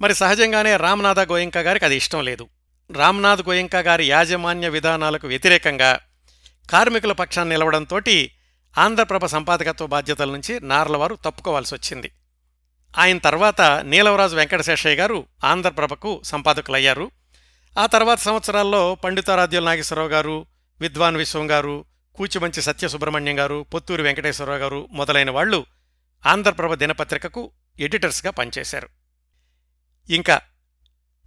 మరి 0.00 0.14
సహజంగానే 0.14 0.76
రామ్నాథ 0.76 1.20
గోయంకా 1.20 1.60
గారికి 1.60 1.84
అది 1.84 1.96
ఇష్టం 1.96 2.24
లేదు. 2.24 2.48
రామ్నాథ్ 2.90 3.48
గోయంకా 3.48 3.78
గారి 3.78 4.06
యాజమాన్య 4.06 4.68
విధానాలకు 4.68 5.26
వ్యతిరేకంగా 5.28 6.00
కార్మికుల 6.70 7.12
పక్షాన్ని 7.12 7.54
నిలవడంతో 7.54 8.00
ఆంధ్రప్రభ 8.78 9.24
సంపాదకత్వ 9.26 9.86
బాధ్యతల 9.86 10.30
నుంచి 10.30 10.60
నార్లవారు 10.60 11.18
తప్పుకోవాల్సి 11.24 11.74
వచ్చింది 11.74 12.10
ఆయన 12.98 13.18
తర్వాత 13.18 13.60
నీలవరాజు 13.60 14.36
వెంకటశేషయ్య 14.36 14.96
గారు 14.96 15.26
ఆంధ్రప్రభకు 15.44 16.22
సంపాదకులయ్యారు. 16.24 17.10
ఆ 17.78 17.86
తర్వాత 17.86 18.18
సంవత్సరాల్లో 18.18 18.94
పండితారాధ్యుల 18.94 19.64
నాగేశ్వరరావు 19.64 20.08
గారు 20.08 20.46
విద్వాన్ 20.80 21.16
విశ్వం 21.16 21.50
గారు 21.50 21.84
కూచిమంచి 22.14 22.62
సత్యసుబ్రహ్మణ్యం 22.62 23.38
గారు 23.38 23.66
పొత్తూరి 23.74 24.02
వెంకటేశ్వరరావు 24.02 24.58
గారు 24.58 24.88
మొదలైన 24.90 25.30
వాళ్ళు 25.30 25.66
ఆంధ్రప్రభ 26.26 26.74
దినపత్రికకు 26.74 27.50
ఎడిటర్స్గా 27.80 28.30
పనిచేశారు. 28.30 28.88
ఇంకా 30.10 30.40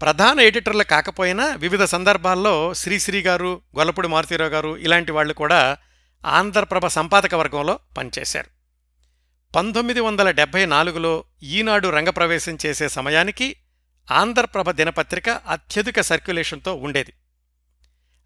ప్రధాన 0.01 0.39
ఎడిటర్లు 0.39 0.83
కాకపోయినా 0.83 1.45
వివిధ 1.45 1.83
సందర్భాల్లో 1.83 2.73
శ్రీశ్రీ 2.73 3.21
గారు 3.21 3.61
గొల్లపూడి 3.77 4.07
మారుతీరావు 4.07 4.51
గారు 4.51 4.77
ఇలాంటి 4.77 5.11
వాళ్ళు 5.11 5.33
కూడా 5.33 5.77
ఆంధ్రప్రభ 6.25 6.87
సంపాదక 6.87 7.35
వర్గంలో 7.35 7.79
పనిచేశారు. 7.97 8.54
పంతొమ్మిది 9.55 9.99
వందల 9.99 10.31
డెబ్బై 10.31 10.65
నాలుగులో 10.65 11.11
ఈనాడు 11.43 11.87
రంగప్రవేశం 11.87 12.57
చేసే 12.65 12.89
సమయానికి 12.89 13.47
ఆంధ్రప్రభ 14.11 14.69
దినపత్రిక 14.71 15.29
అత్యధిక 15.47 16.01
సర్క్యులేషన్తో 16.01 16.73
ఉండేది. 16.75 17.13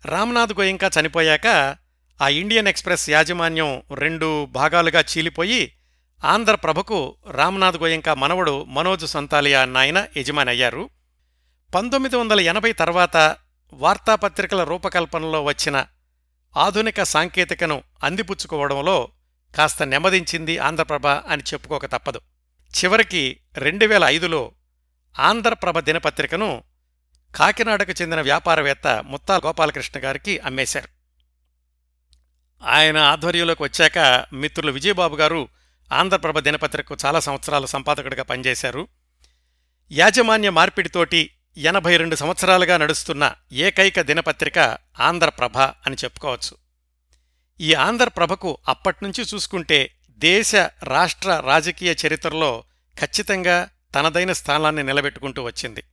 రామ్నాథ్ 0.05 0.53
గోయింకా 0.53 0.91
చనిపోయాక 0.99 1.47
ఆ 2.19 2.29
ఇండియన్ 2.29 2.67
ఎక్స్ప్రెస్ 2.67 3.09
యాజమాన్యం 3.09 3.81
రెండు 3.93 4.45
భాగాలుగా 4.45 5.03
చీలిపోయి 5.11 5.61
ఆంధ్రప్రభకు 6.23 6.97
రామ్నాథ్ 7.31 7.77
గోయంకా 7.77 8.13
మనవడు 8.13 8.65
మనోజ్ 8.67 9.05
సంతాలియా 9.05 9.65
నాయన 9.65 10.07
యజమాని 10.17 10.49
అయ్యారు 10.49 10.83
పంతొమ్మిది 11.73 12.15
వందల 12.17 12.39
ఎనభై 12.39 12.71
తర్వాత 12.73 13.17
వార్తాపత్రికల 13.73 14.63
రూపకల్పనలో 14.63 15.43
వచ్చిన 15.43 15.77
ఆధునిక 16.55 17.03
సాంకేతికను 17.03 17.83
అందిపుచ్చుకోవడంలో 18.03 18.97
కాస్త 19.55 19.83
నెమ్మదించింది 19.83 20.57
ఆంధ్రప్రభ 20.57 21.07
అని 21.07 21.43
చెప్పుకోక 21.53 21.85
తప్పదు. 21.85 22.21
చివరికి 22.77 23.39
రెండు 23.57 23.85
వేల 23.85 24.03
ఐదులో 24.03 24.51
ఆంధ్రప్రభ 25.19 25.79
దినపత్రికను 25.79 26.63
కాకినాడకు 27.35 27.91
చెందిన 27.91 28.21
వ్యాపారవేత్త 28.21 28.87
ముత్తా 28.87 29.35
గోపాలకృష్ణ 29.35 29.99
గారికి 30.03 30.39
అమ్మేశారు. 30.39 30.89
ఆయన 32.63 32.97
ఆధ్వర్యంలోకి 32.97 33.63
వచ్చాక 33.63 34.25
మిత్రులు 34.33 34.71
విజయబాబు 34.71 35.15
గారు 35.15 35.47
ఆంధ్రప్రభ 35.93 36.39
దినపత్రికకు 36.39 36.97
చాలా 37.05 37.19
సంవత్సరాలు 37.19 37.65
సంపాదకుడిగా 37.65 38.23
పనిచేశారు. 38.23 38.87
యాజమాన్య 39.91 40.49
మార్పిడితోటి 40.49 41.31
ఎనభై 41.57 41.97
రెండు 41.97 42.15
సంవత్సరాలుగా 42.15 42.77
నడుస్తున్న 42.77 43.35
ఏకైక 43.51 44.01
దినపత్రిక 44.01 44.77
ఆంధ్రప్రభ 44.99 45.57
అని 45.57 45.95
చెప్పుకోవచ్చు. 46.03 46.68
ఈ 47.61 47.73
ఆంధ్రప్రభకు 47.73 48.57
అప్పట్నుంచి 48.67 49.23
చూసుకుంటే 49.33 49.95
దేశ 50.09 50.55
రాష్ట్ర 50.83 51.39
రాజకీయ 51.45 51.95
చరిత్రలో 52.05 52.63
ఖచ్చితంగా 52.99 53.69
తనదైన 53.95 54.31
స్థానాన్ని 54.31 54.83
నిలబెట్టుకుంటూ 54.83 55.43
వచ్చింది. 55.43 55.83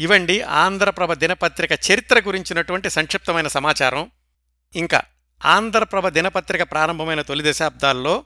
ఇవండి 0.00 0.40
ఆంధ్రప్రభ 0.40 1.12
దినపత్రిక 1.12 1.72
చరిత్ర 1.90 2.20
గురించినటువంటి 2.20 2.90
సంక్షిప్తమైన 2.90 3.48
సమాచారం. 3.48 4.10
ఇంకా 4.76 5.02
ఆంధ్రప్రభ 5.44 6.08
దినపత్రిక 6.08 6.62
ప్రారంభమైన 6.62 7.22
తొలి 7.22 7.50
దశాబ్దాల్లో 7.50 8.24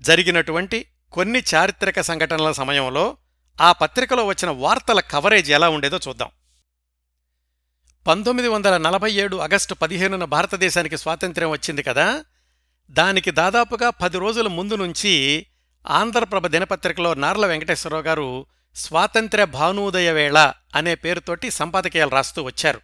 జరిగినటువంటి 0.00 0.86
కొన్ని 1.12 1.42
చారిత్రక 1.54 2.00
సంఘటనల 2.00 2.52
సమయంలో 2.52 3.16
ఆ 3.60 3.72
పత్రికలో 3.72 4.24
వచ్చిన 4.24 4.50
వార్తల 4.50 5.00
కవరేజ్ 5.00 5.50
ఎలా 5.50 5.68
ఉండేదో 5.68 6.00
చూద్దాం. 6.08 6.30
పంతొమ్మిది 8.06 8.48
వందల 8.48 8.76
నలభై 8.76 9.12
ఏడు 9.12 9.36
ఆగస్టు 9.36 9.74
పదిహేనున 9.74 10.24
భారతదేశానికి 10.24 10.98
స్వాతంత్ర్యం 10.98 11.50
వచ్చింది 11.50 11.82
కదా? 11.82 12.24
దానికి 12.90 13.30
దాదాపుగా 13.30 13.90
పది 13.90 14.18
రోజుల 14.18 14.48
ముందు 14.48 14.74
నుంచి 14.74 15.46
ఆంధ్రప్రభ 15.86 16.46
దినపత్రికలో 16.46 17.14
నార్ల 17.14 17.46
వెంకటేశ్వరరావు 17.46 18.02
గారు 18.02 18.46
స్వాతంత్ర్య 18.76 19.44
భానూదయ 19.44 20.12
వేళ 20.12 20.52
అనే 20.74 20.94
పేరుతోటి 20.94 21.50
సంపాదకీయాలు 21.50 22.10
రాస్తూ 22.10 22.42
వచ్చారు. 22.42 22.80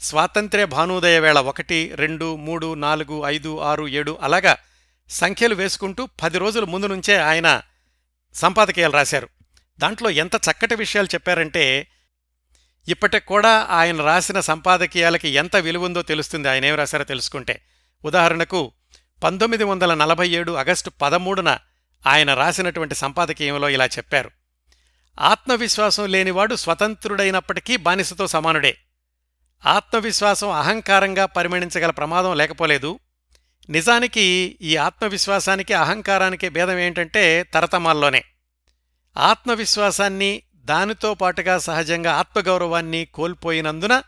స్వాతంత్ర్య 0.00 0.64
భానూదయ 0.64 1.20
వేళ 1.20 1.38
ఒకటి 1.38 1.92
రెండు 1.94 2.36
మూడు 2.36 2.74
నాలుగు 2.74 3.22
ఐదు 3.26 3.60
ఆరు 3.60 3.88
ఏడు 3.88 4.18
అలాగా 4.22 4.56
సంఖ్యలు 5.10 5.54
వేసుకుంటూ 5.54 6.08
పది 6.22 6.38
రోజుల 6.38 6.64
ముందు 6.64 6.86
నుంచే 6.86 7.16
ఆయన 7.16 7.62
సంపాదకీయాలు 8.34 8.92
రాశారు. 8.92 9.28
దాంట్లో 9.78 10.10
ఎంత 10.10 10.34
చక్కటి 10.34 10.74
విషయాలు 10.74 11.06
చెప్పారంటే 11.06 11.86
ఇప్పటికి 12.88 13.26
కూడా 13.26 13.66
ఆయన 13.70 14.02
రాసిన 14.02 14.40
సంపాదకీయాలకి 14.40 15.28
ఎంత 15.28 15.56
విలువుందో 15.56 16.02
తెలుస్తుంది. 16.02 16.48
ఆయన 16.48 16.64
ఏం 16.64 16.74
రాశారో 16.74 17.04
తెలుసుకుంటే 17.04 17.62
ఉదాహరణకు 18.04 18.72
పంతొమ్మిది 19.24 19.64
వందల 19.64 19.94
నలభై 19.94 20.28
ఏడు 20.28 20.52
ఆగస్టు 20.52 20.90
పదమూడున 20.90 21.58
ఆయన 22.06 22.34
రాసినటువంటి 22.34 22.94
సంపాదకీయంలో 22.94 23.68
ఇలా 23.68 23.86
చెప్పారు. 23.86 24.30
ఆత్మవిశ్వాసం 25.20 26.08
లేనివాడు 26.08 26.54
స్వతంత్రుడైనప్పటికీ 26.54 27.76
బానిసతో 27.76 28.26
సమానుడే. 28.26 28.76
ఆత్మవిశ్వాసం 29.66 30.50
అహంకారంగా 30.50 31.26
పరిగణించగల 31.26 31.90
ప్రమాదం 31.90 32.36
లేకపోలేదు. 32.36 32.98
నిజానికి 33.68 34.58
ఈ 34.60 34.76
ఆత్మవిశ్వాసానికి 34.76 35.74
అహంకారానికి 35.74 36.48
భేదం 36.48 36.78
ఏంటంటే 36.78 37.42
తరతమాల్లోనే. 37.42 38.24
ఆత్మవిశ్వాసాన్ని 39.16 40.42
దానితో 40.70 41.14
పాటుగా 41.14 41.58
సహజంగా 41.58 42.12
ఆత్మగౌరవాన్ని 42.12 43.04
కోల్పోయినందున 43.04 44.02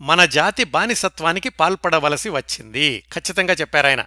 మన 0.00 0.24
జాతి 0.24 0.64
బానిసత్వానికి 0.64 1.48
పాల్పడవలసి 1.48 2.28
వచ్చింది. 2.28 3.04
ఖచ్చితంగా 3.12 3.54
చెప్పారాయన 3.54 4.04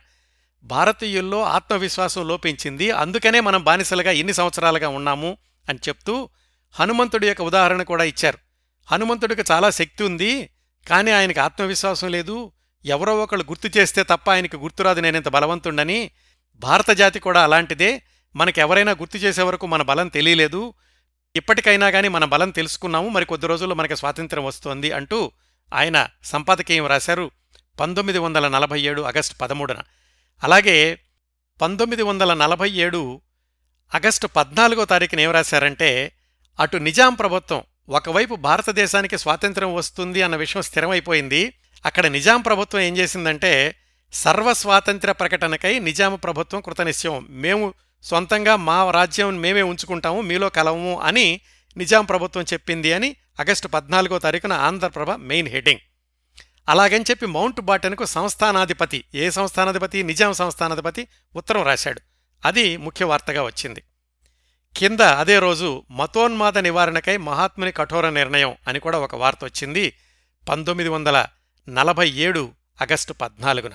భారతీయుల్లో 0.63 1.43
ఆత్మవిశ్వాసం 1.43 2.27
లోపించింది. 2.27 2.91
అందుకనే 2.91 3.39
మనం 3.39 3.63
బానిసలుగా 3.63 4.11
ఇన్ని 4.11 4.33
సంవత్సరాలుగా 4.33 4.89
ఉన్నాము 4.89 5.37
అని 5.69 5.79
చెప్తూ 5.87 6.29
హనుమంతుడి 6.79 7.27
యొక్క 7.27 7.41
ఉదాహరణ 7.41 7.83
కూడా 7.83 8.03
ఇచ్చారు. 8.03 8.37
హనుమంతుడికి 8.91 9.43
చాలా 9.51 9.69
శక్తి 9.69 10.03
ఉంది 10.03 10.49
కానీ 10.87 11.11
ఆయనకి 11.11 11.39
ఆత్మవిశ్వాసం 11.39 12.11
లేదు. 12.11 12.51
ఎవరో 12.85 13.17
ఒకళ్ళు 13.17 13.45
గుర్తు 13.49 13.77
చేస్తే 13.77 14.03
తప్ప 14.03 14.31
ఆయనకి 14.31 14.57
గుర్తురాదు 14.57 14.99
నేనింత 14.99 15.27
బలవంతుండని. 15.27 16.11
భారత 16.55 16.91
జాతి 16.91 17.19
కూడా 17.19 17.43
అలాంటిదే. 17.43 18.01
మనకెవరైనా 18.35 18.91
గుర్తు 18.91 19.17
చేసే 19.17 19.41
వరకు 19.41 19.67
మన 19.67 19.81
బలం 19.81 20.07
తెలియలేదు. 20.07 20.73
ఇప్పటికైనా 21.37 21.91
కానీ 21.91 22.07
మన 22.07 22.25
బలం 22.25 22.49
తెలుసుకున్నాము 22.49 23.09
మరి 23.09 23.25
కొద్ది 23.25 23.47
రోజుల్లో 23.47 23.75
మనకి 23.75 23.95
స్వాతంత్ర్యం 23.95 24.45
వస్తోంది 24.45 24.91
అంటూ 24.91 25.31
ఆయన 25.73 26.07
సంపాదకీయం 26.23 26.85
రాశారు 26.85 27.31
పంతొమ్మిది 27.79 28.19
వందల 28.19 28.47
నలభై 28.47 28.81
ఏడు 28.81 29.01
ఆగస్టు 29.01 29.35
పదమూడున. 29.37 29.77
అలాగే 30.43 30.99
పంతొమ్మిది 31.61 32.03
వందల 32.03 32.33
నలభై 32.33 32.71
ఏడు 32.71 33.21
ఆగస్టు 33.95 34.27
పద్నాలుగో 34.27 34.85
తారీఖున 34.85 35.19
ఏం 35.19 35.31
రాశారంటే 35.31 36.11
అటు 36.59 36.77
నిజాం 36.77 37.13
ప్రభుత్వం 37.13 37.63
ఒకవైపు 37.89 38.35
భారతదేశానికి 38.35 39.17
స్వాతంత్రం 39.17 39.73
వస్తుంది 39.73 40.21
అన్న 40.21 40.35
విషయం 40.35 40.63
స్థిరమైపోయింది. 40.63 41.53
అక్కడ 41.85 42.05
నిజాం 42.05 42.41
ప్రభుత్వం 42.41 42.81
ఏం 42.81 42.97
చేసిందంటే 42.97 43.75
సర్వస్వాతంత్ర 44.13 45.11
ప్రకటనకై 45.11 45.79
నిజాం 45.79 46.15
ప్రభుత్వం 46.15 46.61
కృతనిశ్చయం. 46.61 47.27
మేము 47.29 47.73
సొంతంగా 48.07 48.55
మా 48.55 48.91
రాజ్యం 48.91 49.41
మేమే 49.41 49.61
ఉంచుకుంటాము 49.61 50.21
మీలో 50.21 50.49
కలవము 50.49 50.99
అని 50.99 51.41
నిజాం 51.77 52.05
ప్రభుత్వం 52.05 52.43
చెప్పింది 52.53 52.93
అని 52.93 53.15
ఆగస్టు 53.39 53.67
పద్నాలుగో 53.67 54.19
తారీఖున 54.19 54.53
ఆంధ్రప్రభ 54.53 55.11
మెయిన్ 55.11 55.47
హెడ్డింగ్. 55.47 55.79
అలాగని 56.69 57.05
చెప్పి 57.09 57.25
మౌంట్ 57.25 57.61
బాటన్కు 57.61 58.05
సంస్థానాధిపతి 58.05 59.03
ఏ 59.15 59.29
సంస్థానాధిపతి 59.29 60.03
నిజాం 60.03 60.33
సంస్థానాధిపతి 60.33 61.07
ఉత్తరం 61.35 61.63
రాశాడు. 61.63 62.01
అది 62.45 62.77
ముఖ్య 62.77 63.05
వార్తగా 63.05 63.43
వచ్చింది. 63.43 63.83
కింద 64.75 64.99
అదే 64.99 65.39
రోజు 65.39 65.83
మతోన్మాద 65.91 66.57
నివారణకై 66.57 67.17
మహాత్ముని 67.17 67.71
కఠోర 67.71 68.09
నిర్ణయం 68.09 68.55
అని 68.67 68.79
కూడా 68.79 68.99
ఒక 68.99 69.15
వార్త 69.15 69.39
వచ్చింది 69.43 69.93
పంతొమ్మిది 70.49 70.89
వందల 70.89 71.25
నలభై 71.69 72.09
ఏడు 72.09 72.51
ఆగస్టు 72.81 73.13
పద్నాలుగున. 73.13 73.71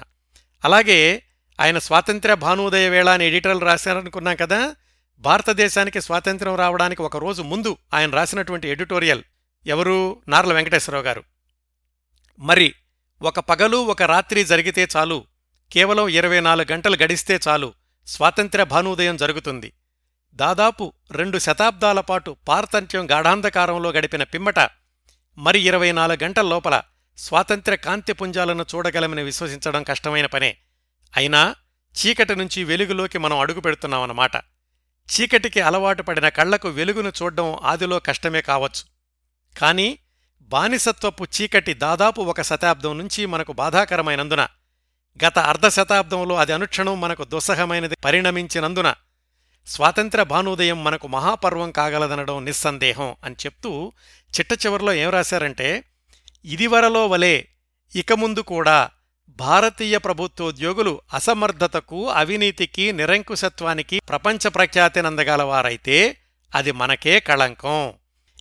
అలాగే 0.65 1.23
ఆయన 1.63 1.79
స్వాతంత్ర్య 1.79 2.35
భానోదయ 2.35 2.89
వేళ 2.89 3.09
అని 3.09 3.27
ఎడిటర్లు 3.27 3.65
రాశారనుకున్నాం 3.65 4.37
కదా? 4.37 4.75
భారతదేశానికి 5.19 6.01
స్వాతంత్ర్యం 6.01 6.55
రావడానికి 6.55 7.03
ఒక 7.03 7.17
రోజు 7.17 7.43
ముందు 7.43 7.77
ఆయన 7.95 8.11
రాసినటువంటి 8.11 8.69
ఎడిటోరియల్ 8.69 9.23
ఎవరు? 9.67 10.23
నార్ల 10.29 10.53
వెంకటేశ్వరరావు 10.53 11.05
గారు. 11.05 11.23
మరి 12.39 12.75
ఒక 13.23 13.41
పగలు 13.41 13.77
ఒక 13.77 14.03
రాత్రి 14.03 14.45
జరిగితే 14.45 14.89
చాలు. 14.97 15.25
కేవలం 15.73 16.09
ఇరవై 16.09 16.41
నాలుగు 16.41 16.73
గంటలు 16.73 16.97
గడిస్తే 16.97 17.41
చాలు. 17.49 17.73
స్వాతంత్ర్య 18.07 18.65
భానోదయం 18.65 19.17
జరుగుతుంది. 19.17 19.73
దాదాపు 20.35 20.93
రెండు 21.11 21.39
శతాబ్దాల 21.39 22.01
పాటు 22.01 22.37
పారతంత్యం 22.49 23.11
గాఢాంధకారంలో 23.11 23.93
గడిపిన 23.93 24.23
పిమ్మట 24.23 24.71
మరి 25.39 25.61
ఇరవై 25.61 25.93
నాలుగు 25.93 26.25
గంటల 26.25 26.47
లోపల 26.47 26.83
స్వాతంత్ర్య 27.19 27.77
కాంతిపుంజాలను 27.77 28.67
చూడగలమని 28.75 29.23
విశ్వసించడం 29.23 29.83
కష్టమైన 29.83 30.27
పనే. 30.27 30.57
అయినా 31.17 31.55
చీకటి 31.95 32.37
నుంచి 32.37 32.65
వెలుగులోకి 32.65 33.19
మనం 33.19 33.39
అడుగు 33.39 33.61
పెడుతున్నామన్నమాట. 33.61 34.37
చీకటికి 35.09 35.61
అలవాటు 35.61 36.03
పడిన 36.03 36.29
కళ్ళకు 36.29 36.69
వెలుగును 36.69 37.13
చూడ్డం 37.23 37.59
ఆదిలో 37.63 37.99
కష్టమే 37.99 38.41
కావచ్చు. 38.41 38.85
కాని 39.59 39.99
బానిసత్వపు 40.41 41.25
చీకటి 41.25 41.75
దాదాపు 41.75 42.21
ఒక 42.21 42.43
శతాబ్దం 42.43 42.99
నుంచి 42.99 43.27
మనకు 43.27 43.53
బాధాకరమైనందున 43.53 44.49
గత 45.27 45.39
అర్ధ 45.39 45.69
శతాబ్దంలో 45.69 46.35
అది 46.35 46.53
అనుక్షణం 46.53 47.01
మనకు 47.01 47.25
దుస్సహమైనది 47.25 47.97
పరిణమించినందున 48.05 48.95
స్వాతంత్ర 49.67 50.23
భానోదయం 50.23 50.85
మనకు 50.85 51.09
మహాపర్వం 51.09 51.71
కాగలదనడం 51.71 52.45
నిస్సందేహం 52.45 53.17
అని 53.25 53.35
చెప్తూ 53.35 53.93
చిట్ట 54.41 54.67
చివరిలో 54.67 54.93
ఏం 54.93 55.11
రాశారంటే 55.11 55.85
ఇదివరలో 56.45 57.07
వలే 57.07 57.49
ఇక 57.97 58.13
ముందు 58.13 58.41
కూడా 58.41 58.91
భారతీయ 59.37 59.99
ప్రభుత్వోద్యోగులు 59.99 61.01
అసమర్థతకు 61.13 62.11
అవినీతికి 62.11 62.93
నిరంకుశత్వానికి 62.93 64.01
ప్రపంచ 64.09 64.49
ప్రఖ్యాతినందగలవారైతే 64.49 66.17
అది 66.55 66.73
మనకే 66.73 67.21
కళంకం. 67.21 67.93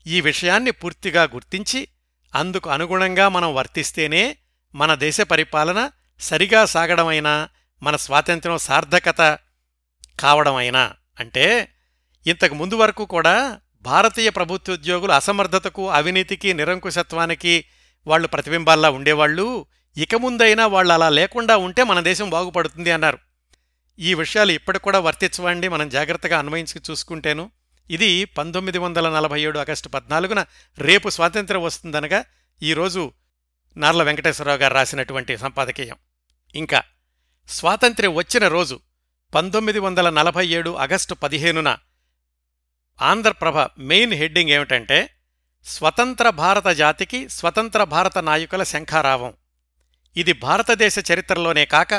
ఈ 0.08 0.22
విషయాన్ని 0.22 0.72
పూర్తిగా 0.72 1.24
గుర్తించి 1.24 1.88
అందుకు 2.36 2.70
అనుగుణంగా 2.70 3.30
మనం 3.30 3.56
వర్తిస్తేనే 3.56 4.38
మన 4.76 4.96
దేశ 4.96 5.22
పరిపాలన 5.22 5.92
సరిగా 6.20 6.66
సాగడమైనా 6.66 7.50
మన 7.84 7.96
స్వాతంత్ర్యం 7.96 8.58
సార్థకత 8.58 9.40
కావడమైనా. 10.20 10.94
అంటే 11.20 11.68
ఇంతకు 12.28 12.56
ముందు 12.56 12.76
వరకు 12.76 13.06
కూడా 13.06 13.60
భారతీయ 13.82 14.30
ప్రభుత్వోద్యోగులు 14.30 15.12
అసమర్థతకు 15.12 15.90
అవినీతికి 15.90 16.54
నిరంకుశత్వానికి 16.54 17.66
వాళ్ళు 18.08 18.28
ప్రతిబింబాల్లా 18.28 18.90
ఉండేవాళ్ళు. 18.90 19.66
ఇక 19.98 20.16
ముందైనా 20.16 20.68
వాళ్ళు 20.68 20.94
అలా 20.94 21.10
లేకుండా 21.10 21.58
ఉంటే 21.58 21.84
మన 21.84 22.00
దేశం 22.00 22.30
బాగుపడుతుంది 22.30 22.92
అన్నారు. 22.92 23.18
ఈ 24.00 24.14
విషయాలు 24.14 24.52
ఇప్పటికి 24.52 24.84
కూడా 24.84 25.00
వర్తించవండి. 25.00 25.68
మనం 25.68 25.90
జాగ్రత్తగా 25.90 26.40
అన్వయించి 26.40 26.82
చూసుకుంటేను. 26.92 27.52
ఇది 27.90 28.26
పంతొమ్మిది 28.26 28.78
వందల 28.78 29.10
నలభై 29.10 29.42
ఏడు 29.42 29.60
ఆగస్టు 29.60 29.90
పద్నాలుగున 29.90 30.46
రేపు 30.78 31.10
స్వాతంత్ర్యం 31.10 31.64
వస్తుందనగా 31.64 32.24
ఈరోజు 32.64 33.12
నార్ల 33.78 34.04
వెంకటేశ్వరరావు 34.04 34.58
గారు 34.58 34.74
రాసినటువంటి 34.74 35.38
సంపాదకీయం. 35.38 35.96
ఇంకా 36.56 36.84
స్వాతంత్ర్యం 37.48 38.16
వచ్చిన 38.16 38.48
రోజు 38.48 38.80
పంతొమ్మిది 39.36 39.80
వందల 39.80 40.10
నలభై 40.10 40.48
ఏడు 40.48 40.76
ఆగస్టు 40.76 41.14
పదిహేనున 41.14 41.78
ఆంధ్రప్రభ 43.02 43.58
మెయిన్ 43.80 44.14
హెడ్డింగ్ 44.14 44.50
ఏమిటంటే 44.50 45.10
స్వతంత్ర 45.66 46.30
భారత 46.30 46.68
జాతికి 46.68 47.30
స్వతంత్ర 47.30 47.84
భారత 47.84 48.18
నాయకుల 48.18 48.64
శంఖారావం. 48.64 49.34
ఇది 50.18 50.34
భారతదేశ 50.34 50.96
చరిత్రలోనే 51.14 51.66
కాక 51.66 51.96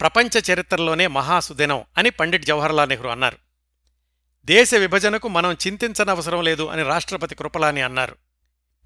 ప్రపంచ 0.00 0.52
చరిత్రలోనే 0.52 1.06
మహాసుదినం 1.06 1.84
అని 1.98 2.10
పండిట్ 2.10 2.46
జవహర్లాల్ 2.46 2.88
నెహ్రూ 2.88 3.10
అన్నారు. 3.10 3.38
దేశ 4.44 4.74
విభజనకు 4.74 5.28
మనం 5.28 5.52
చింతించనవసరం 5.52 6.42
లేదు 6.42 6.66
అని 6.66 6.82
రాష్ట్రపతి 6.82 7.34
కృపలాని 7.34 7.82
అన్నారు. 7.82 8.16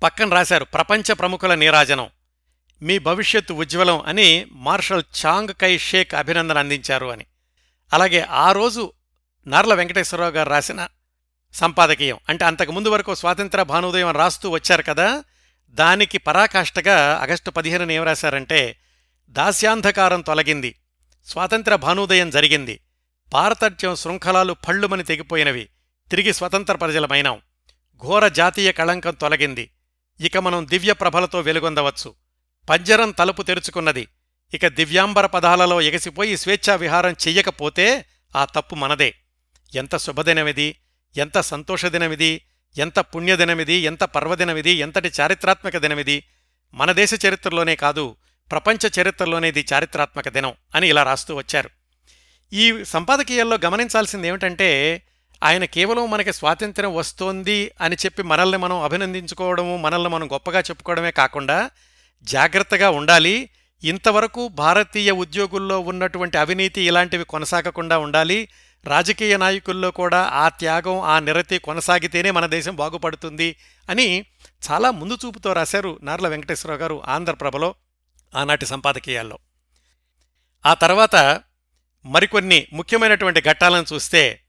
పక్కన 0.03 0.35
రాశారు 0.35 0.65
ప్రపంచ 0.65 1.13
ప్రముఖుల 1.13 1.55
నీరాజనం 1.55 2.09
మీ 2.83 2.99
భవిష్యత్తు 2.99 3.53
ఉజ్వలం 3.53 4.01
అని 4.01 4.47
మార్షల్ 4.53 5.03
చాంగ్ 5.27 5.55
కై 5.61 5.79
షేక్ 5.79 6.15
అభినందన 6.15 6.59
అందించారు 6.59 7.07
అని. 7.07 7.27
అలాగే 7.93 8.21
ఆ 8.21 8.53
రోజు 8.53 8.93
నార్ల 9.47 9.75
వెంకటేశ్వరరావు 9.75 10.31
గారు 10.31 10.51
రాసిన 10.51 10.89
సంపాదకీయం 11.55 12.19
అంటే 12.29 12.45
అంతకుముందు 12.45 12.89
వరకు 12.89 13.15
స్వాతంత్ర 13.15 13.63
భానోదయం 13.63 14.11
రాస్తూ 14.11 14.51
వచ్చారు 14.51 14.83
కదా 14.83 15.25
దానికి 15.75 16.19
పరాకాష్ఠగా 16.19 17.19
ఆగస్టు 17.23 17.51
పదిహేనున 17.51 17.91
ఏం 17.91 18.05
రాశారంటే 18.05 18.77
దాస్యాంధకారం 19.29 20.21
తొలగింది 20.21 20.75
స్వాతంత్ర 21.25 21.77
భానోదయం 21.77 22.31
జరిగింది 22.31 22.81
పారతర్ట్యం 23.33 23.97
శృంఖలాలు 23.97 24.53
పళ్ళుమని 24.53 25.05
తెగిపోయినవి 25.05 25.69
తిరిగి 26.11 26.33
స్వతంత్ర 26.33 26.77
ప్రజలమైనాం 26.77 27.41
ఘోర 28.03 28.29
జాతీయ 28.29 28.73
కళంకం 28.73 29.15
తొలగింది 29.15 29.71
ఇక 30.21 30.37
మనం 30.37 30.67
దివ్య 30.71 30.93
ప్రభలతో 30.93 31.41
వెలుగొందవచ్చు 31.41 32.15
పంజరం 32.71 33.11
తలుపు 33.11 33.43
తెరుచుకున్నది 33.43 34.09
ఇక 34.55 34.67
దివ్యాంబర 34.67 35.27
పదాలలో 35.27 35.81
ఎగసిపోయి 35.81 36.37
స్వేచ్ఛా 36.37 36.75
విహారం 36.75 37.13
చెయ్యకపోతే 37.13 38.05
ఆ 38.37 38.45
తప్పు 38.45 38.75
మనదే. 38.75 39.15
ఎంత 39.75 39.97
శుభదినమిది 39.97 40.77
ఎంత 41.17 41.41
సంతోషదినమిది 41.41 42.43
ఎంత 42.79 42.99
పుణ్యదినమిది 42.99 43.75
ఎంత 43.75 44.05
పర్వదినమిది 44.05 44.71
ఎంతటి 44.71 45.13
చారిత్రాత్మక 45.21 45.77
దినమిది? 45.77 46.25
మన 46.75 46.93
దేశ 46.93 47.11
చరిత్రలోనే 47.27 47.77
కాదు 47.77 48.17
ప్రపంచ 48.51 49.01
చరిత్రలోనే 49.01 49.49
ఇది 49.49 49.67
చారిత్రాత్మక 49.73 50.29
దినం 50.29 50.53
అని 50.75 50.89
ఇలా 50.89 51.03
రాస్తూ 51.03 51.35
వచ్చారు. 51.35 51.71
ఈ 52.53 52.85
సంపాదకీయాల్లో 52.85 53.59
గమనించాల్సింది 53.65 54.29
ఏమిటంటే 54.29 55.03
ఆయన 55.43 55.65
కేవలం 55.65 56.11
మనకి 56.11 56.33
స్వాతంత్ర్యం 56.33 56.95
వస్తోంది 56.95 57.71
అని 57.81 57.97
చెప్పి 57.97 58.23
మనల్ని 58.23 58.59
మనం 58.59 58.83
అభినందించుకోవడము 58.83 59.77
మనల్ని 59.77 60.09
మనం 60.09 60.33
గొప్పగా 60.33 60.61
చెప్పుకోవడమే 60.61 61.11
కాకుండా 61.11 61.71
జాగ్రత్తగా 62.23 62.91
ఉండాలి. 62.91 63.51
ఇంతవరకు 63.85 64.49
భారతీయ 64.49 65.11
ఉద్యోగుల్లో 65.11 65.81
ఉన్నటువంటి 65.81 66.39
అవినీతి 66.39 66.81
ఇలాంటివి 66.81 67.25
కొనసాగకుండా 67.25 67.99
ఉండాలి. 67.99 68.49
రాజకీయ 68.87 69.37
నాయకుల్లో 69.37 69.91
కూడా 69.91 70.21
ఆ 70.33 70.49
త్యాగం 70.49 71.01
ఆ 71.03 71.21
నిరతి 71.21 71.59
కొనసాగితేనే 71.59 72.31
మన 72.31 72.47
దేశం 72.47 72.77
బాగుపడుతుంది 72.77 73.57
అని 73.91 74.27
చాలా 74.71 74.91
ముందు 74.91 75.15
చూపుతో 75.15 75.53
రాశారు 75.53 75.99
నార్ల 76.03 76.29
వెంకటేశ్వరరావు 76.29 76.81
గారు 76.81 77.03
ఆంధ్రప్రభలో 77.09 77.75
ఆనాటి 78.35 78.67
సంపాదకీయాల్లో. 78.67 79.39
ఆ 80.67 80.75
తర్వాత 80.75 81.17
మరికొన్ని 82.05 82.67
ముఖ్యమైనటువంటి 82.73 83.41
ఘట్టాలను 83.41 83.87
చూస్తే 83.93 84.41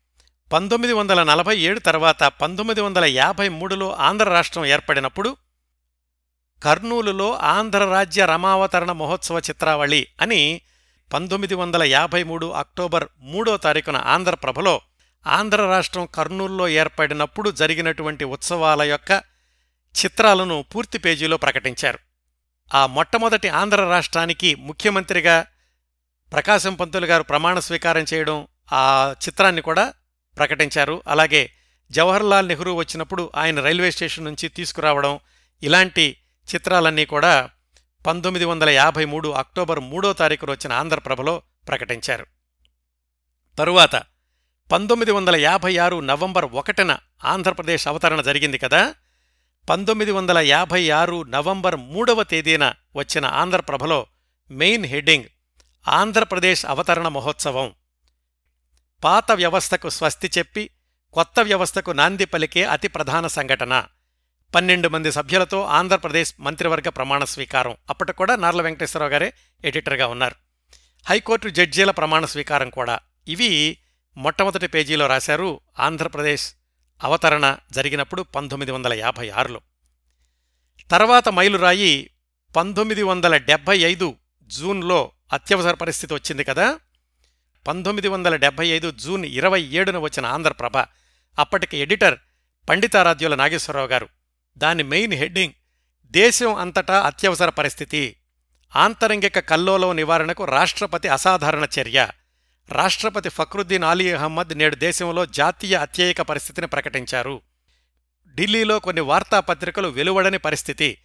పంతొమ్మిది 0.51 0.93
వందల 0.93 1.23
నలభై 1.23 1.57
ఏడు 1.57 1.79
తర్వాత 1.79 2.23
పంతొమ్మిది 2.23 2.81
వందల 2.81 3.05
యాభై 3.05 3.49
మూడులో 3.49 3.93
ఆంధ్ర 3.93 4.29
రాష్ట్రం 4.29 4.65
ఏర్పడినప్పుడు 4.65 5.37
కర్నూలులో 6.61 7.33
ఆంధ్ర 7.33 7.85
రాజ్య 7.85 8.25
రమావతరణ 8.25 8.91
మహోత్సవ 8.91 9.37
చిత్రావళి 9.37 10.07
అని 10.21 10.61
పంతొమ్మిది 11.13 11.55
వందల 11.55 11.83
యాభై 11.83 12.23
మూడు 12.23 12.45
అక్టోబర్ 12.51 13.05
మూడో 13.19 13.57
తారీఖున 13.57 13.97
ఆంధ్రప్రభలో 13.97 14.81
ఆంధ్ర 15.27 15.61
రాష్ట్రం 15.61 16.05
కర్నూలులో 16.05 16.67
ఏర్పడినప్పుడు 16.67 17.51
జరిగినటువంటి 17.51 18.25
ఉత్సవాల 18.25 18.81
యొక్క 18.81 19.23
చిత్రాలను 19.95 20.65
పూర్తి 20.75 20.97
పేజీలో 20.97 21.37
ప్రకటించారు. 21.37 21.99
ఆ 22.75 22.85
మొట్టమొదటి 22.85 23.49
ఆంధ్ర 23.49 23.89
రాష్ట్రానికి 23.89 24.55
ముఖ్యమంత్రిగా 24.55 25.45
ప్రకాశం 26.31 26.73
పంతులు 26.73 27.05
గారు 27.05 27.23
ప్రమాణ 27.23 27.59
స్వీకారం 27.59 28.05
చేయడం 28.13 28.47
ఆ 28.73 29.15
చిత్రాన్ని 29.27 29.61
కూడా 29.61 29.93
ప్రకటించారు. 30.37 31.03
అలాగే 31.07 31.51
జవహర్లాల్ 31.91 32.47
నెహ్రూ 32.47 32.73
వచ్చినప్పుడు 32.73 33.31
ఆయన 33.35 33.59
రైల్వే 33.59 33.91
స్టేషన్ 33.91 34.25
నుంచి 34.25 34.47
తీసుకురావడం 34.47 35.19
ఇలాంటి 35.63 36.17
చిత్రాలన్నీ 36.55 37.05
కూడా 37.05 37.49
పంతొమ్మిది 38.07 38.45
వందల 38.45 38.69
యాభై 38.69 39.05
మూడు 39.05 39.29
అక్టోబర్ 39.29 39.79
మూడో 39.79 40.13
తారీఖున 40.13 40.51
వచ్చిన 40.51 40.73
ఆంధ్రప్రభలో 40.73 41.41
ప్రకటించారు. 41.67 42.25
తరువాత 43.57 43.95
పంతొమ్మిది 44.71 45.11
వందల 45.11 45.35
యాభై 45.35 45.77
ఆరు 45.77 45.99
నవంబర్ 45.99 46.45
ఒకటిన 46.45 46.97
ఆంధ్రప్రదేశ్ 47.25 47.87
అవతరణ 47.87 48.21
జరిగింది 48.21 48.57
కదా 48.57 48.95
పంతొమ్మిది 49.69 50.11
వందల 50.11 50.37
యాభై 50.37 50.89
ఆరు 50.89 51.23
నవంబర్ 51.23 51.75
మూడవ 51.75 52.23
తేదీన 52.23 52.73
వచ్చిన 52.95 53.25
ఆంధ్రప్రభలో 53.25 54.05
మెయిన్ 54.51 54.85
హెడ్డింగ్ 54.85 55.25
ఆంధ్రప్రదేశ్ 55.87 56.65
అవతరణ 56.65 57.07
మహోత్సవం. 57.07 57.73
పాత 59.03 59.31
వ్యవస్థకు 59.31 59.89
స్వస్తి 59.89 60.31
చెప్పి 60.37 60.69
కొత్త 61.13 61.39
వ్యవస్థకు 61.39 61.91
నాంది 61.91 62.25
పలికే 62.25 62.63
అతి 62.63 62.87
ప్రధాన 62.87 63.27
సంఘటన. 63.27 63.85
పన్నెండు 64.55 64.87
మంది 64.87 65.11
సభ్యులతో 65.11 65.61
ఆంధ్రప్రదేశ్ 65.61 66.33
మంత్రివర్గ 66.39 66.89
ప్రమాణ 66.89 67.23
స్వీకారం. 67.23 67.77
అప్పటికి 67.89 68.17
కూడా 68.17 68.35
నార్ల 68.35 68.61
వెంకటేశ్వరరావు 68.61 69.11
గారే 69.11 69.33
ఎడిటర్గా 69.63 70.07
ఉన్నారు. 70.07 70.35
హైకోర్టు 71.09 71.49
జడ్జీల 71.49 71.91
ప్రమాణ 71.91 72.25
స్వీకారం 72.25 72.69
కూడా. 72.69 72.99
ఇవి 73.27 73.77
మొట్టమొదటి 74.17 74.67
పేజీలో 74.67 75.07
రాశారు 75.07 75.59
ఆంధ్రప్రదేశ్ 75.79 76.53
అవతరణ 77.03 77.57
జరిగినప్పుడు 77.71 78.21
పంతొమ్మిది 78.21 78.71
వందల 78.71 78.93
యాభై 78.93 79.29
ఆరులో. 79.29 79.61
తర్వాత 80.91 81.29
మైలురాయి 81.29 82.09
పంతొమ్మిది 82.55 83.03
వందల 83.03 83.37
డెబ్భై 83.37 83.79
ఐదు 83.79 84.15
జూన్లో 84.47 85.11
అత్యవసర 85.33 85.73
పరిస్థితి 85.73 86.13
వచ్చింది 86.13 86.43
కదా. 86.43 86.79
పంతొమ్మిది 87.67 88.07
వందల 88.07 88.35
డెబ్భై 88.35 88.67
ఐదు 88.67 88.91
జూన్ 88.91 89.25
ఇరవై 89.25 89.61
ఏడున 89.61 89.97
వచ్చిన 89.97 90.25
ఆంధ్రప్రభ 90.25 90.77
అప్పటికి 91.39 91.77
ఎడిటర్ 91.77 92.17
పండితారాధ్యుల 92.69 93.35
నాగేశ్వరరావు 93.35 93.87
గారు 93.87 94.09
దాని 94.57 94.83
మెయిన్ 94.83 95.13
హెడ్డింగ్ 95.13 95.53
దేశం 96.05 96.55
అంతటా 96.55 96.99
అత్యవసర 96.99 97.49
పరిస్థితి. 97.49 98.15
ఆంతరంగిక 98.75 99.39
కల్లోలం 99.39 99.95
నివారణకు 99.95 100.45
రాష్ట్రపతి 100.45 101.07
అసాధారణ 101.07 101.67
చర్య. 101.79 102.07
రాష్ట్రపతి 102.69 103.29
ఫక్రుద్దీన్ 103.29 103.83
అలీ 103.83 104.11
అహ్మద్ 104.11 104.57
నేడు 104.57 104.75
దేశంలో 104.75 105.25
జాతీయ 105.25 105.75
అత్యయిక 105.75 106.21
పరిస్థితిని 106.21 106.67
ప్రకటించారు. 106.67 107.41
ఢిల్లీలో 108.35 108.79
కొన్ని 108.79 109.01
వార్తాపత్రికలు 109.01 109.87
వెలువడని 109.87 110.37
పరిస్థితి 110.37 110.97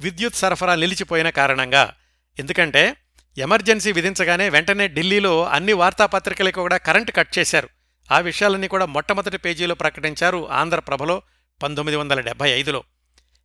విద్యుత్ 0.00 0.34
సరఫరా 0.34 0.74
నిలిచిపోయిన 0.74 1.30
కారణంగా. 1.30 1.94
ఎందుకంటే 2.38 2.96
ఎమర్జెన్సీ 3.38 3.92
విధించగానే 3.92 4.48
వెంటనే 4.48 4.88
ఢిల్లీలో 4.88 5.44
అన్ని 5.44 5.72
వార్తాపత్రికలకు 5.72 6.60
కూడా 6.60 6.76
కరెంటు 6.76 7.12
కట్ 7.12 7.38
చేశారు. 7.38 7.68
ఆ 8.12 8.18
విషయాలన్నీ 8.18 8.68
కూడా 8.68 8.86
మొట్టమొదటి 8.86 9.36
పేజీలో 9.36 9.74
ప్రకటించారు 9.74 10.50
ఆంధ్రప్రభలో 10.50 11.22
పంతొమ్మిది 11.62 11.96
వందల 11.96 12.20
డెబ్బై 12.20 12.50
ఐదులో. 12.50 12.84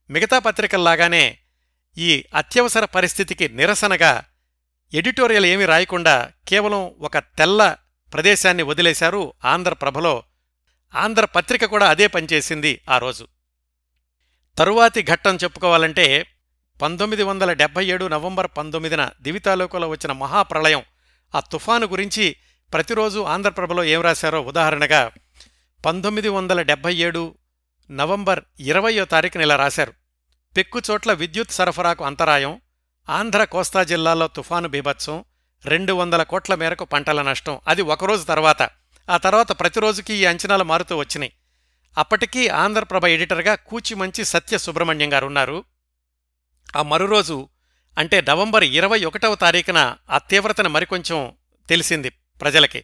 మిగతా 0.09 0.39
పత్రికల్లాగానే 0.39 1.37
ఈ 1.97 2.25
అత్యవసర 2.33 2.85
పరిస్థితికి 2.85 3.49
నిరసనగా 3.49 4.11
ఎడిటోరియల్ 4.93 5.45
ఏమీ 5.45 5.65
రాయకుండా 5.65 6.15
కేవలం 6.47 6.91
ఒక 7.01 7.17
తెల్ల 7.17 7.61
ప్రదేశాన్ని 8.13 8.63
వదిలేశారు 8.63 9.33
ఆంధ్రప్రభలో 9.45 10.23
ఆంధ్రపత్రిక 10.93 11.65
కూడా 11.65 11.89
అదే 11.89 12.07
పనిచేసింది 12.07 12.81
ఆ 12.89 12.97
రోజు. 12.97 13.25
తరువాతి 14.57 15.03
ఘట్టం 15.03 15.35
చెప్పుకోవాలంటే 15.35 16.25
పంతొమ్మిది 16.81 17.23
వందల 17.23 17.53
డెబ్బై 17.53 17.85
ఏడు 17.85 18.07
నవంబర్ 18.07 18.47
పంతొమ్మిదిన 18.57 19.11
దివితాలోకలో 19.21 19.89
వచ్చిన 19.89 20.11
మహాప్రళయం 20.11 20.83
ఆ 21.33 21.39
తుఫాను 21.39 21.87
గురించి 21.87 22.25
ప్రతిరోజు 22.71 23.19
ఆంధ్రప్రభలో 23.19 23.83
ఏం 23.83 24.01
రాశారో 24.01 24.41
ఉదాహరణగా 24.41 25.01
పంతొమ్మిది 25.85 26.29
వందల 26.29 26.61
డెబ్బై 26.61 26.95
ఏడు 26.95 27.35
నవంబర్ 27.93 28.39
ఇరవయో 28.59 29.05
తారీఖున 29.05 29.41
ఇలా 29.41 29.55
రాశారు. 29.55 29.93
పెక్కుచోట్ల 30.57 31.13
విద్యుత్ 31.13 31.51
సరఫరాకు 31.51 32.05
అంతరాయం 32.05 32.61
ఆంధ్ర 33.09 33.43
కోస్తా 33.43 33.83
జిల్లాలో 33.83 34.27
తుఫాను 34.27 34.69
బీభత్సం 34.69 35.23
రెండు 35.65 35.93
వందల 35.93 36.23
కోట్ల 36.23 36.55
మేరకు 36.55 36.85
పంటల 36.85 37.21
నష్టం. 37.21 37.59
అది 37.67 37.81
ఒకరోజు 37.81 38.23
తర్వాత. 38.23 38.69
ఆ 39.09 39.17
తర్వాత 39.17 39.59
ప్రతిరోజుకి 39.59 40.13
ఈ 40.13 40.25
అంచనాలు 40.25 40.63
మారుతూ 40.63 40.97
వచ్చినాయి. 40.97 41.33
అప్పటికీ 41.97 42.47
ఆంధ్రప్రభ 42.47 43.05
ఎడిటర్గా 43.05 43.55
కూచిమంచి 43.55 44.25
సత్య 44.25 44.57
సుబ్రహ్మణ్యం 44.57 45.13
గారు 45.13 45.25
ఉన్నారు. 45.25 45.63
ఆ 46.77 46.81
మరురోజు 46.81 47.49
అంటే 47.97 48.21
నవంబర్ 48.21 48.63
ఇరవై 48.63 49.05
ఒకటవ 49.05 49.35
తారీఖున 49.35 49.95
ఆ 50.09 50.17
తీవ్రతను 50.17 50.69
మరికొంచెం 50.69 51.31
తెలిసింది 51.69 52.09
ప్రజలకి. 52.09 52.83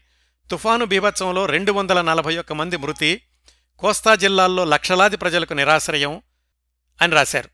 తుఫాను 0.51 0.85
బీభత్సంలో 0.85 1.45
రెండు 1.45 1.71
వందల 1.71 2.01
నలభై 2.01 2.37
ఒక్క 2.37 2.53
మంది 2.53 2.77
మృతి 2.77 3.21
కోస్తా 3.79 4.15
జిల్లాల్లో 4.15 4.65
లక్షలాది 4.65 5.17
ప్రజలకు 5.17 5.53
నిరాశ్రయం 5.53 6.21
అని 7.01 7.15
రాశారు. 7.15 7.49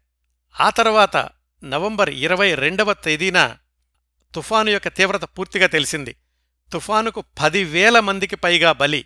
ఆ 0.62 0.70
తర్వాత 0.70 1.30
నవంబర్ 1.64 2.10
ఇరవై 2.10 2.56
రెండవ 2.56 2.94
తేదీన 2.94 3.58
తుఫాను 4.36 4.70
యొక్క 4.70 4.88
తీవ్రత 4.88 5.24
పూర్తిగా 5.24 5.68
తెలిసింది. 5.68 6.16
తుఫానుకు 6.74 7.24
పదివేల 7.42 8.00
మందికి 8.00 8.36
పైగా 8.36 8.72
బలి 8.72 9.06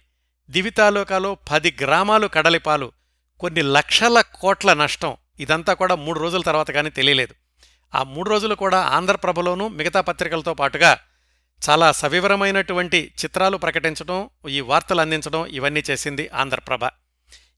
దివితాలోకాలో 0.50 1.36
పది 1.36 1.78
గ్రామాలు 1.82 2.28
కడలిపాలు 2.28 2.92
కొన్ని 3.40 3.62
లక్షల 3.62 4.22
కోట్ల 4.22 4.74
నష్టం. 4.74 5.18
ఇదంతా 5.40 5.74
కూడా 5.74 5.96
మూడు 5.96 6.20
రోజుల 6.20 6.42
తర్వాత 6.42 6.72
కానీ 6.72 6.90
తెలియలేదు. 6.90 7.36
ఆ 7.96 8.04
మూడు 8.04 8.30
రోజులు 8.30 8.56
కూడా 8.56 8.82
ఆంధ్రప్రభలోనూ 8.82 9.68
మిగతా 9.68 10.02
పత్రికలతో 10.02 10.54
పాటుగా 10.54 10.98
చాలా 11.70 11.92
సవివరమైనటువంటి 11.92 13.14
చిత్రాలు 13.26 13.58
ప్రకటించడం 13.58 14.30
ఈ 14.50 14.60
వార్తలు 14.60 15.02
అందించడం 15.02 15.46
ఇవన్నీ 15.46 15.84
చేసింది 15.90 16.30
ఆంధ్రప్రభ. 16.30 16.99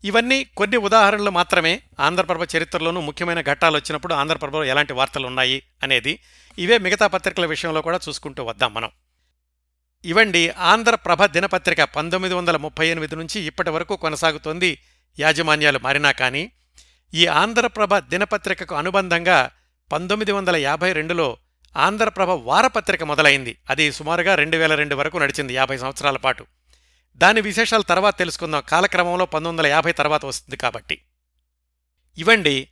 ఇవన్నీ 0.03 0.43
కొన్ని 0.43 0.77
ఉదాహరణలు 0.77 1.29
మాత్రమే 1.29 1.81
ఆంధ్రప్రభ 1.99 2.47
చరిత్రలోనూ 2.57 3.01
ముఖ్యమైన 3.01 3.41
ఘట్టాలు 3.41 3.75
వచ్చినప్పుడు 3.75 4.13
ఆంధ్రప్రభలో 4.13 4.63
ఎలాంటి 4.63 4.93
వార్తలు 4.93 5.27
ఉన్నాయి 5.27 5.63
అనేది 5.83 6.19
ఇవే 6.57 6.77
మిగతా 6.77 7.07
పత్రికల 7.07 7.45
విషయంలో 7.45 7.81
కూడా 7.81 7.99
చూసుకుంటూ 8.09 8.43
వద్దాం 8.43 8.73
మనం. 8.73 8.89
ఇవండి 10.05 10.49
ఆంధ్రప్రభ 10.49 11.25
దినపత్రిక 11.25 11.83
పంతొమ్మిది 11.83 12.35
వందల 12.35 12.57
ముప్పై 12.57 12.87
ఎనిమిది 12.87 13.15
నుంచి 13.15 13.41
ఇప్పటి 13.41 13.69
వరకు 13.69 13.95
కొనసాగుతోంది. 13.95 14.77
యాజమాన్యాలు 15.19 15.79
మారినా 15.79 16.11
కానీ 16.11 16.51
ఈ 17.13 17.27
ఆంధ్రప్రభ 17.27 17.97
దినపత్రికకు 17.97 18.75
అనుబంధంగా 18.75 19.51
పంతొమ్మిది 19.91 20.31
వందల 20.31 20.55
యాభై 20.55 20.93
రెండులో 20.93 21.37
ఆంధ్రప్రభ 21.77 22.29
వారపత్రిక 22.29 23.03
మొదలైంది. 23.03 23.57
అది 23.69 23.91
సుమారుగా 23.91 24.35
రెండు 24.35 24.57
వేల 24.57 24.75
రెండు 24.75 24.95
వరకు 24.95 25.17
నడిచింది 25.17 25.53
యాభై 25.53 25.77
సంవత్సరాల 25.77 26.17
పాటు. 26.17 26.45
దాని 27.15 27.41
విశేషాలు 27.41 27.81
తర్వాత 27.81 28.17
తెలుసుకుందాం. 28.17 28.63
కాలక్రమంలో 28.69 29.25
పంతొమ్మిది 29.25 29.49
వందల 29.49 29.67
యాభై 29.67 29.91
తర్వాత 29.91 30.25
వస్తుంది 30.25 30.57
కాబట్టి. 30.57 31.01
ఇవండి 32.17 32.67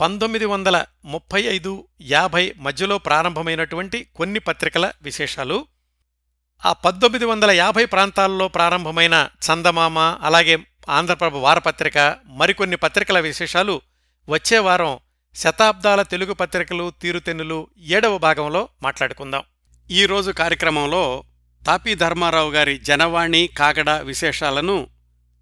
పంతొమ్మిది 0.00 0.44
వందల 0.44 0.84
ముప్పై 1.04 1.42
ఐదు 1.42 1.88
యాభై 2.00 2.54
మధ్యలో 2.56 2.98
ప్రారంభమైనటువంటి 2.98 4.08
కొన్ని 4.14 4.40
పత్రికల 4.40 4.92
విశేషాలు. 5.02 5.66
ఆ 6.66 6.72
పంతొమ్మిది 6.72 7.24
వందల 7.24 7.50
యాభై 7.50 7.84
ప్రాంతాల్లో 7.84 8.48
ప్రారంభమైన 8.48 9.28
చందమామ 9.46 9.98
అలాగే 9.98 10.58
ఆంధ్రప్రభ 10.88 11.36
వారపత్రిక 11.36 12.16
మరికొన్ని 12.24 12.76
పత్రికల 12.76 13.20
విశేషాలు 13.20 13.80
వచ్చే 14.28 14.58
వారం 14.58 14.98
శతాబ్దాల 15.34 16.02
తెలుగు 16.02 16.32
పత్రికలు 16.32 16.92
తీరుతెన్నులు 17.02 17.66
ఏడవ 17.78 18.18
భాగంలో 18.18 18.68
మాట్లాడుకుందాం. 18.82 19.42
ఈ 19.90 20.06
రోజు 20.06 20.30
కార్యక్రమంలో 20.30 21.24
తాపీ 21.66 21.94
ధర్మారావు 21.94 22.50
గారి 22.50 22.78
జనవాణి 22.78 23.46
కాగడ 23.46 23.90
విశేషాలను 23.90 24.86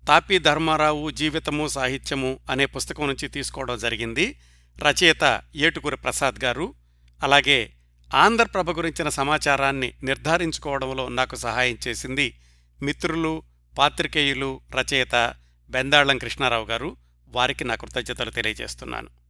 తాపీ 0.09 0.39
ధర్మారావు 0.39 1.11
జీవితము 1.11 1.69
సాహిత్యము 1.69 2.39
అనే 2.51 2.67
పుస్తకం 2.67 3.07
నుంచి 3.07 3.29
తీసుకోవడం 3.29 3.79
జరిగింది. 3.79 4.39
రచయిత 4.79 5.43
ఏటుకూరి 5.57 5.97
ప్రసాద్ 5.97 6.45
గారు. 6.45 6.75
అలాగే 7.23 7.73
ఆంధ్రప్రభ 8.15 8.71
గురించిన 8.71 9.09
సమాచారాన్ని 9.09 9.93
నిర్ధారించుకోవడంలో 10.03 11.09
నాకు 11.09 11.37
సహాయం 11.37 11.79
చేసింది 11.89 12.41
మిత్రులు 12.83 13.43
పాత్రికేయులు 13.79 14.61
రచయిత 14.75 15.35
బెందాళం 15.71 16.19
కృష్ణారావు 16.19 16.67
గారు. 16.67 16.97
వారికి 17.29 17.65
నా 17.65 17.75
కృతజ్ఞతలు 17.75 18.31
తెలియజేస్తున్నాను. 18.31 19.26